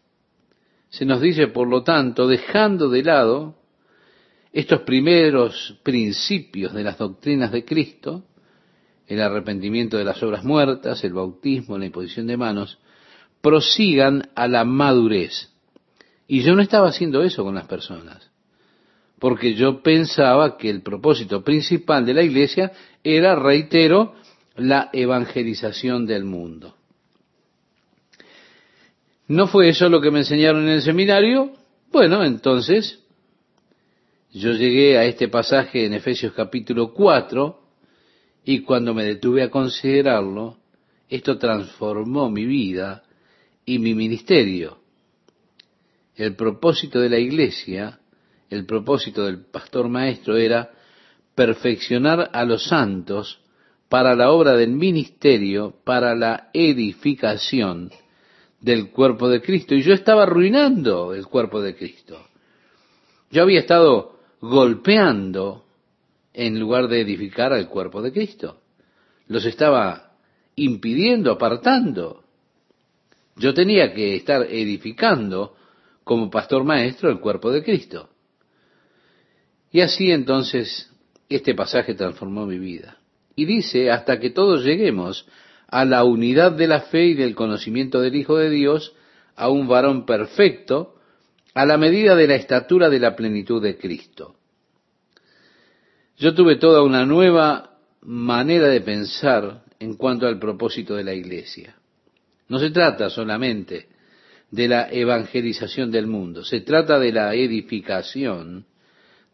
se 0.89 1.05
nos 1.05 1.21
dice, 1.21 1.49
por 1.49 1.69
lo 1.69 1.83
tanto, 1.83 2.27
dejando 2.27 2.89
de 2.89 3.03
lado 3.03 3.57
estos 4.53 4.81
primeros 4.81 5.79
principios 5.83 6.73
de 6.73 6.83
las 6.83 6.97
doctrinas 6.97 7.53
de 7.53 7.65
Cristo, 7.65 8.25
el 9.07 9.21
arrepentimiento 9.21 9.99
de 9.99 10.05
las 10.05 10.23
obras 10.23 10.43
muertas, 10.45 11.05
el 11.05 11.13
bautismo, 11.13 11.77
la 11.77 11.87
imposición 11.87 12.27
de 12.27 12.37
manos, 12.37 12.79
prosigan 13.47 14.29
a 14.35 14.49
la 14.49 14.65
madurez. 14.65 15.53
Y 16.27 16.43
yo 16.43 16.57
no 16.57 16.63
estaba 16.63 16.89
haciendo 16.89 17.23
eso 17.23 17.45
con 17.45 17.55
las 17.55 17.69
personas, 17.69 18.29
porque 19.21 19.55
yo 19.55 19.85
pensaba 19.85 20.57
que 20.57 20.69
el 20.69 20.83
propósito 20.83 21.45
principal 21.45 22.05
de 22.05 22.15
la 22.15 22.25
iglesia 22.25 22.73
era, 23.05 23.37
reitero, 23.37 24.17
la 24.57 24.91
evangelización 24.93 26.07
del 26.07 26.25
mundo. 26.25 26.75
¿No 29.29 29.47
fue 29.47 29.69
eso 29.69 29.89
lo 29.89 30.01
que 30.01 30.11
me 30.11 30.21
enseñaron 30.21 30.65
en 30.65 30.71
el 30.71 30.83
seminario? 30.83 31.53
Bueno, 31.93 32.25
entonces 32.25 32.99
yo 34.33 34.55
llegué 34.55 34.99
a 34.99 35.05
este 35.05 35.29
pasaje 35.29 35.87
en 35.87 35.95
Efesios 35.95 36.33
capítulo 36.33 36.93
4 36.93 37.61
y 38.45 38.63
cuando 38.63 38.93
me 38.93 39.05
detuve 39.05 39.45
a 39.45 39.51
considerarlo, 39.51 40.57
esto 41.09 41.39
transformó 41.39 42.29
mi 42.29 42.45
vida 42.45 43.05
y 43.67 43.79
mi 43.79 43.95
ministerio. 43.95 44.79
El 46.15 46.35
propósito 46.35 47.01
de 47.01 47.11
la 47.11 47.19
iglesia, 47.19 48.01
el 48.49 48.65
propósito 48.65 49.27
del 49.27 49.45
pastor 49.45 49.89
maestro 49.89 50.37
era 50.37 50.71
perfeccionar 51.35 52.31
a 52.33 52.45
los 52.45 52.65
santos 52.65 53.41
para 53.89 54.15
la 54.15 54.31
obra 54.31 54.57
del 54.57 54.71
ministerio, 54.71 55.75
para 55.85 56.15
la 56.15 56.49
edificación 56.55 57.91
del 58.61 58.91
cuerpo 58.91 59.29
de 59.29 59.43
Cristo. 59.43 59.75
Y 59.75 59.83
yo 59.83 59.93
estaba 59.93 60.23
arruinando 60.23 61.13
el 61.13 61.27
cuerpo 61.27 61.61
de 61.61 61.77
Cristo. 61.77 62.27
Yo 63.31 63.43
había 63.43 63.61
estado 63.61 64.19
golpeando 64.41 65.65
en 66.33 66.59
lugar 66.59 66.89
de 66.89 67.01
edificar 67.01 67.53
al 67.53 67.69
cuerpo 67.69 68.01
de 68.01 68.13
Cristo. 68.13 68.61
Los 69.29 69.45
estaba 69.45 70.13
impidiendo, 70.55 71.33
apartando. 71.33 72.25
Yo 73.37 73.55
tenía 73.55 73.93
que 73.93 74.17
estar 74.17 74.43
edificando 74.43 75.55
como 76.05 76.31
pastor 76.31 76.65
maestro 76.65 77.11
el 77.11 77.21
cuerpo 77.21 77.51
de 77.51 77.63
Cristo. 77.63 78.09
Y 79.71 79.81
así 79.81 80.11
entonces 80.11 80.91
este 81.29 81.55
pasaje 81.55 81.95
transformó 81.95 82.47
mi 82.47 82.59
vida. 82.59 82.99
Y 83.35 83.45
dice, 83.45 83.91
hasta 83.91 84.19
que 84.19 84.31
todos 84.31 84.65
lleguemos 84.65 85.27
a 85.69 85.85
la 85.85 86.05
unidad 86.05 86.53
de 86.53 86.67
la 86.67 86.81
fe 86.81 87.07
y 87.07 87.15
del 87.15 87.35
conocimiento 87.35 88.01
del 88.01 88.15
Hijo 88.15 88.37
de 88.37 88.51
Dios, 88.51 88.95
a 89.35 89.51
un 89.51 89.69
varón 89.69 90.07
perfecto, 90.07 90.95
a 91.53 91.67
la 91.67 91.77
medida 91.77 92.15
de 92.15 92.27
la 92.27 92.37
estatura 92.37 92.89
de 92.89 93.01
la 93.01 93.17
plenitud 93.17 93.63
de 93.63 93.77
Cristo. 93.77 94.37
Yo 96.17 96.35
tuve 96.35 96.57
toda 96.57 96.83
una 96.83 97.05
nueva 97.05 97.79
manera 98.01 98.69
de 98.69 98.81
pensar 98.81 99.65
en 99.79 99.95
cuanto 99.95 100.27
al 100.27 100.39
propósito 100.39 100.95
de 100.95 101.05
la 101.05 101.13
iglesia. 101.13 101.76
No 102.49 102.59
se 102.59 102.71
trata 102.71 103.11
solamente 103.11 103.89
de 104.51 104.69
la 104.69 104.89
evangelización 104.91 105.91
del 105.91 106.07
mundo, 106.07 106.45
se 106.45 106.61
trata 106.61 106.99
de 106.99 107.13
la 107.13 107.35
edificación 107.35 108.67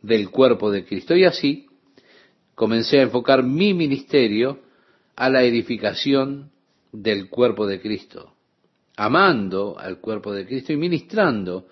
del 0.01 0.31
cuerpo 0.31 0.71
de 0.71 0.85
Cristo. 0.85 1.15
Y 1.15 1.25
así 1.25 1.67
comencé 2.55 2.99
a 2.99 3.03
enfocar 3.03 3.43
mi 3.43 3.75
ministerio 3.75 4.61
a 5.17 5.29
la 5.29 5.43
edificación 5.43 6.51
del 6.91 7.29
cuerpo 7.29 7.67
de 7.67 7.81
Cristo, 7.81 8.35
amando 8.97 9.79
al 9.79 9.99
cuerpo 9.99 10.33
de 10.33 10.47
Cristo 10.47 10.73
y 10.73 10.77
ministrando 10.77 11.67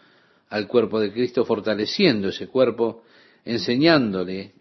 al 0.49 0.67
cuerpo 0.67 1.01
de 1.01 1.13
Cristo, 1.13 1.45
fortaleciendo 1.45 2.29
ese 2.29 2.49
cuerpo, 2.49 3.05
enseñándole 3.45 4.55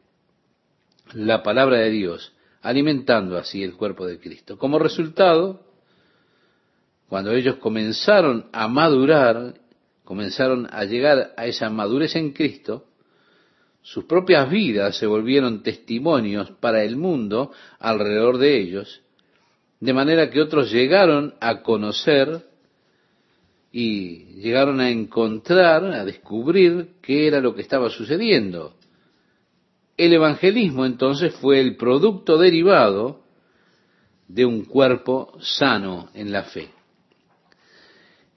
la 1.13 1.41
palabra 1.41 1.79
de 1.79 1.89
Dios, 1.89 2.33
alimentando 2.61 3.37
así 3.37 3.63
el 3.63 3.73
cuerpo 3.73 4.05
de 4.05 4.19
Cristo. 4.19 4.57
Como 4.57 4.79
resultado, 4.79 5.68
cuando 7.09 7.31
ellos 7.31 7.55
comenzaron 7.55 8.45
a 8.53 8.67
madurar, 8.67 9.55
comenzaron 10.03 10.67
a 10.71 10.85
llegar 10.85 11.33
a 11.35 11.47
esa 11.47 11.69
madurez 11.71 12.15
en 12.15 12.31
Cristo, 12.33 12.85
sus 13.81 14.05
propias 14.05 14.49
vidas 14.49 14.95
se 14.97 15.07
volvieron 15.07 15.63
testimonios 15.63 16.51
para 16.59 16.83
el 16.83 16.95
mundo 16.95 17.51
alrededor 17.79 18.37
de 18.37 18.59
ellos, 18.59 19.01
de 19.79 19.93
manera 19.93 20.29
que 20.29 20.39
otros 20.39 20.71
llegaron 20.71 21.33
a 21.39 21.63
conocer 21.63 22.43
y 23.71 24.25
llegaron 24.41 24.79
a 24.79 24.91
encontrar, 24.91 25.85
a 25.85 26.05
descubrir 26.05 26.91
qué 27.01 27.27
era 27.27 27.39
lo 27.39 27.55
que 27.55 27.61
estaba 27.61 27.89
sucediendo. 27.89 28.75
El 29.97 30.13
evangelismo 30.13 30.85
entonces 30.85 31.33
fue 31.35 31.59
el 31.59 31.75
producto 31.75 32.37
derivado 32.37 33.23
de 34.27 34.45
un 34.45 34.65
cuerpo 34.65 35.33
sano 35.39 36.09
en 36.13 36.31
la 36.31 36.43
fe. 36.43 36.78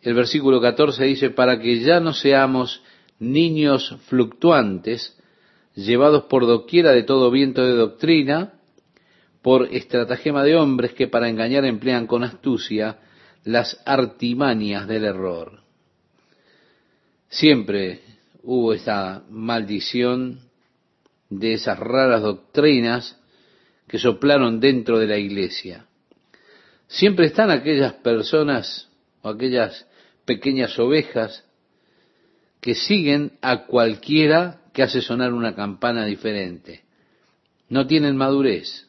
El 0.03 0.15
versículo 0.15 0.61
14 0.61 1.05
dice, 1.05 1.31
para 1.31 1.61
que 1.61 1.79
ya 1.81 2.01
no 2.01 2.13
seamos 2.13 2.83
niños 3.21 3.97
fluctuantes, 4.09 5.17
llevados 5.75 6.25
por 6.25 6.47
doquiera 6.47 6.91
de 6.91 7.05
todo 7.05 7.31
viento 7.31 7.65
de 7.65 7.75
doctrina, 7.75 8.55
por 9.43 9.73
estratagema 9.75 10.45
de 10.45 10.57
hombres 10.57 10.93
que 10.93 11.09
para 11.09 11.29
engañar 11.29 11.65
emplean 11.65 12.07
con 12.07 12.25
astucia 12.25 12.99
las 13.45 13.81
artimañas 13.85 14.87
del 14.87 15.05
error. 15.05 15.61
Siempre 17.29 18.01
hubo 18.43 18.73
esta 18.73 19.25
maldición 19.31 20.41
de 21.31 21.55
esas 21.55 21.79
raras 21.79 22.23
doctrinas 22.23 23.19
que 23.89 23.99
soplaron 23.99 24.61
dentro 24.61 24.99
de 24.99 25.07
la 25.07 25.17
iglesia. 25.17 25.87
Siempre 26.89 27.27
están 27.27 27.51
aquellas 27.51 27.95
personas 27.95 28.89
o 29.23 29.29
aquellas 29.29 29.87
pequeñas 30.25 30.79
ovejas 30.79 31.45
que 32.61 32.75
siguen 32.75 33.39
a 33.43 33.67
cualquiera 33.67 34.63
que 34.73 34.83
hace 34.83 35.03
sonar 35.03 35.33
una 35.33 35.55
campana 35.55 36.05
diferente. 36.07 36.85
No 37.69 37.87
tienen 37.87 38.17
madurez. 38.17 38.87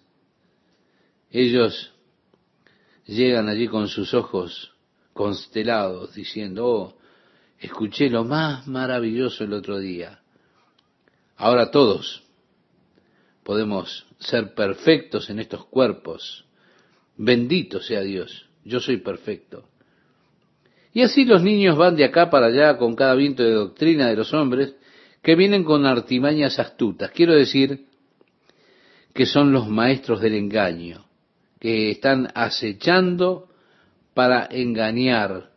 Ellos 1.31 1.93
llegan 3.05 3.49
allí 3.49 3.67
con 3.67 3.87
sus 3.87 4.13
ojos 4.13 4.73
constelados 5.13 6.13
diciendo, 6.13 6.67
oh, 6.67 6.97
escuché 7.59 8.09
lo 8.09 8.23
más 8.23 8.67
maravilloso 8.67 9.43
el 9.43 9.53
otro 9.53 9.79
día. 9.79 10.21
Ahora 11.35 11.71
todos 11.71 12.23
podemos 13.43 14.05
ser 14.19 14.53
perfectos 14.53 15.29
en 15.29 15.39
estos 15.39 15.65
cuerpos. 15.65 16.45
Bendito 17.17 17.81
sea 17.81 18.01
Dios, 18.01 18.47
yo 18.63 18.79
soy 18.79 18.97
perfecto. 18.97 19.67
Y 20.93 21.01
así 21.01 21.25
los 21.25 21.41
niños 21.41 21.75
van 21.75 21.95
de 21.95 22.05
acá 22.05 22.29
para 22.29 22.47
allá 22.47 22.77
con 22.77 22.95
cada 22.95 23.15
viento 23.15 23.43
de 23.43 23.51
doctrina 23.51 24.07
de 24.07 24.15
los 24.15 24.33
hombres 24.33 24.75
que 25.23 25.35
vienen 25.35 25.63
con 25.63 25.85
artimañas 25.85 26.59
astutas. 26.59 27.11
Quiero 27.11 27.33
decir 27.33 27.87
que 29.13 29.25
son 29.25 29.51
los 29.51 29.67
maestros 29.67 30.21
del 30.21 30.35
engaño, 30.35 31.05
que 31.59 31.89
están 31.89 32.29
acechando 32.35 33.49
para 34.13 34.47
engañar 34.51 35.49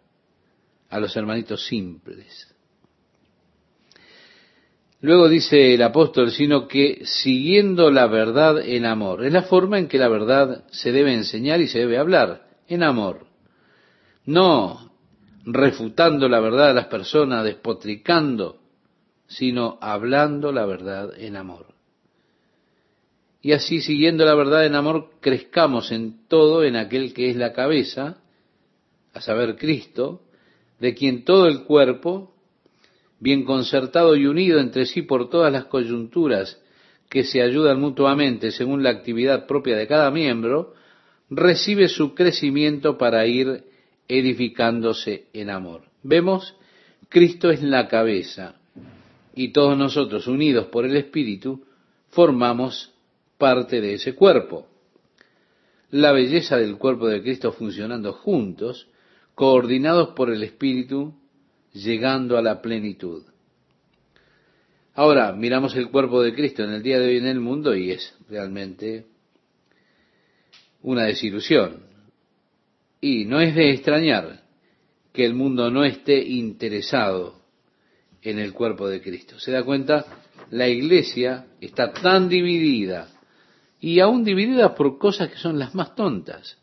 a 0.88 1.00
los 1.00 1.14
hermanitos 1.16 1.66
simples. 1.66 2.54
Luego 5.00 5.28
dice 5.28 5.74
el 5.74 5.82
apóstol, 5.82 6.30
sino 6.30 6.66
que 6.66 7.02
siguiendo 7.04 7.90
la 7.90 8.06
verdad 8.06 8.58
en 8.60 8.86
amor. 8.86 9.24
Es 9.24 9.32
la 9.32 9.42
forma 9.42 9.78
en 9.78 9.88
que 9.88 9.98
la 9.98 10.08
verdad 10.08 10.64
se 10.70 10.92
debe 10.92 11.12
enseñar 11.12 11.60
y 11.60 11.68
se 11.68 11.80
debe 11.80 11.98
hablar, 11.98 12.46
en 12.68 12.82
amor. 12.82 13.26
No 14.24 14.95
refutando 15.46 16.28
la 16.28 16.40
verdad 16.40 16.70
a 16.70 16.74
las 16.74 16.86
personas, 16.86 17.44
despotricando, 17.44 18.58
sino 19.28 19.78
hablando 19.80 20.52
la 20.52 20.66
verdad 20.66 21.12
en 21.16 21.36
amor. 21.36 21.66
Y 23.40 23.52
así, 23.52 23.80
siguiendo 23.80 24.24
la 24.24 24.34
verdad 24.34 24.66
en 24.66 24.74
amor, 24.74 25.10
crezcamos 25.20 25.92
en 25.92 26.26
todo 26.26 26.64
en 26.64 26.74
aquel 26.74 27.14
que 27.14 27.30
es 27.30 27.36
la 27.36 27.52
cabeza, 27.52 28.18
a 29.14 29.20
saber, 29.20 29.56
Cristo, 29.56 30.22
de 30.80 30.94
quien 30.94 31.24
todo 31.24 31.46
el 31.46 31.62
cuerpo, 31.62 32.34
bien 33.20 33.44
concertado 33.44 34.16
y 34.16 34.26
unido 34.26 34.58
entre 34.58 34.84
sí 34.84 35.02
por 35.02 35.30
todas 35.30 35.52
las 35.52 35.66
coyunturas 35.66 36.60
que 37.08 37.22
se 37.22 37.40
ayudan 37.40 37.80
mutuamente 37.80 38.50
según 38.50 38.82
la 38.82 38.90
actividad 38.90 39.46
propia 39.46 39.76
de 39.76 39.86
cada 39.86 40.10
miembro, 40.10 40.74
recibe 41.30 41.88
su 41.88 42.14
crecimiento 42.14 42.98
para 42.98 43.26
ir 43.26 43.64
edificándose 44.08 45.26
en 45.32 45.50
amor. 45.50 45.82
Vemos, 46.02 46.54
Cristo 47.08 47.50
es 47.50 47.62
la 47.62 47.88
cabeza 47.88 48.56
y 49.34 49.52
todos 49.52 49.76
nosotros, 49.76 50.26
unidos 50.26 50.66
por 50.66 50.86
el 50.86 50.96
Espíritu, 50.96 51.64
formamos 52.08 52.92
parte 53.38 53.80
de 53.80 53.94
ese 53.94 54.14
cuerpo. 54.14 54.66
La 55.90 56.12
belleza 56.12 56.56
del 56.56 56.78
cuerpo 56.78 57.06
de 57.08 57.22
Cristo 57.22 57.52
funcionando 57.52 58.12
juntos, 58.12 58.88
coordinados 59.34 60.08
por 60.16 60.30
el 60.30 60.42
Espíritu, 60.42 61.14
llegando 61.72 62.38
a 62.38 62.42
la 62.42 62.62
plenitud. 62.62 63.24
Ahora, 64.94 65.32
miramos 65.32 65.76
el 65.76 65.90
cuerpo 65.90 66.22
de 66.22 66.34
Cristo 66.34 66.64
en 66.64 66.70
el 66.70 66.82
día 66.82 66.98
de 66.98 67.08
hoy 67.08 67.16
en 67.18 67.26
el 67.26 67.38
mundo 67.38 67.76
y 67.76 67.90
es 67.90 68.14
realmente 68.30 69.04
una 70.82 71.04
desilusión. 71.04 71.82
Y 73.00 73.24
no 73.24 73.40
es 73.40 73.54
de 73.54 73.70
extrañar 73.72 74.42
que 75.12 75.24
el 75.24 75.34
mundo 75.34 75.70
no 75.70 75.84
esté 75.84 76.22
interesado 76.22 77.40
en 78.22 78.38
el 78.38 78.52
cuerpo 78.52 78.88
de 78.88 79.00
Cristo. 79.00 79.38
¿Se 79.38 79.52
da 79.52 79.62
cuenta? 79.62 80.04
La 80.50 80.68
iglesia 80.68 81.46
está 81.60 81.92
tan 81.92 82.28
dividida 82.28 83.08
y 83.80 84.00
aún 84.00 84.24
dividida 84.24 84.74
por 84.74 84.98
cosas 84.98 85.30
que 85.30 85.38
son 85.38 85.58
las 85.58 85.74
más 85.74 85.94
tontas. 85.94 86.58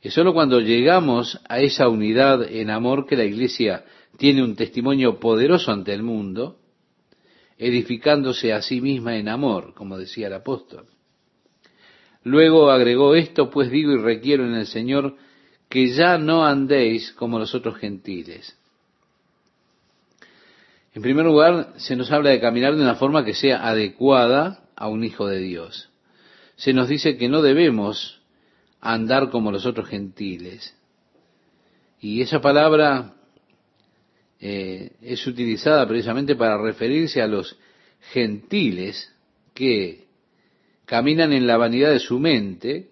Es 0.00 0.14
solo 0.14 0.32
cuando 0.32 0.60
llegamos 0.60 1.40
a 1.48 1.60
esa 1.60 1.88
unidad 1.88 2.42
en 2.50 2.70
amor 2.70 3.06
que 3.06 3.16
la 3.16 3.24
iglesia 3.24 3.84
tiene 4.16 4.42
un 4.42 4.54
testimonio 4.54 5.18
poderoso 5.18 5.72
ante 5.72 5.92
el 5.92 6.02
mundo, 6.02 6.58
edificándose 7.56 8.52
a 8.52 8.62
sí 8.62 8.80
misma 8.80 9.16
en 9.16 9.28
amor, 9.28 9.74
como 9.74 9.98
decía 9.98 10.28
el 10.28 10.34
apóstol. 10.34 10.86
Luego 12.24 12.70
agregó 12.70 13.14
esto, 13.14 13.50
pues 13.50 13.70
digo 13.70 13.92
y 13.92 13.98
requiero 13.98 14.44
en 14.44 14.54
el 14.54 14.66
Señor 14.66 15.16
que 15.68 15.92
ya 15.92 16.18
no 16.18 16.44
andéis 16.44 17.12
como 17.12 17.38
los 17.38 17.54
otros 17.54 17.78
gentiles. 17.78 18.56
En 20.94 21.02
primer 21.02 21.24
lugar, 21.24 21.74
se 21.76 21.94
nos 21.94 22.10
habla 22.10 22.30
de 22.30 22.40
caminar 22.40 22.74
de 22.74 22.82
una 22.82 22.96
forma 22.96 23.24
que 23.24 23.34
sea 23.34 23.68
adecuada 23.68 24.64
a 24.74 24.88
un 24.88 25.04
hijo 25.04 25.26
de 25.26 25.38
Dios. 25.38 25.90
se 26.56 26.72
nos 26.72 26.88
dice 26.88 27.16
que 27.16 27.28
no 27.28 27.40
debemos 27.40 28.20
andar 28.80 29.30
como 29.30 29.52
los 29.52 29.64
otros 29.64 29.88
gentiles. 29.88 30.74
Y 32.00 32.20
esa 32.20 32.40
palabra 32.40 33.14
eh, 34.40 34.90
es 35.00 35.24
utilizada 35.26 35.86
precisamente 35.86 36.34
para 36.34 36.60
referirse 36.60 37.22
a 37.22 37.28
los 37.28 37.56
gentiles 38.12 39.12
que 39.54 40.07
caminan 40.88 41.34
en 41.34 41.46
la 41.46 41.58
vanidad 41.58 41.90
de 41.90 42.00
su 42.00 42.18
mente, 42.18 42.88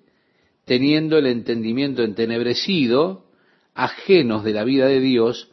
teniendo 0.66 1.16
el 1.16 1.26
entendimiento 1.26 2.02
entenebrecido, 2.02 3.24
ajenos 3.74 4.44
de 4.44 4.52
la 4.52 4.64
vida 4.64 4.86
de 4.86 5.00
Dios, 5.00 5.50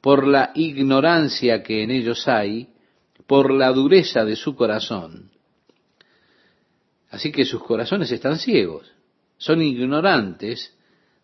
por 0.00 0.26
la 0.26 0.50
ignorancia 0.56 1.62
que 1.62 1.84
en 1.84 1.92
ellos 1.92 2.26
hay, 2.26 2.68
por 3.28 3.52
la 3.52 3.70
dureza 3.70 4.24
de 4.24 4.34
su 4.34 4.56
corazón. 4.56 5.30
Así 7.10 7.30
que 7.30 7.44
sus 7.44 7.62
corazones 7.62 8.10
están 8.10 8.38
ciegos, 8.38 8.92
son 9.38 9.62
ignorantes 9.62 10.76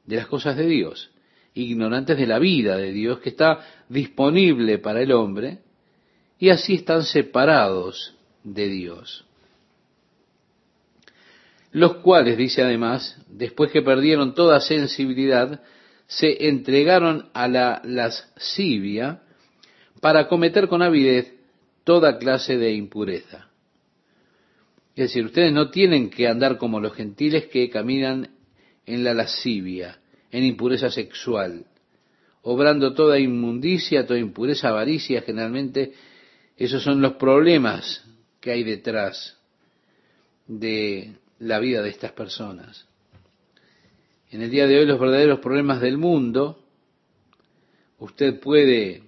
de 0.06 0.16
las 0.16 0.28
cosas 0.28 0.56
de 0.56 0.66
Dios, 0.66 1.10
ignorantes 1.52 2.16
de 2.16 2.28
la 2.28 2.38
vida 2.38 2.76
de 2.76 2.92
Dios 2.92 3.18
que 3.18 3.30
está 3.30 3.58
disponible 3.88 4.78
para 4.78 5.02
el 5.02 5.10
hombre, 5.10 5.58
y 6.38 6.50
así 6.50 6.74
están 6.74 7.02
separados 7.02 8.14
de 8.44 8.68
Dios. 8.68 9.26
Los 11.72 11.96
cuales, 11.96 12.36
dice 12.36 12.62
además, 12.62 13.16
después 13.28 13.70
que 13.70 13.82
perdieron 13.82 14.34
toda 14.34 14.60
sensibilidad, 14.60 15.62
se 16.06 16.48
entregaron 16.48 17.30
a 17.32 17.46
la 17.46 17.80
lascivia 17.84 19.22
para 20.00 20.26
cometer 20.26 20.66
con 20.66 20.82
avidez 20.82 21.32
toda 21.84 22.18
clase 22.18 22.56
de 22.56 22.72
impureza. 22.72 23.48
Es 24.96 25.08
decir, 25.08 25.24
ustedes 25.24 25.52
no 25.52 25.70
tienen 25.70 26.10
que 26.10 26.26
andar 26.26 26.58
como 26.58 26.80
los 26.80 26.94
gentiles 26.94 27.46
que 27.46 27.70
caminan 27.70 28.30
en 28.86 29.04
la 29.04 29.14
lascivia, 29.14 30.00
en 30.32 30.44
impureza 30.44 30.90
sexual, 30.90 31.66
obrando 32.42 32.92
toda 32.94 33.18
inmundicia, 33.18 34.06
toda 34.06 34.18
impureza, 34.18 34.68
avaricia, 34.68 35.22
generalmente 35.22 35.92
esos 36.56 36.82
son 36.82 37.00
los 37.00 37.14
problemas 37.14 38.04
que 38.40 38.50
hay 38.50 38.64
detrás 38.64 39.38
de 40.48 41.14
la 41.40 41.58
vida 41.58 41.82
de 41.82 41.90
estas 41.90 42.12
personas. 42.12 42.86
En 44.30 44.42
el 44.42 44.50
día 44.50 44.66
de 44.66 44.78
hoy 44.78 44.86
los 44.86 45.00
verdaderos 45.00 45.40
problemas 45.40 45.80
del 45.80 45.98
mundo, 45.98 46.64
usted 47.98 48.38
puede 48.38 49.02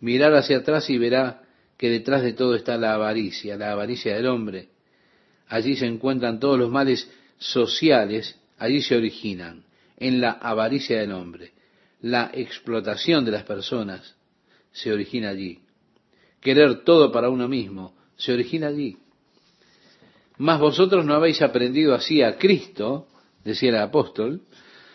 mirar 0.00 0.34
hacia 0.34 0.58
atrás 0.58 0.90
y 0.90 0.98
verá 0.98 1.42
que 1.76 1.88
detrás 1.88 2.22
de 2.22 2.32
todo 2.32 2.54
está 2.56 2.76
la 2.76 2.94
avaricia, 2.94 3.56
la 3.56 3.72
avaricia 3.72 4.16
del 4.16 4.26
hombre. 4.26 4.70
Allí 5.48 5.76
se 5.76 5.86
encuentran 5.86 6.40
todos 6.40 6.58
los 6.58 6.70
males 6.70 7.10
sociales, 7.38 8.38
allí 8.58 8.82
se 8.82 8.96
originan, 8.96 9.64
en 9.98 10.20
la 10.20 10.32
avaricia 10.32 10.98
del 10.98 11.12
hombre. 11.12 11.52
La 12.00 12.30
explotación 12.32 13.24
de 13.24 13.32
las 13.32 13.44
personas 13.44 14.16
se 14.72 14.92
origina 14.92 15.28
allí. 15.28 15.60
Querer 16.40 16.84
todo 16.84 17.12
para 17.12 17.28
uno 17.28 17.48
mismo 17.48 17.94
se 18.16 18.32
origina 18.32 18.68
allí. 18.68 18.96
Mas 20.38 20.60
vosotros 20.60 21.04
no 21.04 21.14
habéis 21.14 21.42
aprendido 21.42 21.94
así 21.94 22.22
a 22.22 22.36
Cristo, 22.38 23.06
decía 23.44 23.70
el 23.70 23.76
apóstol, 23.76 24.42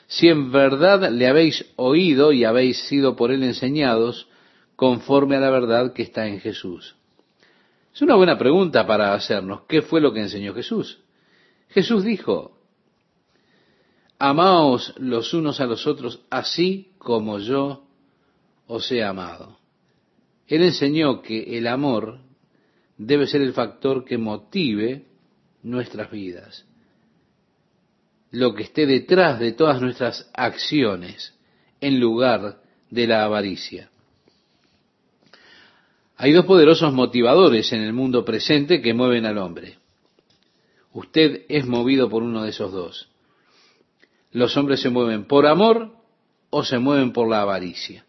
si 0.07 0.27
en 0.27 0.51
verdad 0.51 1.11
le 1.11 1.27
habéis 1.27 1.65
oído 1.75 2.31
y 2.31 2.43
habéis 2.43 2.79
sido 2.87 3.15
por 3.15 3.31
él 3.31 3.43
enseñados 3.43 4.27
conforme 4.75 5.35
a 5.35 5.39
la 5.39 5.49
verdad 5.49 5.93
que 5.93 6.03
está 6.03 6.27
en 6.27 6.39
Jesús. 6.39 6.95
Es 7.93 8.01
una 8.01 8.15
buena 8.15 8.37
pregunta 8.37 8.87
para 8.87 9.13
hacernos. 9.13 9.61
¿Qué 9.67 9.81
fue 9.81 10.01
lo 10.01 10.13
que 10.13 10.21
enseñó 10.21 10.53
Jesús? 10.53 10.99
Jesús 11.69 12.03
dijo, 12.03 12.57
Amaos 14.17 14.93
los 14.97 15.33
unos 15.33 15.61
a 15.61 15.65
los 15.65 15.85
otros 15.87 16.21
así 16.29 16.91
como 16.97 17.39
yo 17.39 17.83
os 18.67 18.91
he 18.91 19.03
amado. 19.03 19.57
Él 20.47 20.63
enseñó 20.63 21.21
que 21.21 21.57
el 21.57 21.67
amor 21.67 22.19
debe 22.97 23.27
ser 23.27 23.41
el 23.41 23.53
factor 23.53 24.03
que 24.03 24.17
motive 24.17 25.08
nuestras 25.63 26.09
vidas, 26.11 26.65
lo 28.31 28.53
que 28.53 28.63
esté 28.63 28.85
detrás 28.85 29.39
de 29.39 29.51
todas 29.51 29.81
nuestras 29.81 30.29
acciones 30.33 31.33
en 31.81 31.99
lugar 31.99 32.61
de 32.89 33.07
la 33.07 33.23
avaricia. 33.23 33.89
Hay 36.17 36.33
dos 36.33 36.45
poderosos 36.45 36.93
motivadores 36.93 37.71
en 37.71 37.81
el 37.81 37.93
mundo 37.93 38.25
presente 38.25 38.81
que 38.81 38.93
mueven 38.93 39.25
al 39.25 39.37
hombre. 39.37 39.77
Usted 40.91 41.45
es 41.47 41.65
movido 41.65 42.09
por 42.09 42.23
uno 42.23 42.43
de 42.43 42.49
esos 42.49 42.71
dos. 42.71 43.09
Los 44.31 44.57
hombres 44.57 44.81
se 44.81 44.89
mueven 44.89 45.25
por 45.25 45.47
amor 45.47 45.93
o 46.49 46.63
se 46.63 46.77
mueven 46.77 47.13
por 47.13 47.29
la 47.29 47.41
avaricia. 47.41 48.05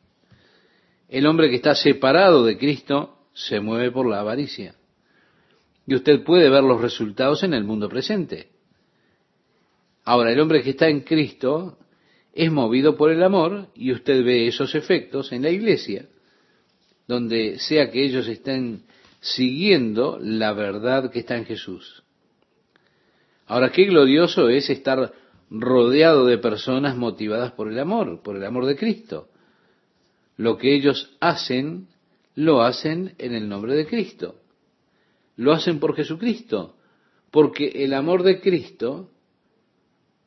El 1.09 1.27
hombre 1.27 1.51
que 1.51 1.57
está 1.57 1.75
separado 1.75 2.45
de 2.45 2.59
Cristo 2.59 3.17
se 3.33 3.61
mueve 3.61 3.91
por 3.91 4.09
la 4.09 4.21
avaricia. 4.21 4.75
Y 5.87 5.95
usted 5.95 6.23
puede 6.23 6.49
ver 6.51 6.63
los 6.63 6.81
resultados 6.81 7.43
en 7.43 7.55
el 7.55 7.65
mundo 7.65 7.89
presente. 7.89 8.49
Ahora, 10.05 10.33
el 10.33 10.41
hombre 10.41 10.63
que 10.63 10.71
está 10.71 10.89
en 10.89 11.01
Cristo 11.01 11.79
es 12.33 12.51
movido 12.51 12.97
por 12.97 13.11
el 13.11 13.23
amor 13.23 13.69
y 13.75 13.93
usted 13.93 14.25
ve 14.25 14.47
esos 14.47 14.75
efectos 14.75 15.33
en 15.33 15.43
la 15.43 15.51
iglesia, 15.51 16.07
donde 17.07 17.59
sea 17.59 17.91
que 17.91 18.05
ellos 18.05 18.29
estén 18.29 18.85
siguiendo 19.21 20.19
la 20.21 20.53
verdad 20.53 21.11
que 21.11 21.21
está 21.21 21.37
en 21.37 21.45
Jesús. 21.45 22.03
Ahora, 23.47 23.73
qué 23.73 23.85
glorioso 23.85 24.49
es 24.49 24.71
estar 24.71 25.13
rodeado 25.51 26.25
de 26.27 26.39
personas 26.39 26.97
motivadas 26.97 27.53
por 27.53 27.71
el 27.71 27.79
amor, 27.79 28.23
por 28.23 28.37
el 28.37 28.45
amor 28.45 28.67
de 28.67 28.77
Cristo. 28.77 29.29
Lo 30.37 30.57
que 30.57 30.75
ellos 30.75 31.17
hacen, 31.21 31.89
lo 32.37 32.63
hacen 32.63 33.15
en 33.19 33.35
el 33.35 33.49
nombre 33.49 33.75
de 33.75 33.87
Cristo 33.87 34.40
lo 35.41 35.55
hacen 35.55 35.81
por 35.81 35.97
Jesucristo, 35.97 36.77
porque 37.31 37.69
el 37.69 37.95
amor 37.95 38.23
de 38.25 38.43
Cristo 38.43 39.09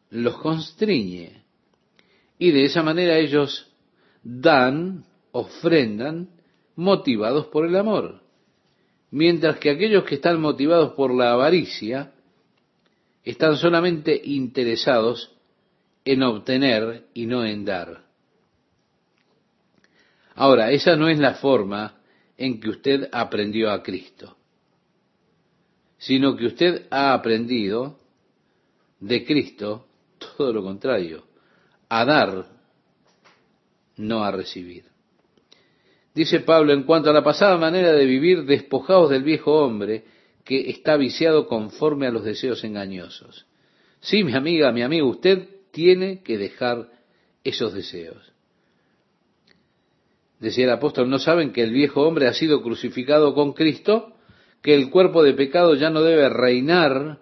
los 0.09 0.37
constriñe. 0.37 1.43
Y 2.39 2.49
de 2.49 2.65
esa 2.65 2.81
manera 2.81 3.19
ellos 3.19 3.71
dan, 4.23 5.05
ofrendan, 5.31 6.29
motivados 6.75 7.45
por 7.45 7.67
el 7.67 7.75
amor. 7.75 8.23
Mientras 9.11 9.59
que 9.59 9.69
aquellos 9.69 10.03
que 10.03 10.15
están 10.15 10.41
motivados 10.41 10.93
por 10.93 11.13
la 11.13 11.33
avaricia 11.33 12.11
están 13.23 13.57
solamente 13.57 14.19
interesados 14.19 15.31
en 16.05 16.23
obtener 16.23 17.05
y 17.13 17.27
no 17.27 17.45
en 17.45 17.65
dar. 17.65 18.03
Ahora, 20.33 20.71
esa 20.71 20.95
no 20.95 21.07
es 21.07 21.19
la 21.19 21.35
forma 21.35 22.01
en 22.35 22.59
que 22.59 22.69
usted 22.69 23.09
aprendió 23.11 23.69
a 23.69 23.83
Cristo 23.83 24.37
sino 26.05 26.35
que 26.35 26.47
usted 26.47 26.87
ha 26.89 27.13
aprendido 27.13 27.97
de 28.99 29.25
Cristo 29.25 29.87
todo 30.37 30.51
lo 30.51 30.61
contrario, 30.61 31.23
a 31.87 32.03
dar, 32.03 32.45
no 33.95 34.23
a 34.23 34.31
recibir. 34.31 34.83
Dice 36.13 36.41
Pablo, 36.41 36.73
en 36.73 36.83
cuanto 36.83 37.09
a 37.09 37.13
la 37.13 37.23
pasada 37.23 37.57
manera 37.57 37.93
de 37.93 38.05
vivir, 38.05 38.43
despojados 38.43 39.11
del 39.11 39.23
viejo 39.23 39.53
hombre 39.63 40.03
que 40.43 40.69
está 40.69 40.97
viciado 40.97 41.47
conforme 41.47 42.07
a 42.07 42.11
los 42.11 42.25
deseos 42.25 42.63
engañosos. 42.65 43.45
Sí, 44.01 44.25
mi 44.25 44.33
amiga, 44.33 44.73
mi 44.73 44.81
amigo, 44.81 45.07
usted 45.07 45.47
tiene 45.71 46.21
que 46.21 46.37
dejar 46.37 46.89
esos 47.45 47.73
deseos. 47.73 48.33
Decía 50.39 50.65
el 50.65 50.71
apóstol, 50.71 51.09
¿no 51.09 51.19
saben 51.19 51.53
que 51.53 51.63
el 51.63 51.71
viejo 51.71 52.01
hombre 52.01 52.27
ha 52.27 52.33
sido 52.33 52.61
crucificado 52.61 53.33
con 53.33 53.53
Cristo? 53.53 54.12
Que 54.63 54.73
el 54.73 54.89
cuerpo 54.89 55.21
de 55.21 55.33
pecado 55.33 55.75
ya 55.75 55.89
no 55.89 56.01
debe 56.01 56.29
reinar 56.29 57.19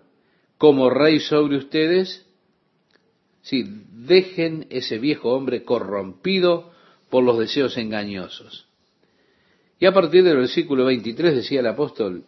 como 0.57 0.91
rey 0.91 1.19
sobre 1.19 1.57
ustedes? 1.57 2.25
Sí, 3.41 3.65
dejen 3.91 4.67
ese 4.69 4.99
viejo 4.99 5.31
hombre 5.33 5.63
corrompido 5.63 6.71
por 7.09 7.23
los 7.23 7.39
deseos 7.39 7.77
engañosos. 7.77 8.67
Y 9.79 9.87
a 9.87 9.91
partir 9.91 10.23
del 10.23 10.37
versículo 10.37 10.85
23 10.85 11.35
decía 11.35 11.61
el 11.61 11.67
apóstol, 11.67 12.25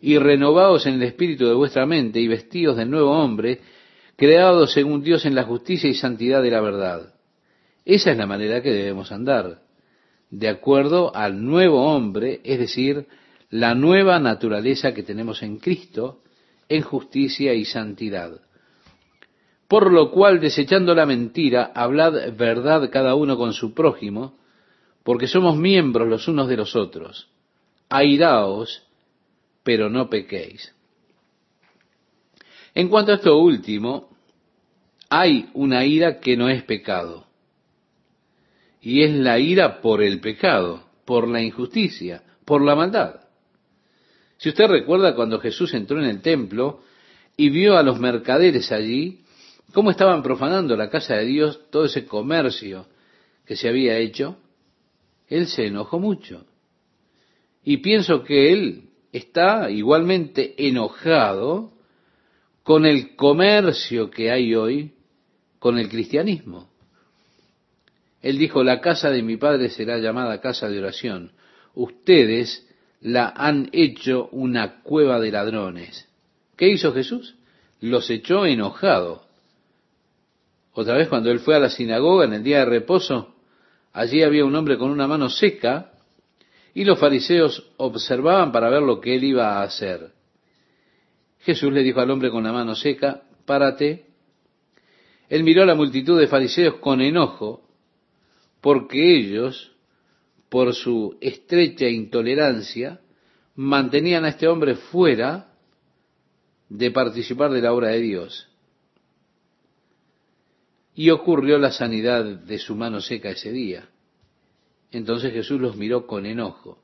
y 0.00 0.18
renovaos 0.18 0.86
en 0.86 0.94
el 0.94 1.02
espíritu 1.02 1.46
de 1.46 1.54
vuestra 1.54 1.84
mente 1.84 2.18
y 2.18 2.26
vestidos 2.26 2.78
del 2.78 2.90
nuevo 2.90 3.12
hombre, 3.12 3.60
creado 4.16 4.66
según 4.66 5.02
Dios 5.02 5.26
en 5.26 5.34
la 5.34 5.44
justicia 5.44 5.90
y 5.90 5.94
santidad 5.94 6.42
de 6.42 6.50
la 6.50 6.62
verdad. 6.62 7.14
Esa 7.84 8.12
es 8.12 8.16
la 8.16 8.26
manera 8.26 8.62
que 8.62 8.72
debemos 8.72 9.12
andar, 9.12 9.60
de 10.30 10.48
acuerdo 10.48 11.14
al 11.14 11.44
nuevo 11.44 11.84
hombre, 11.84 12.40
es 12.44 12.58
decir, 12.58 13.06
la 13.52 13.74
nueva 13.74 14.18
naturaleza 14.18 14.94
que 14.94 15.02
tenemos 15.02 15.42
en 15.42 15.58
Cristo, 15.58 16.22
en 16.70 16.80
justicia 16.80 17.52
y 17.52 17.66
santidad. 17.66 18.40
Por 19.68 19.92
lo 19.92 20.10
cual, 20.10 20.40
desechando 20.40 20.94
la 20.94 21.04
mentira, 21.04 21.70
hablad 21.74 22.34
verdad 22.34 22.88
cada 22.90 23.14
uno 23.14 23.36
con 23.36 23.52
su 23.52 23.74
prójimo, 23.74 24.38
porque 25.02 25.26
somos 25.26 25.58
miembros 25.58 26.08
los 26.08 26.28
unos 26.28 26.48
de 26.48 26.56
los 26.56 26.74
otros. 26.74 27.28
Airaos, 27.90 28.84
pero 29.62 29.90
no 29.90 30.08
pequéis. 30.08 30.74
En 32.74 32.88
cuanto 32.88 33.12
a 33.12 33.16
esto 33.16 33.36
último, 33.36 34.16
hay 35.10 35.50
una 35.52 35.84
ira 35.84 36.20
que 36.20 36.38
no 36.38 36.48
es 36.48 36.62
pecado. 36.62 37.26
Y 38.80 39.02
es 39.02 39.12
la 39.12 39.38
ira 39.38 39.82
por 39.82 40.02
el 40.02 40.20
pecado, 40.20 40.84
por 41.04 41.28
la 41.28 41.42
injusticia, 41.42 42.22
por 42.46 42.62
la 42.62 42.74
maldad. 42.74 43.21
Si 44.42 44.48
usted 44.48 44.66
recuerda 44.66 45.14
cuando 45.14 45.38
Jesús 45.38 45.72
entró 45.72 46.00
en 46.00 46.06
el 46.06 46.20
templo 46.20 46.80
y 47.36 47.48
vio 47.48 47.76
a 47.76 47.84
los 47.84 48.00
mercaderes 48.00 48.72
allí, 48.72 49.20
cómo 49.72 49.92
estaban 49.92 50.20
profanando 50.20 50.76
la 50.76 50.90
casa 50.90 51.14
de 51.14 51.26
Dios, 51.26 51.60
todo 51.70 51.84
ese 51.84 52.06
comercio 52.06 52.88
que 53.46 53.54
se 53.54 53.68
había 53.68 53.98
hecho, 53.98 54.36
él 55.28 55.46
se 55.46 55.66
enojó 55.66 56.00
mucho. 56.00 56.44
Y 57.62 57.76
pienso 57.76 58.24
que 58.24 58.52
él 58.52 58.88
está 59.12 59.70
igualmente 59.70 60.56
enojado 60.66 61.74
con 62.64 62.84
el 62.84 63.14
comercio 63.14 64.10
que 64.10 64.32
hay 64.32 64.56
hoy 64.56 64.94
con 65.60 65.78
el 65.78 65.88
cristianismo. 65.88 66.68
Él 68.20 68.38
dijo, 68.38 68.64
la 68.64 68.80
casa 68.80 69.08
de 69.10 69.22
mi 69.22 69.36
padre 69.36 69.68
será 69.68 69.98
llamada 69.98 70.40
casa 70.40 70.68
de 70.68 70.80
oración. 70.80 71.30
Ustedes 71.74 72.66
la 73.02 73.32
han 73.36 73.68
hecho 73.72 74.28
una 74.30 74.82
cueva 74.82 75.18
de 75.20 75.32
ladrones. 75.32 76.08
¿Qué 76.56 76.68
hizo 76.68 76.92
Jesús? 76.92 77.34
Los 77.80 78.08
echó 78.10 78.46
enojado. 78.46 79.24
Otra 80.72 80.94
vez 80.94 81.08
cuando 81.08 81.30
él 81.30 81.40
fue 81.40 81.56
a 81.56 81.58
la 81.58 81.68
sinagoga 81.68 82.24
en 82.24 82.32
el 82.32 82.44
día 82.44 82.60
de 82.60 82.66
reposo, 82.66 83.34
allí 83.92 84.22
había 84.22 84.44
un 84.44 84.54
hombre 84.54 84.78
con 84.78 84.90
una 84.90 85.06
mano 85.06 85.28
seca 85.28 85.92
y 86.74 86.84
los 86.84 86.98
fariseos 86.98 87.70
observaban 87.76 88.52
para 88.52 88.70
ver 88.70 88.82
lo 88.82 89.00
que 89.00 89.16
él 89.16 89.24
iba 89.24 89.58
a 89.58 89.62
hacer. 89.64 90.12
Jesús 91.40 91.72
le 91.72 91.82
dijo 91.82 92.00
al 92.00 92.10
hombre 92.10 92.30
con 92.30 92.44
la 92.44 92.52
mano 92.52 92.74
seca, 92.76 93.22
párate. 93.44 94.06
Él 95.28 95.42
miró 95.42 95.64
a 95.64 95.66
la 95.66 95.74
multitud 95.74 96.18
de 96.18 96.28
fariseos 96.28 96.76
con 96.76 97.00
enojo, 97.00 97.68
porque 98.60 99.16
ellos, 99.18 99.71
por 100.52 100.74
su 100.74 101.16
estrecha 101.22 101.88
intolerancia, 101.88 103.00
mantenían 103.54 104.26
a 104.26 104.28
este 104.28 104.46
hombre 104.46 104.74
fuera 104.74 105.50
de 106.68 106.90
participar 106.90 107.50
de 107.52 107.62
la 107.62 107.72
obra 107.72 107.88
de 107.88 108.00
Dios. 108.00 108.50
Y 110.94 111.08
ocurrió 111.08 111.56
la 111.56 111.72
sanidad 111.72 112.22
de 112.22 112.58
su 112.58 112.76
mano 112.76 113.00
seca 113.00 113.30
ese 113.30 113.50
día. 113.50 113.88
Entonces 114.90 115.32
Jesús 115.32 115.58
los 115.58 115.74
miró 115.74 116.06
con 116.06 116.26
enojo. 116.26 116.82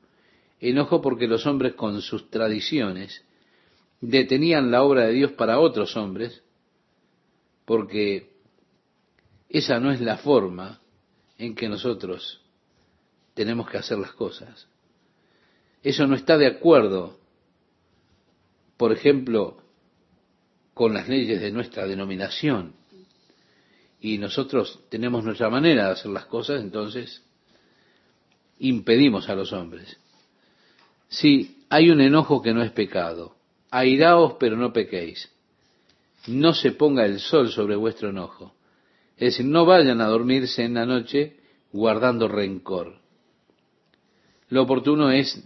Enojo 0.59 0.99
porque 0.99 1.27
los 1.27 1.45
hombres 1.45 1.75
con 1.75 2.01
sus 2.01 2.31
tradiciones 2.31 3.23
detenían 4.01 4.71
la 4.71 4.81
obra 4.81 5.05
de 5.05 5.13
Dios 5.13 5.33
para 5.33 5.59
otros 5.59 5.95
hombres, 5.95 6.41
porque 7.65 8.31
esa 9.47 9.79
no 9.79 9.91
es 9.91 10.01
la 10.01 10.17
forma 10.17 10.81
en 11.37 11.53
que 11.53 11.69
nosotros 11.69 12.41
tenemos 13.39 13.69
que 13.69 13.77
hacer 13.77 13.97
las 13.97 14.11
cosas. 14.11 14.67
Eso 15.81 16.05
no 16.05 16.17
está 16.17 16.37
de 16.37 16.45
acuerdo, 16.45 17.17
por 18.75 18.91
ejemplo, 18.91 19.61
con 20.73 20.93
las 20.93 21.07
leyes 21.07 21.39
de 21.39 21.49
nuestra 21.49 21.87
denominación. 21.87 22.73
Y 24.01 24.17
nosotros 24.17 24.81
tenemos 24.89 25.23
nuestra 25.23 25.49
manera 25.49 25.85
de 25.85 25.91
hacer 25.91 26.11
las 26.11 26.25
cosas, 26.25 26.59
entonces 26.59 27.23
impedimos 28.59 29.29
a 29.29 29.35
los 29.35 29.53
hombres. 29.53 29.95
Sí, 31.07 31.63
hay 31.69 31.91
un 31.91 32.01
enojo 32.01 32.41
que 32.41 32.53
no 32.53 32.61
es 32.61 32.71
pecado. 32.71 33.37
Airaos, 33.71 34.33
pero 34.37 34.57
no 34.57 34.73
pequéis. 34.73 35.31
No 36.27 36.53
se 36.53 36.73
ponga 36.73 37.05
el 37.05 37.21
sol 37.21 37.49
sobre 37.53 37.77
vuestro 37.77 38.09
enojo. 38.09 38.53
Es 39.15 39.31
decir, 39.31 39.45
no 39.45 39.65
vayan 39.65 40.01
a 40.01 40.07
dormirse 40.07 40.61
en 40.65 40.73
la 40.73 40.85
noche 40.85 41.37
guardando 41.71 42.27
rencor. 42.27 42.99
Lo 44.49 44.63
oportuno 44.63 45.11
es 45.11 45.43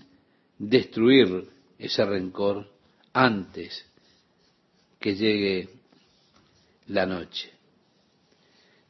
destruir 0.57 1.49
ese 1.77 2.05
rencor 2.05 2.67
antes 3.11 3.85
que 4.99 5.15
llegue 5.15 5.69
la 6.87 7.05
noche. 7.05 7.51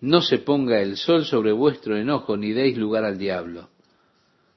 No 0.01 0.21
se 0.21 0.39
ponga 0.39 0.81
el 0.81 0.97
sol 0.97 1.25
sobre 1.25 1.51
vuestro 1.51 1.97
enojo, 1.97 2.37
ni 2.37 2.51
deis 2.51 2.77
lugar 2.77 3.05
al 3.05 3.17
diablo, 3.17 3.69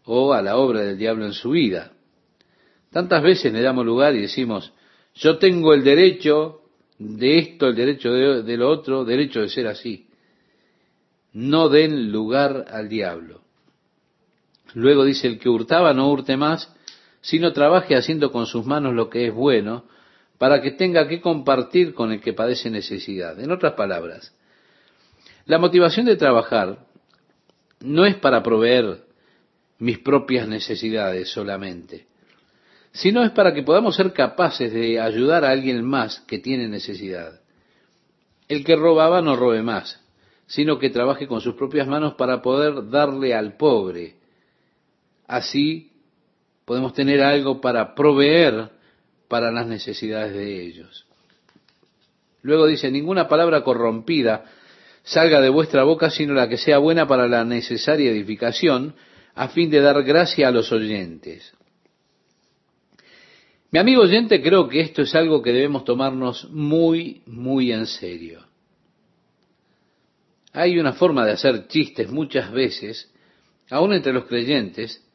o 0.04 0.32
a 0.32 0.42
la 0.42 0.57
obra 0.57 0.80
del 0.80 0.98
diablo 0.98 1.24
en 1.24 1.32
su 1.32 1.50
vida. 1.50 1.92
Tantas 2.90 3.22
veces 3.22 3.52
le 3.52 3.62
damos 3.62 3.86
lugar 3.86 4.14
y 4.14 4.22
decimos, 4.22 4.72
yo 5.14 5.38
tengo 5.38 5.72
el 5.72 5.84
derecho 5.84 6.62
de 6.98 7.38
esto, 7.38 7.68
el 7.68 7.76
derecho 7.76 8.12
de, 8.12 8.57
lo 8.57 8.70
otro, 8.70 9.04
derecho 9.04 9.40
de 9.40 9.48
ser 9.48 9.66
así. 9.66 10.07
No 11.32 11.68
den 11.68 12.11
lugar 12.11 12.66
al 12.70 12.88
diablo. 12.88 13.42
Luego 14.74 15.04
dice, 15.04 15.26
el 15.26 15.38
que 15.38 15.48
hurtaba 15.48 15.92
no 15.94 16.10
hurte 16.10 16.36
más, 16.36 16.72
sino 17.20 17.52
trabaje 17.52 17.96
haciendo 17.96 18.30
con 18.30 18.46
sus 18.46 18.66
manos 18.66 18.94
lo 18.94 19.08
que 19.08 19.26
es 19.26 19.34
bueno, 19.34 19.84
para 20.38 20.60
que 20.60 20.72
tenga 20.72 21.08
que 21.08 21.20
compartir 21.20 21.94
con 21.94 22.12
el 22.12 22.20
que 22.20 22.32
padece 22.32 22.70
necesidad. 22.70 23.40
En 23.40 23.50
otras 23.50 23.72
palabras, 23.72 24.34
la 25.46 25.58
motivación 25.58 26.06
de 26.06 26.16
trabajar 26.16 26.86
no 27.80 28.04
es 28.04 28.16
para 28.16 28.42
proveer 28.42 29.04
mis 29.78 29.98
propias 29.98 30.48
necesidades 30.48 31.30
solamente, 31.30 32.06
sino 32.92 33.22
es 33.22 33.30
para 33.30 33.52
que 33.54 33.62
podamos 33.62 33.96
ser 33.96 34.12
capaces 34.12 34.72
de 34.72 35.00
ayudar 35.00 35.44
a 35.44 35.50
alguien 35.50 35.84
más 35.84 36.20
que 36.20 36.38
tiene 36.38 36.68
necesidad. 36.68 37.40
El 38.48 38.64
que 38.64 38.76
robaba 38.76 39.22
no 39.22 39.36
robe 39.36 39.62
más, 39.62 40.00
sino 40.46 40.78
que 40.78 40.90
trabaje 40.90 41.26
con 41.26 41.40
sus 41.40 41.54
propias 41.54 41.86
manos 41.86 42.14
para 42.14 42.40
poder 42.40 42.88
darle 42.88 43.34
al 43.34 43.56
pobre. 43.56 44.16
Así 45.26 45.92
podemos 46.64 46.94
tener 46.94 47.22
algo 47.22 47.60
para 47.60 47.94
proveer 47.94 48.70
para 49.28 49.50
las 49.50 49.66
necesidades 49.66 50.34
de 50.34 50.62
ellos. 50.62 51.06
Luego 52.42 52.66
dice, 52.66 52.90
ninguna 52.90 53.28
palabra 53.28 53.64
corrompida 53.64 54.44
salga 55.02 55.40
de 55.40 55.48
vuestra 55.48 55.84
boca, 55.84 56.10
sino 56.10 56.34
la 56.34 56.48
que 56.48 56.58
sea 56.58 56.78
buena 56.78 57.06
para 57.06 57.28
la 57.28 57.44
necesaria 57.44 58.10
edificación, 58.10 58.94
a 59.34 59.48
fin 59.48 59.70
de 59.70 59.80
dar 59.80 60.02
gracia 60.02 60.48
a 60.48 60.50
los 60.50 60.72
oyentes. 60.72 61.52
Mi 63.70 63.78
amigo 63.78 64.02
oyente, 64.02 64.40
creo 64.42 64.68
que 64.68 64.80
esto 64.80 65.02
es 65.02 65.14
algo 65.14 65.42
que 65.42 65.52
debemos 65.52 65.84
tomarnos 65.84 66.48
muy, 66.50 67.22
muy 67.26 67.72
en 67.72 67.86
serio. 67.86 68.44
Hay 70.52 70.78
una 70.78 70.94
forma 70.94 71.26
de 71.26 71.32
hacer 71.32 71.68
chistes 71.68 72.10
muchas 72.10 72.50
veces, 72.50 73.12
aún 73.68 73.92
entre 73.92 74.12
los 74.12 74.24
creyentes, 74.24 75.05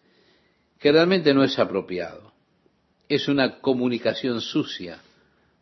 que 0.81 0.91
realmente 0.91 1.33
no 1.33 1.43
es 1.43 1.57
apropiado. 1.59 2.33
Es 3.07 3.27
una 3.27 3.59
comunicación 3.59 4.41
sucia, 4.41 4.97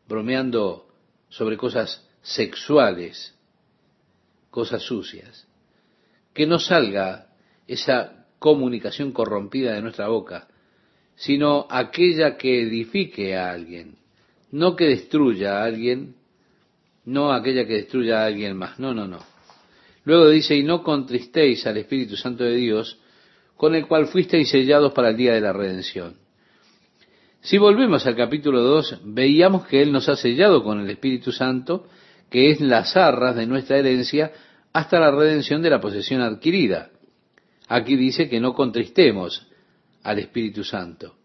bromeando 0.07 0.88
sobre 1.28 1.57
cosas 1.57 2.07
sexuales, 2.22 3.36
cosas 4.49 4.82
sucias. 4.82 5.45
Que 6.34 6.47
no 6.47 6.57
salga 6.57 7.28
esa 7.67 8.28
comunicación 8.39 9.11
corrompida 9.11 9.74
de 9.74 9.82
nuestra 9.82 10.07
boca, 10.07 10.47
sino 11.15 11.67
aquella 11.70 12.38
que 12.38 12.61
edifique 12.61 13.36
a 13.36 13.51
alguien, 13.51 13.97
no 14.51 14.78
que 14.78 14.86
destruya 14.86 15.59
a 15.59 15.65
alguien, 15.65 16.15
no 17.03 17.34
aquella 17.34 17.67
que 17.67 17.74
destruya 17.74 18.22
a 18.22 18.26
alguien 18.26 18.55
más, 18.55 18.80
no, 18.80 18.93
no, 18.93 19.05
no. 19.05 19.20
Luego 20.05 20.30
dice, 20.30 20.55
y 20.55 20.63
no 20.63 20.82
contristéis 20.82 21.67
al 21.67 21.76
Espíritu 21.76 22.15
Santo 22.15 22.45
de 22.45 22.55
Dios, 22.55 22.97
con 23.60 23.76
el 23.76 23.88
cual 23.88 24.07
fuisteis 24.07 24.49
sellados 24.49 24.93
para 24.93 25.10
el 25.10 25.18
día 25.18 25.34
de 25.34 25.41
la 25.41 25.51
redención. 25.51 26.16
Si 27.41 27.57
volvemos 27.57 28.07
al 28.07 28.16
capítulo 28.16 28.62
2, 28.62 29.01
veíamos 29.03 29.68
que 29.68 29.82
Él 29.82 29.91
nos 29.91 30.07
ha 30.07 30.16
sellado 30.16 30.64
con 30.64 30.80
el 30.80 30.89
Espíritu 30.89 31.34
Santo, 31.34 31.86
que 32.30 32.51
es 32.51 32.62
las 32.62 32.95
arras 32.95 33.36
de 33.36 33.45
nuestra 33.45 33.78
herencia, 33.78 34.32
hasta 34.72 34.97
la 34.97 35.12
redención 35.12 35.62
de 35.62 35.72
la 35.72 35.82
posesión 35.82 36.22
adquirida. 36.22 36.91
Aquí 37.68 37.97
dice 37.97 38.30
que 38.30 38.39
no 38.39 38.53
contristemos 38.53 39.45
al 40.03 40.20
Espíritu 40.20 40.64
Santo. 40.64 41.16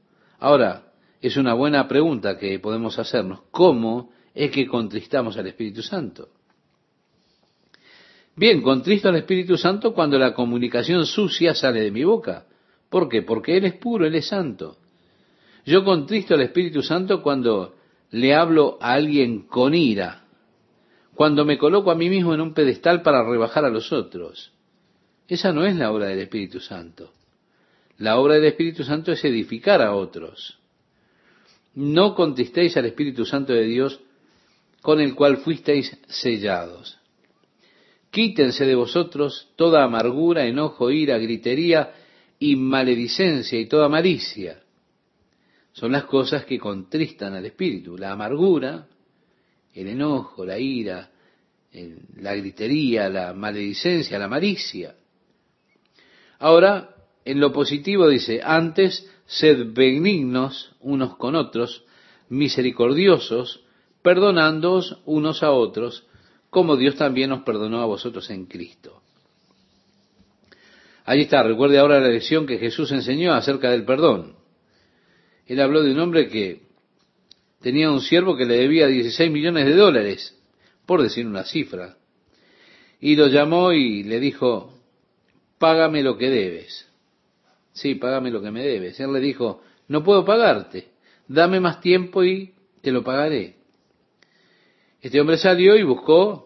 Ahora, 0.41 0.93
es 1.22 1.37
una 1.37 1.55
buena 1.55 1.87
pregunta 1.87 2.37
que 2.37 2.59
podemos 2.59 2.99
hacernos. 2.99 3.43
¿Cómo 3.53 4.11
es 4.35 4.51
que 4.51 4.66
contristamos 4.66 5.37
al 5.37 5.47
Espíritu 5.47 5.82
Santo? 5.82 6.30
Bien, 8.37 8.62
contristo 8.62 9.09
al 9.09 9.16
Espíritu 9.16 9.57
Santo 9.57 9.95
cuando 9.95 10.18
la 10.18 10.35
comunicación 10.35 11.07
sucia 11.07 11.55
sale 11.55 11.80
de 11.80 11.91
mi 11.93 12.03
boca. 12.03 12.47
¿Por 12.89 13.09
qué? 13.09 13.22
Porque 13.22 13.57
Él 13.57 13.64
es 13.64 13.74
puro, 13.74 14.07
Él 14.07 14.14
es 14.16 14.26
santo. 14.26 14.76
Yo 15.64 15.85
contristo 15.85 16.35
al 16.35 16.43
Espíritu 16.43 16.82
Santo 16.82 17.22
cuando 17.22 17.76
le 18.11 18.35
hablo 18.35 18.76
a 18.80 18.93
alguien 18.93 19.43
con 19.43 19.74
ira, 19.74 20.24
cuando 21.14 21.45
me 21.45 21.59
coloco 21.59 21.91
a 21.91 21.95
mí 21.95 22.11
mismo 22.11 22.35
en 22.35 22.41
un 22.41 22.55
pedestal 22.55 23.03
para 23.03 23.24
rebajar 23.24 23.64
a 23.64 23.70
los 23.70 23.93
otros. 23.93 24.53
Esa 25.28 25.53
no 25.53 25.64
es 25.64 25.76
la 25.76 25.91
obra 25.91 26.07
del 26.07 26.18
Espíritu 26.18 26.61
Santo. 26.61 27.12
La 27.99 28.18
obra 28.18 28.35
del 28.35 28.45
Espíritu 28.45 28.82
Santo 28.82 29.12
es 29.12 29.24
edificar 29.24 29.80
a 29.80 29.95
otros. 29.95 30.59
No 31.74 32.14
contristéis 32.14 32.76
al 32.76 32.87
Espíritu 32.87 33.24
Santo 33.24 33.53
de 33.53 33.64
Dios, 33.64 34.01
con 34.82 35.01
el 35.01 35.14
cual 35.14 35.39
fuisteis 35.39 35.97
sellados. 36.09 36.99
Quítense 38.14 38.64
de 38.64 38.76
vosotros 38.76 39.48
toda 39.56 39.82
amargura, 39.82 40.46
enojo, 40.46 40.88
ira, 40.88 41.18
gritería 41.18 41.94
y 42.38 42.54
maledicencia 42.54 43.58
y 43.58 43.66
toda 43.66 43.88
malicia. 43.88 44.62
Son 45.72 45.90
las 45.90 46.04
cosas 46.04 46.44
que 46.44 46.56
contristan 46.56 47.34
al 47.34 47.44
espíritu. 47.44 47.98
La 47.98 48.12
amargura, 48.12 48.86
el 49.72 49.88
enojo, 49.88 50.46
la 50.46 50.60
ira, 50.60 51.10
la 52.20 52.36
gritería, 52.36 53.08
la 53.08 53.34
maledicencia, 53.34 54.16
la 54.16 54.28
malicia. 54.28 54.94
Ahora, 56.38 56.94
en 57.24 57.40
lo 57.40 57.52
positivo 57.52 58.08
dice, 58.08 58.40
antes 58.44 59.10
sed 59.26 59.72
benignos 59.72 60.76
unos 60.78 61.16
con 61.16 61.34
otros, 61.34 61.82
misericordiosos, 62.28 63.64
perdonándoos 64.02 65.00
unos 65.04 65.42
a 65.42 65.50
otros, 65.50 66.06
como 66.55 66.76
Dios 66.76 66.94
también 66.94 67.32
os 67.32 67.42
perdonó 67.42 67.82
a 67.82 67.84
vosotros 67.84 68.30
en 68.30 68.46
Cristo. 68.46 69.02
Ahí 71.05 71.22
está, 71.22 71.42
recuerde 71.42 71.80
ahora 71.80 71.98
la 71.98 72.07
lección 72.07 72.46
que 72.46 72.59
Jesús 72.59 72.92
enseñó 72.92 73.34
acerca 73.34 73.72
del 73.72 73.84
perdón. 73.84 74.36
Él 75.46 75.61
habló 75.61 75.82
de 75.82 75.90
un 75.90 75.98
hombre 75.98 76.28
que 76.28 76.62
tenía 77.61 77.90
un 77.90 78.00
siervo 78.00 78.36
que 78.36 78.44
le 78.44 78.57
debía 78.57 78.86
16 78.86 79.32
millones 79.32 79.66
de 79.66 79.74
dólares, 79.74 80.38
por 80.86 81.02
decir 81.02 81.26
una 81.26 81.42
cifra, 81.42 81.96
y 83.00 83.16
lo 83.16 83.26
llamó 83.26 83.72
y 83.72 84.05
le 84.05 84.20
dijo, 84.20 84.78
págame 85.59 86.05
lo 86.05 86.16
que 86.16 86.30
debes. 86.30 86.88
Sí, 87.72 87.96
págame 87.96 88.30
lo 88.30 88.40
que 88.40 88.52
me 88.52 88.62
debes. 88.62 89.00
Él 89.00 89.12
le 89.12 89.18
dijo, 89.18 89.61
no 89.88 90.05
puedo 90.05 90.24
pagarte, 90.24 90.86
dame 91.26 91.59
más 91.59 91.80
tiempo 91.80 92.22
y 92.22 92.55
te 92.80 92.92
lo 92.92 93.02
pagaré. 93.02 93.57
Este 95.02 95.20
hombre 95.20 95.36
salió 95.36 95.76
y 95.76 95.82
buscó 95.82 96.43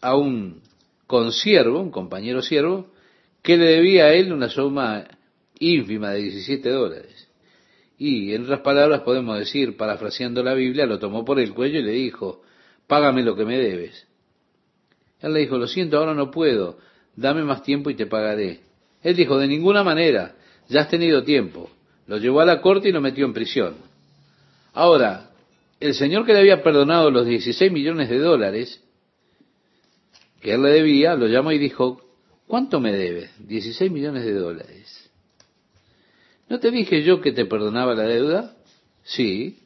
a 0.00 0.16
un 0.16 0.62
consiervo, 1.06 1.80
un 1.80 1.90
compañero 1.90 2.42
siervo, 2.42 2.90
que 3.42 3.56
le 3.56 3.66
debía 3.66 4.06
a 4.06 4.14
él 4.14 4.32
una 4.32 4.48
suma 4.48 5.06
ínfima 5.58 6.10
de 6.10 6.22
17 6.22 6.68
dólares. 6.70 7.28
Y 7.98 8.32
en 8.34 8.44
otras 8.44 8.60
palabras 8.60 9.00
podemos 9.00 9.38
decir, 9.38 9.76
parafraseando 9.76 10.42
la 10.42 10.54
Biblia, 10.54 10.86
lo 10.86 10.98
tomó 10.98 11.24
por 11.24 11.40
el 11.40 11.52
cuello 11.52 11.80
y 11.80 11.82
le 11.82 11.92
dijo, 11.92 12.42
págame 12.86 13.22
lo 13.22 13.34
que 13.34 13.44
me 13.44 13.58
debes. 13.58 14.06
Él 15.20 15.32
le 15.32 15.40
dijo, 15.40 15.58
lo 15.58 15.66
siento, 15.66 15.98
ahora 15.98 16.14
no 16.14 16.30
puedo, 16.30 16.78
dame 17.16 17.42
más 17.42 17.62
tiempo 17.62 17.90
y 17.90 17.94
te 17.94 18.06
pagaré. 18.06 18.60
Él 19.02 19.16
dijo, 19.16 19.38
de 19.38 19.48
ninguna 19.48 19.82
manera, 19.82 20.36
ya 20.68 20.82
has 20.82 20.88
tenido 20.88 21.24
tiempo. 21.24 21.70
Lo 22.06 22.18
llevó 22.18 22.40
a 22.40 22.44
la 22.44 22.60
corte 22.60 22.88
y 22.88 22.92
lo 22.92 23.00
metió 23.00 23.26
en 23.26 23.32
prisión. 23.32 23.74
Ahora, 24.72 25.30
el 25.80 25.94
señor 25.94 26.24
que 26.24 26.32
le 26.32 26.40
había 26.40 26.62
perdonado 26.62 27.10
los 27.10 27.26
16 27.26 27.72
millones 27.72 28.08
de 28.08 28.18
dólares 28.18 28.82
que 30.40 30.54
él 30.54 30.62
le 30.62 30.70
debía, 30.70 31.14
lo 31.14 31.26
llamó 31.26 31.52
y 31.52 31.58
dijo, 31.58 32.00
¿cuánto 32.46 32.80
me 32.80 32.92
debes? 32.92 33.30
16 33.46 33.90
millones 33.90 34.24
de 34.24 34.34
dólares. 34.34 35.10
¿No 36.48 36.60
te 36.60 36.70
dije 36.70 37.02
yo 37.02 37.20
que 37.20 37.32
te 37.32 37.44
perdonaba 37.44 37.94
la 37.94 38.04
deuda? 38.04 38.56
Sí. 39.02 39.58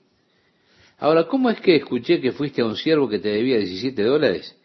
Ahora, 0.98 1.26
¿cómo 1.26 1.50
es 1.50 1.60
que 1.60 1.76
escuché 1.76 2.20
que 2.20 2.32
fuiste 2.32 2.62
a 2.62 2.64
un 2.64 2.76
siervo 2.76 3.08
que 3.08 3.18
te 3.18 3.28
debía 3.28 3.58
17 3.58 4.02
dólares 4.02 4.56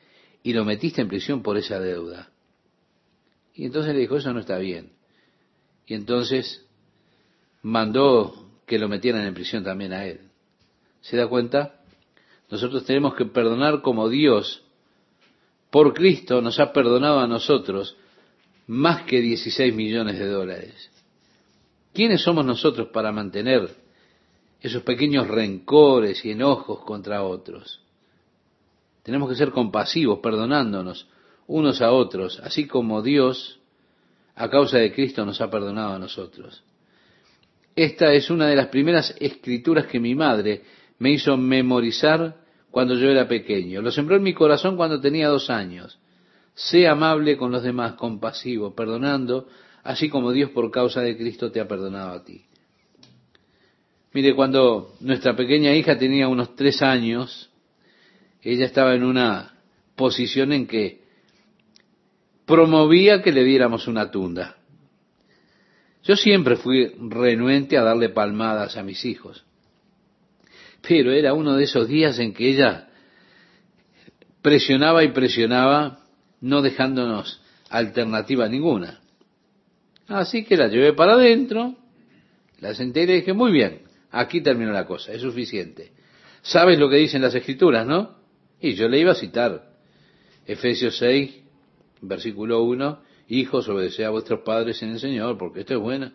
y 0.44 0.54
lo 0.54 0.66
metiste 0.66 1.02
en 1.02 1.08
prisión 1.08 1.44
por 1.44 1.58
esa 1.58 1.80
deuda? 1.80 2.30
Y 3.54 3.66
entonces 3.66 3.94
le 3.94 4.02
dijo, 4.02 4.18
eso 4.18 4.34
no 4.34 4.40
está 4.40 4.58
bien. 4.58 4.92
Y 5.86 5.94
entonces 5.94 6.66
mandó 7.62 8.50
que 8.66 8.78
lo 8.78 8.88
metieran 8.88 9.26
en 9.26 9.34
prisión 9.34 9.64
también 9.64 9.94
a 9.94 10.06
él. 10.06 10.20
¿Se 11.02 11.18
da 11.18 11.28
cuenta? 11.28 11.82
Nosotros 12.50 12.86
tenemos 12.86 13.16
que 13.16 13.26
perdonar 13.26 13.82
como 13.82 14.10
Dios, 14.10 14.64
por 15.70 15.94
Cristo, 15.94 16.42
nos 16.42 16.60
ha 16.60 16.72
perdonado 16.72 17.20
a 17.20 17.28
nosotros 17.28 17.98
más 18.68 19.04
que 19.04 19.22
16 19.22 19.74
millones 19.74 20.18
de 20.20 20.28
dólares. 20.28 20.92
¿Quiénes 21.94 22.22
somos 22.22 22.46
nosotros 22.46 22.90
para 22.90 23.12
mantener 23.12 23.70
esos 24.62 24.84
pequeños 24.84 25.28
rencores 25.28 26.24
y 26.26 26.32
enojos 26.32 26.84
contra 26.84 27.24
otros? 27.24 27.82
Tenemos 29.04 29.30
que 29.30 29.36
ser 29.36 29.52
compasivos, 29.52 30.20
perdonándonos 30.20 31.08
unos 31.48 31.82
a 31.82 31.92
otros, 31.92 32.40
así 32.42 32.68
como 32.68 33.02
Dios, 33.02 33.60
a 34.36 34.50
causa 34.50 34.78
de 34.78 34.94
Cristo, 34.94 35.26
nos 35.26 35.40
ha 35.42 35.50
perdonado 35.50 35.94
a 35.94 36.00
nosotros. 36.00 36.64
Esta 37.76 38.12
es 38.14 38.30
una 38.30 38.48
de 38.48 38.56
las 38.56 38.68
primeras 38.68 39.16
escrituras 39.20 39.88
que 39.88 40.00
mi 40.00 40.14
madre 40.14 40.64
me 41.00 41.12
hizo 41.12 41.38
memorizar 41.38 42.36
cuando 42.72 42.96
yo 42.96 43.10
era 43.10 43.28
pequeño. 43.28 43.82
Lo 43.82 43.92
sembró 43.92 44.16
en 44.16 44.24
mi 44.24 44.34
corazón 44.34 44.76
cuando 44.78 45.00
tenía 45.00 45.28
dos 45.30 45.50
años. 45.50 46.00
Sé 46.54 46.88
amable 46.88 47.38
con 47.38 47.52
los 47.52 47.64
demás, 47.64 47.94
compasivo, 47.94 48.76
perdonando, 48.76 49.48
así 49.84 50.10
como 50.10 50.32
Dios 50.32 50.50
por 50.52 50.72
causa 50.72 51.02
de 51.02 51.16
Cristo 51.18 51.52
te 51.52 51.60
ha 51.60 51.68
perdonado 51.68 52.12
a 52.12 52.24
ti. 52.24 52.46
Mire, 54.14 54.34
cuando 54.36 54.96
nuestra 55.02 55.36
pequeña 55.36 55.74
hija 55.76 55.98
tenía 55.98 56.28
unos 56.28 56.56
tres 56.56 56.82
años, 56.82 57.52
ella 58.42 58.66
estaba 58.66 58.96
en 58.96 59.04
una 59.04 59.54
posición 59.96 60.54
en 60.54 60.66
que 60.66 61.02
promovía 62.46 63.22
que 63.22 63.32
le 63.32 63.44
diéramos 63.44 63.88
una 63.88 64.10
tunda. 64.10 64.58
Yo 66.04 66.16
siempre 66.16 66.56
fui 66.56 66.88
renuente 66.98 67.78
a 67.78 67.84
darle 67.84 68.10
palmadas 68.10 68.78
a 68.78 68.84
mis 68.84 69.04
hijos. 69.06 69.46
Pero 70.82 71.12
era 71.12 71.34
uno 71.34 71.56
de 71.56 71.64
esos 71.64 71.88
días 71.88 72.20
en 72.20 72.34
que 72.34 72.50
ella 72.50 72.88
presionaba 74.42 75.04
y 75.04 75.10
presionaba, 75.10 76.00
no 76.42 76.62
dejándonos 76.62 77.42
alternativa 77.70 78.48
ninguna. 78.48 79.02
Así 80.08 80.46
que 80.46 80.56
la 80.56 80.68
llevé 80.68 80.94
para 80.94 81.14
adentro, 81.14 81.76
la 82.60 82.74
senté 82.74 83.04
y 83.04 83.08
dije, 83.08 83.34
muy 83.34 83.52
bien, 83.52 83.82
aquí 84.12 84.42
terminó 84.42 84.72
la 84.72 84.86
cosa, 84.86 85.12
es 85.12 85.22
suficiente. 85.22 85.92
¿Sabes 86.42 86.80
lo 86.80 86.90
que 86.90 86.96
dicen 86.96 87.22
las 87.22 87.36
escrituras, 87.36 87.86
no? 87.86 88.16
Y 88.62 88.74
yo 88.74 88.88
le 88.88 89.00
iba 89.00 89.12
a 89.12 89.16
citar 89.16 89.68
Efesios 90.46 90.98
6, 90.98 91.32
versículo 92.02 92.64
1, 92.64 93.02
hijos, 93.28 93.68
obedeced 93.68 94.06
a 94.06 94.10
vuestros 94.12 94.42
padres 94.42 94.82
en 94.82 94.92
el 94.92 95.00
Señor, 95.00 95.38
porque 95.38 95.62
esto 95.62 95.74
es 95.74 95.80
bueno. 95.80 96.12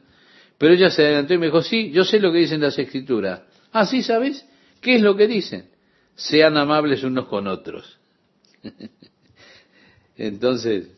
Pero 0.56 0.74
ella 0.74 0.90
se 0.90 1.04
adelantó 1.04 1.34
y 1.34 1.38
me 1.38 1.46
dijo, 1.46 1.62
sí, 1.62 1.90
yo 1.90 2.04
sé 2.04 2.18
lo 2.18 2.32
que 2.32 2.38
dicen 2.38 2.60
las 2.60 2.78
escrituras. 2.78 3.42
Ah, 3.72 3.84
sí, 3.84 4.02
¿sabes? 4.02 4.46
¿Qué 4.82 4.96
es 4.96 5.00
lo 5.00 5.16
que 5.16 5.28
dicen? 5.28 5.70
Sean 6.14 6.56
amables 6.58 7.02
unos 7.04 7.26
con 7.28 7.46
otros. 7.46 7.98
Entonces, 10.16 10.90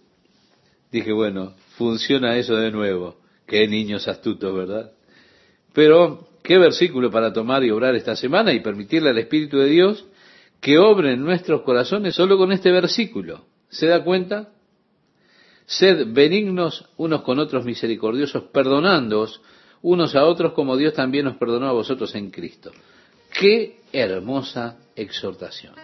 dije, 0.91 1.13
bueno, 1.13 1.53
funciona 1.77 2.37
eso 2.37 2.57
de 2.57 2.73
nuevo. 2.73 3.21
Qué 3.47 3.69
niños 3.69 4.09
astutos, 4.09 4.55
¿verdad? 4.57 4.93
Pero, 5.75 6.29
qué 6.43 6.59
versículo 6.59 7.11
para 7.11 7.33
tomar 7.33 7.63
y 7.63 7.71
obrar 7.71 7.95
esta 7.95 8.17
semana 8.17 8.53
y 8.53 8.61
permitirle 8.61 9.11
al 9.11 9.19
Espíritu 9.19 9.59
de 9.59 9.69
Dios 9.69 10.05
que 10.61 10.79
obre 10.79 11.13
en 11.13 11.23
nuestros 11.23 11.61
corazones 11.61 12.15
solo 12.15 12.39
con 12.39 12.53
este 12.53 12.73
versículo. 12.73 13.45
¿Se 13.69 13.87
da 13.87 14.03
cuenta? 14.03 14.49
Sed 15.67 16.07
benignos 16.13 16.89
unos 16.97 17.23
con 17.23 17.39
otros 17.39 17.67
misericordiosos, 17.67 18.45
perdonándoos 18.45 19.43
unos 19.83 20.15
a 20.15 20.25
otros 20.25 20.55
como 20.55 20.79
Dios 20.79 20.95
también 20.95 21.27
os 21.27 21.37
perdonó 21.37 21.69
a 21.69 21.73
vosotros 21.73 22.15
en 22.15 22.31
Cristo. 22.31 22.73
Qué 23.35 23.81
hermosa 23.93 24.77
exhortación. 24.95 25.75